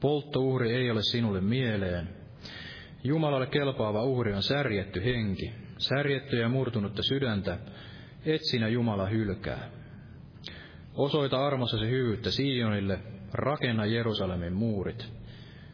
Polttouhri 0.00 0.74
ei 0.74 0.90
ole 0.90 1.02
sinulle 1.02 1.40
mieleen. 1.40 2.08
Jumalalle 3.04 3.46
kelpaava 3.46 4.04
uhri 4.04 4.34
on 4.34 4.42
särjetty 4.42 5.04
henki, 5.04 5.52
särjetty 5.78 6.36
ja 6.36 6.48
murtunutta 6.48 7.02
sydäntä, 7.02 7.58
et 8.26 8.40
sinä 8.50 8.68
Jumala 8.68 9.06
hylkää. 9.06 9.70
Osoita 10.94 11.46
armossasi 11.46 11.86
hyvyyttä 11.86 12.30
Sionille, 12.30 12.98
rakenna 13.32 13.86
Jerusalemin 13.86 14.52
muurit. 14.52 15.17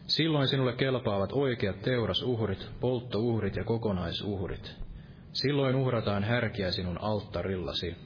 Silloin 0.07 0.49
sinulle 0.49 0.73
kelpaavat 0.73 1.33
oikeat 1.33 1.83
teurasuhrit, 1.83 2.71
polttouhrit 2.81 3.57
ja 3.57 3.65
kokonaisuhrit. 3.65 4.75
Silloin 5.33 5.77
uhrataan 5.77 6.25
härkiä 6.25 6.71
sinun 6.71 7.01
alttarillasi. 7.01 7.97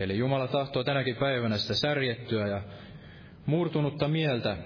Eli 0.00 0.18
Jumala 0.18 0.48
tahtoo 0.48 0.84
tänäkin 0.84 1.16
päivänä 1.16 1.58
sitä 1.58 1.74
särjettyä 1.74 2.46
ja 2.46 2.62
murtunutta 3.46 4.08
mieltä. 4.08 4.56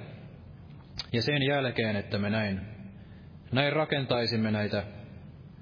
Ja 1.12 1.22
sen 1.22 1.42
jälkeen, 1.42 1.96
että 1.96 2.18
me 2.18 2.30
näin, 2.30 2.60
näin 3.52 3.72
rakentaisimme 3.72 4.50
näitä 4.50 4.82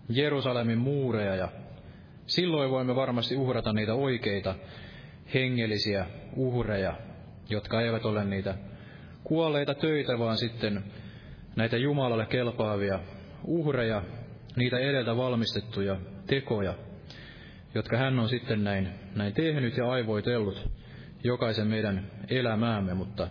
Jerusalemin 0.09 0.79
muureja 0.79 1.35
ja 1.37 1.49
silloin 2.27 2.71
voimme 2.71 2.97
varmasti 2.97 3.37
uhrata 3.37 3.73
niitä 3.73 3.95
oikeita 3.95 4.55
hengellisiä 5.35 6.07
uhreja, 6.37 6.95
jotka 7.51 7.81
eivät 7.81 8.05
ole 8.05 8.25
niitä 8.25 8.55
kuolleita 9.27 9.75
töitä, 9.75 10.19
vaan 10.19 10.37
sitten 10.37 10.85
näitä 11.57 11.77
Jumalalle 11.77 12.27
kelpaavia 12.27 13.01
uhreja, 13.45 14.03
niitä 14.57 14.79
edeltä 14.79 15.17
valmistettuja 15.17 15.97
tekoja, 16.27 16.75
jotka 17.75 17.97
hän 17.97 18.19
on 18.19 18.29
sitten 18.29 18.65
näin, 18.65 18.89
näin 19.15 19.35
tehnyt 19.35 19.77
ja 19.77 19.91
aivoitellut 19.91 20.71
jokaisen 21.25 21.67
meidän 21.67 22.11
elämäämme, 22.29 22.95
mutta, 22.95 23.29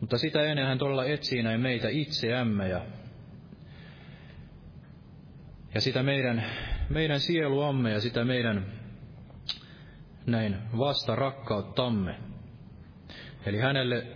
mutta 0.00 0.18
sitä 0.18 0.42
ennen 0.42 0.66
hän 0.66 0.78
todella 0.78 1.04
etsii 1.04 1.42
näin 1.42 1.60
meitä 1.60 1.88
itseämme 1.88 2.68
ja, 2.68 2.80
ja 5.74 5.80
sitä 5.80 6.02
meidän, 6.02 6.44
meidän 6.88 7.20
sieluamme 7.20 7.90
ja 7.90 8.00
sitä 8.00 8.24
meidän 8.24 8.66
näin 10.26 10.56
vasta 10.78 11.14
rakkauttamme. 11.14 12.14
Eli 13.46 13.58
hänelle 13.58 14.15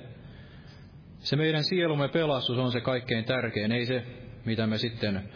se 1.20 1.36
meidän 1.36 1.64
sielumme 1.64 2.08
pelastus 2.08 2.58
on 2.58 2.72
se 2.72 2.80
kaikkein 2.80 3.24
tärkein, 3.24 3.72
ei 3.72 3.86
se, 3.86 4.02
mitä 4.44 4.66
me 4.66 4.78
sitten 4.78 5.28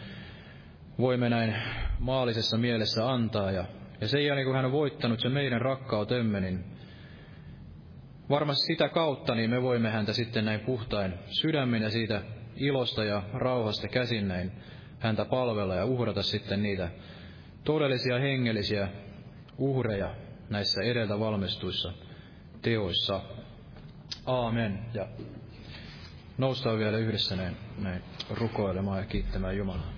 voimme 0.99 1.29
näin 1.29 1.55
maallisessa 1.99 2.57
mielessä 2.57 3.11
antaa. 3.11 3.51
Ja, 3.51 3.65
ja 4.01 4.07
sen 4.07 4.25
jälkeen, 4.25 4.45
kun 4.45 4.55
hän 4.55 4.65
on 4.65 4.71
voittanut 4.71 5.19
sen 5.19 5.31
meidän 5.31 5.61
rakkautemme, 5.61 6.39
niin 6.39 6.65
varmasti 8.29 8.65
sitä 8.65 8.89
kautta 8.89 9.35
niin 9.35 9.49
me 9.49 9.61
voimme 9.61 9.89
häntä 9.89 10.13
sitten 10.13 10.45
näin 10.45 10.59
puhtain 10.59 11.13
sydämin 11.41 11.83
ja 11.83 11.89
siitä 11.89 12.21
ilosta 12.55 13.03
ja 13.03 13.23
rauhasta 13.33 13.87
käsin 13.87 14.27
näin 14.27 14.51
häntä 14.99 15.25
palvella 15.25 15.75
ja 15.75 15.85
uhrata 15.85 16.23
sitten 16.23 16.63
niitä 16.63 16.89
todellisia 17.63 18.19
hengellisiä 18.19 18.87
uhreja 19.57 20.15
näissä 20.49 20.81
edeltä 20.83 21.19
valmistuissa 21.19 21.93
teoissa. 22.61 23.21
Aamen. 24.25 24.79
Ja 24.93 25.07
noustaan 26.37 26.79
vielä 26.79 26.97
yhdessä 26.97 27.35
näin, 27.35 27.57
näin 27.77 28.03
rukoilemaan 28.29 28.99
ja 28.99 29.05
kiittämään 29.05 29.57
Jumalaa. 29.57 29.93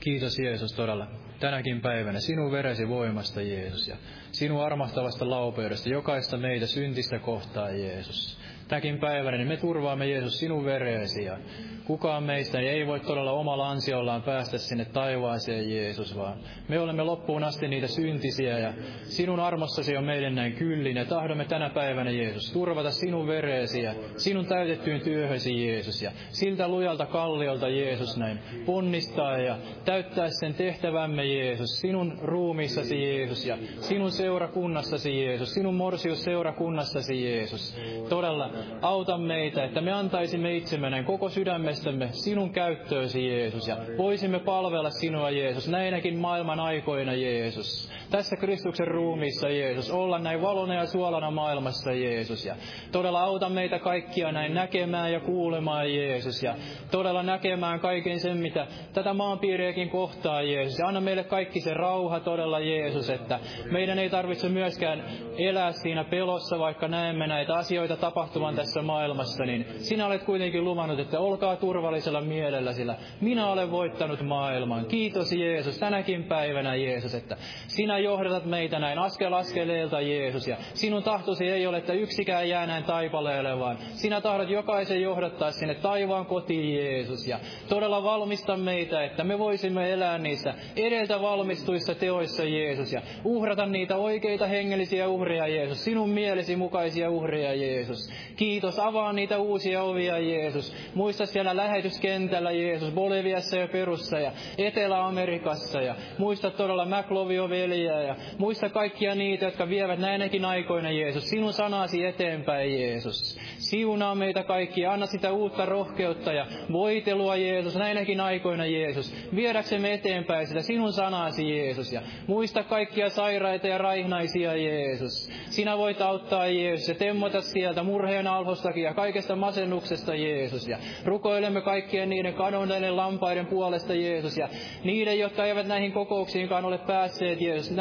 Kiitos 0.00 0.38
Jeesus 0.38 0.72
todella 0.72 1.06
tänäkin 1.40 1.80
päivänä 1.80 2.20
sinun 2.20 2.52
veresi 2.52 2.88
voimasta 2.88 3.42
Jeesus 3.42 3.88
ja 3.88 3.96
sinun 4.32 4.64
armahtavasta 4.64 5.30
laupeudesta 5.30 5.88
jokaista 5.88 6.36
meitä 6.36 6.66
syntistä 6.66 7.18
kohtaa 7.18 7.70
Jeesus. 7.70 8.38
Tänäkin 8.74 8.98
päivänä 8.98 9.36
niin 9.36 9.48
me 9.48 9.56
turvaamme 9.56 10.06
Jeesus 10.06 10.38
sinun 10.38 10.64
vereesi 10.64 11.24
ja 11.24 11.38
kukaan 11.86 12.22
meistä 12.22 12.60
ei 12.60 12.86
voi 12.86 13.00
todella 13.00 13.32
omalla 13.32 13.70
ansiollaan 13.70 14.22
päästä 14.22 14.58
sinne 14.58 14.84
taivaaseen 14.84 15.70
Jeesus, 15.70 16.16
vaan 16.16 16.38
me 16.68 16.78
olemme 16.78 17.02
loppuun 17.02 17.44
asti 17.44 17.68
niitä 17.68 17.86
syntisiä 17.86 18.58
ja 18.58 18.72
sinun 19.04 19.40
armossasi 19.40 19.96
on 19.96 20.04
meidän 20.04 20.34
näin 20.34 20.52
kyllin. 20.52 20.96
Ja 20.96 21.04
tahdomme 21.04 21.44
tänä 21.44 21.70
päivänä 21.70 22.10
Jeesus 22.10 22.52
turvata 22.52 22.90
sinun 22.90 23.26
vereesi 23.26 23.82
ja 23.82 23.94
sinun 24.16 24.46
täytettyyn 24.46 25.00
työhösi 25.00 25.66
Jeesus. 25.66 26.02
Ja 26.02 26.10
siltä 26.28 26.68
lujalta 26.68 27.06
kalliolta 27.06 27.68
Jeesus 27.68 28.16
näin 28.16 28.38
ponnistaa 28.66 29.38
ja 29.38 29.58
täyttää 29.84 30.28
sen 30.30 30.54
tehtävämme 30.54 31.24
Jeesus, 31.24 31.80
sinun 31.80 32.18
ruumiissasi 32.22 33.02
Jeesus 33.02 33.46
ja 33.46 33.58
sinun 33.80 34.12
seurakunnassasi 34.12 35.24
Jeesus, 35.24 35.54
sinun 35.54 35.74
morsius 35.74 36.24
seurakunnassasi 36.24 37.24
Jeesus. 37.24 37.76
Todella 38.08 38.50
auta 38.82 39.18
meitä, 39.18 39.64
että 39.64 39.80
me 39.80 39.92
antaisimme 39.92 40.56
itsemme 40.56 40.90
näin 40.90 41.04
koko 41.04 41.28
sydämestämme 41.28 42.08
sinun 42.12 42.50
käyttöösi 42.50 43.28
Jeesus 43.28 43.68
ja 43.68 43.76
voisimme 43.98 44.38
palvella 44.38 44.90
sinua 44.90 45.30
Jeesus 45.30 45.68
näinäkin 45.68 46.18
maailman 46.18 46.60
aikoina 46.60 47.14
Jeesus. 47.14 47.92
Tässä 48.10 48.36
Kristuksen 48.36 48.88
ruumiissa 48.88 49.48
Jeesus, 49.48 49.90
olla 49.90 50.18
näin 50.18 50.42
valona 50.42 50.74
ja 50.74 50.86
suolana 50.86 51.30
maailmassa 51.30 51.92
Jeesus 51.92 52.44
ja 52.44 52.56
todella 52.92 53.20
auta 53.20 53.48
meitä 53.48 53.78
kaikkia 53.78 54.32
näin 54.32 54.54
näkemään 54.54 55.12
ja 55.12 55.20
kuulemaan 55.20 55.94
Jeesus 55.94 56.42
ja 56.42 56.54
todella 56.90 57.22
näkemään 57.22 57.80
kaiken 57.80 58.20
sen, 58.20 58.36
mitä 58.36 58.66
tätä 58.92 59.14
maanpiiriäkin 59.14 59.90
kohtaa 59.90 60.42
Jeesus. 60.42 60.78
Ja 60.78 60.86
anna 60.86 61.00
meille 61.00 61.24
kaikki 61.24 61.60
se 61.60 61.74
rauha 61.74 62.20
todella 62.20 62.60
Jeesus, 62.60 63.10
että 63.10 63.40
meidän 63.70 63.98
ei 63.98 64.10
tarvitse 64.10 64.48
myöskään 64.48 65.04
elää 65.38 65.72
siinä 65.72 66.04
pelossa, 66.04 66.58
vaikka 66.58 66.88
näemme 66.88 67.26
näitä 67.26 67.54
asioita 67.54 67.96
tapahtuvan 68.44 68.54
tässä 68.66 68.82
maailmassa, 68.82 69.44
niin 69.44 69.66
sinä 69.78 70.06
olet 70.06 70.22
kuitenkin 70.22 70.64
luvannut, 70.64 71.00
että 71.00 71.20
olkaa 71.20 71.56
turvallisella 71.56 72.20
mielellä, 72.20 72.72
sillä 72.72 72.96
minä 73.20 73.50
olen 73.50 73.70
voittanut 73.70 74.22
maailman. 74.22 74.86
Kiitos 74.86 75.32
Jeesus, 75.32 75.78
tänäkin 75.78 76.24
päivänä 76.24 76.74
Jeesus, 76.74 77.14
että 77.14 77.36
sinä 77.68 77.98
johdatat 77.98 78.44
meitä 78.44 78.78
näin 78.78 78.98
askel 78.98 79.32
askeleelta 79.32 80.00
Jeesus, 80.00 80.48
ja 80.48 80.56
sinun 80.74 81.02
tahtosi 81.02 81.48
ei 81.48 81.66
ole, 81.66 81.78
että 81.78 81.92
yksikään 81.92 82.48
jää 82.48 82.66
näin 82.66 82.84
taipaleelle, 82.84 83.58
vaan 83.58 83.78
sinä 83.94 84.20
tahdot 84.20 84.50
jokaisen 84.50 85.02
johdattaa 85.02 85.50
sinne 85.50 85.74
taivaan 85.74 86.26
kotiin 86.26 86.74
Jeesus, 86.74 87.26
ja 87.26 87.38
todella 87.68 88.02
valmista 88.02 88.56
meitä, 88.56 89.04
että 89.04 89.24
me 89.24 89.38
voisimme 89.38 89.92
elää 89.92 90.18
niissä 90.18 90.54
edeltä 90.76 91.20
valmistuissa 91.20 91.94
teoissa 91.94 92.44
Jeesus, 92.44 92.92
ja 92.92 93.00
uhrata 93.24 93.66
niitä 93.66 93.96
oikeita 93.96 94.46
hengellisiä 94.46 95.08
uhreja 95.08 95.48
Jeesus, 95.48 95.84
sinun 95.84 96.10
mielesi 96.10 96.56
mukaisia 96.56 97.10
uhreja 97.10 97.54
Jeesus. 97.54 98.10
Kiitos, 98.36 98.78
avaa 98.78 99.12
niitä 99.12 99.38
uusia 99.38 99.82
ovia 99.82 100.18
Jeesus. 100.18 100.74
Muista 100.94 101.26
siellä 101.26 101.56
lähetyskentällä 101.56 102.50
Jeesus, 102.50 102.92
Boliviassa 102.94 103.56
ja 103.56 103.68
Perussa 103.68 104.18
ja 104.18 104.32
Etelä-Amerikassa 104.58 105.80
ja 105.80 105.94
muista 106.18 106.50
todella 106.50 106.84
McLovio 106.84 107.48
veliä 107.48 108.02
ja 108.02 108.16
muista 108.38 108.68
kaikkia 108.68 109.14
niitä, 109.14 109.44
jotka 109.44 109.68
vievät 109.68 109.98
näinäkin 109.98 110.44
aikoina 110.44 110.90
Jeesus, 110.90 111.30
sinun 111.30 111.52
sanasi 111.52 112.04
eteenpäin 112.04 112.80
Jeesus. 112.80 113.38
Siunaa 113.58 114.14
meitä 114.14 114.42
kaikkia, 114.42 114.92
anna 114.92 115.06
sitä 115.06 115.32
uutta 115.32 115.66
rohkeutta 115.66 116.32
ja 116.32 116.46
voitelua 116.72 117.36
Jeesus 117.36 117.76
näinäkin 117.76 118.20
aikoina 118.20 118.66
Jeesus. 118.66 119.14
Viedäksemme 119.36 119.92
eteenpäin 119.92 120.46
sitä 120.46 120.62
sinun 120.62 120.92
sanasi 120.92 121.56
Jeesus 121.56 121.92
ja 121.92 122.02
muista 122.26 122.62
kaikkia 122.62 123.10
sairaita 123.10 123.66
ja 123.66 123.78
raihnaisia 123.78 124.56
Jeesus. 124.56 125.30
Sinä 125.50 125.78
voit 125.78 126.00
auttaa 126.00 126.46
Jeesus 126.46 126.88
ja 126.88 126.94
temmota 126.94 127.40
sieltä 127.40 127.82
murheen 127.82 128.23
alhostakin 128.26 128.82
ja 128.82 128.94
kaikesta 128.94 129.36
masennuksesta, 129.36 130.14
Jeesus. 130.14 130.68
Ja 130.68 130.78
rukoilemme 131.04 131.60
kaikkien 131.60 132.08
niiden 132.08 132.34
kadonneiden 132.34 132.96
lampaiden 132.96 133.46
puolesta, 133.46 133.94
Jeesus. 133.94 134.36
Ja 134.36 134.48
niiden, 134.84 135.18
jotka 135.18 135.44
eivät 135.44 135.66
näihin 135.66 135.92
kokouksiinkaan 135.92 136.64
ole 136.64 136.78
päässeet, 136.78 137.40
Jeesus. 137.40 137.76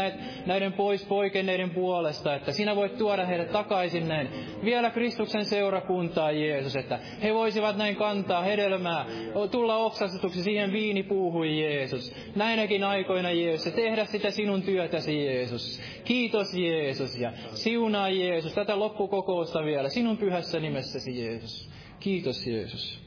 Näiden 0.45 0.73
pois 0.73 1.05
poikenneiden 1.05 1.69
puolesta, 1.69 2.35
että 2.35 2.51
sinä 2.51 2.75
voit 2.75 2.97
tuoda 2.97 3.25
heidät 3.25 3.51
takaisin 3.51 4.07
näin 4.07 4.29
vielä 4.65 4.89
Kristuksen 4.89 5.45
seurakuntaa, 5.45 6.31
Jeesus. 6.31 6.75
Että 6.75 6.99
he 7.23 7.33
voisivat 7.33 7.77
näin 7.77 7.95
kantaa 7.95 8.41
hedelmää, 8.41 9.05
tulla 9.51 9.77
oksastetuksi 9.77 10.43
siihen 10.43 10.71
viinipuuhun, 10.71 11.57
Jeesus. 11.57 12.15
Näinäkin 12.35 12.83
aikoina, 12.83 13.31
Jeesus, 13.31 13.65
ja 13.65 13.71
tehdä 13.71 14.05
sitä 14.05 14.31
sinun 14.31 14.61
työtäsi, 14.61 15.25
Jeesus. 15.25 15.81
Kiitos, 16.05 16.53
Jeesus, 16.53 17.19
ja 17.19 17.31
siunaa, 17.53 18.09
Jeesus, 18.09 18.53
tätä 18.53 18.79
loppukokousta 18.79 19.65
vielä 19.65 19.89
sinun 19.89 20.17
pyhässä 20.33 20.59
nimessäsi, 20.59 21.23
Jeesus. 21.25 21.69
Kiitos, 21.99 22.47
Jeesus. 22.47 23.03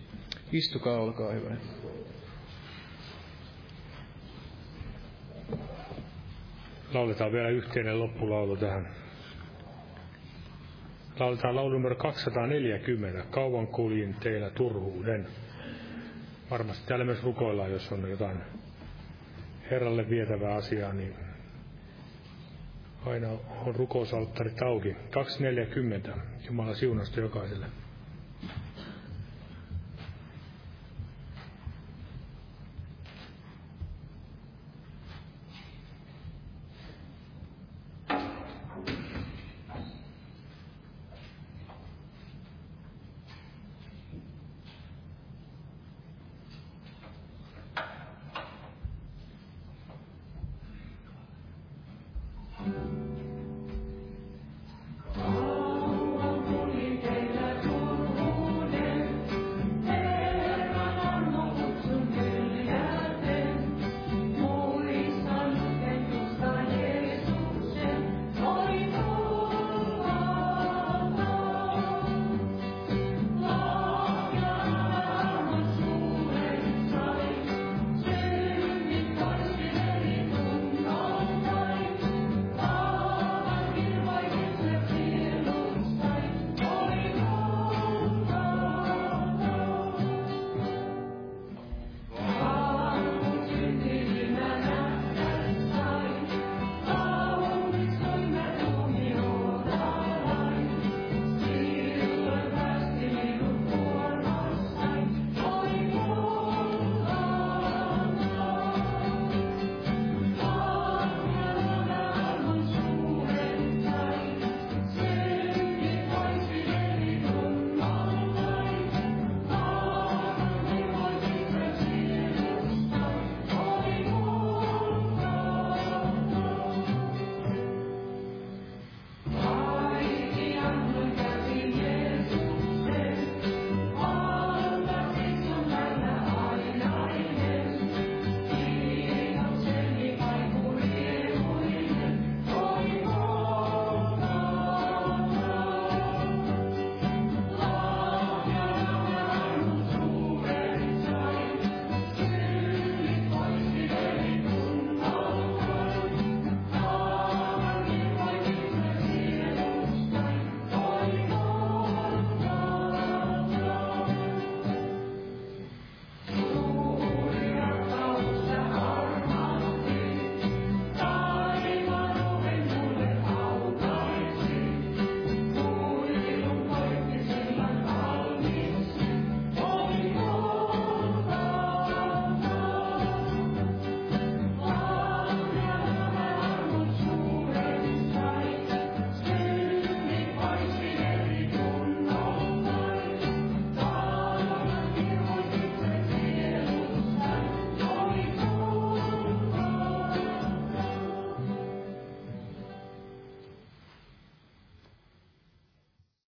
Istukaa, 0.52 1.00
olkaa 1.00 1.32
hyvä. 1.32 1.56
Lauletaan 6.94 7.32
vielä 7.32 7.48
yhteinen 7.48 7.98
loppulaulu 7.98 8.56
tähän. 8.56 8.88
Lauletaan 11.18 11.56
laulu 11.56 11.72
numero 11.72 11.96
240. 11.96 13.24
Kauan 13.30 13.66
kuljin 13.66 14.14
teillä 14.14 14.50
turhuuden. 14.50 15.26
Varmasti 16.50 16.86
täällä 16.86 17.04
myös 17.04 17.22
rukoillaan, 17.22 17.72
jos 17.72 17.92
on 17.92 18.10
jotain 18.10 18.38
Herralle 19.70 20.10
vietävää 20.10 20.54
asiaa, 20.54 20.92
niin 20.92 21.25
aina 23.06 23.28
on 23.66 23.74
rukousalttarit 23.74 24.62
auki. 24.62 24.96
240. 25.10 26.12
Jumala 26.46 26.74
siunasta 26.74 27.20
jokaiselle. 27.20 27.66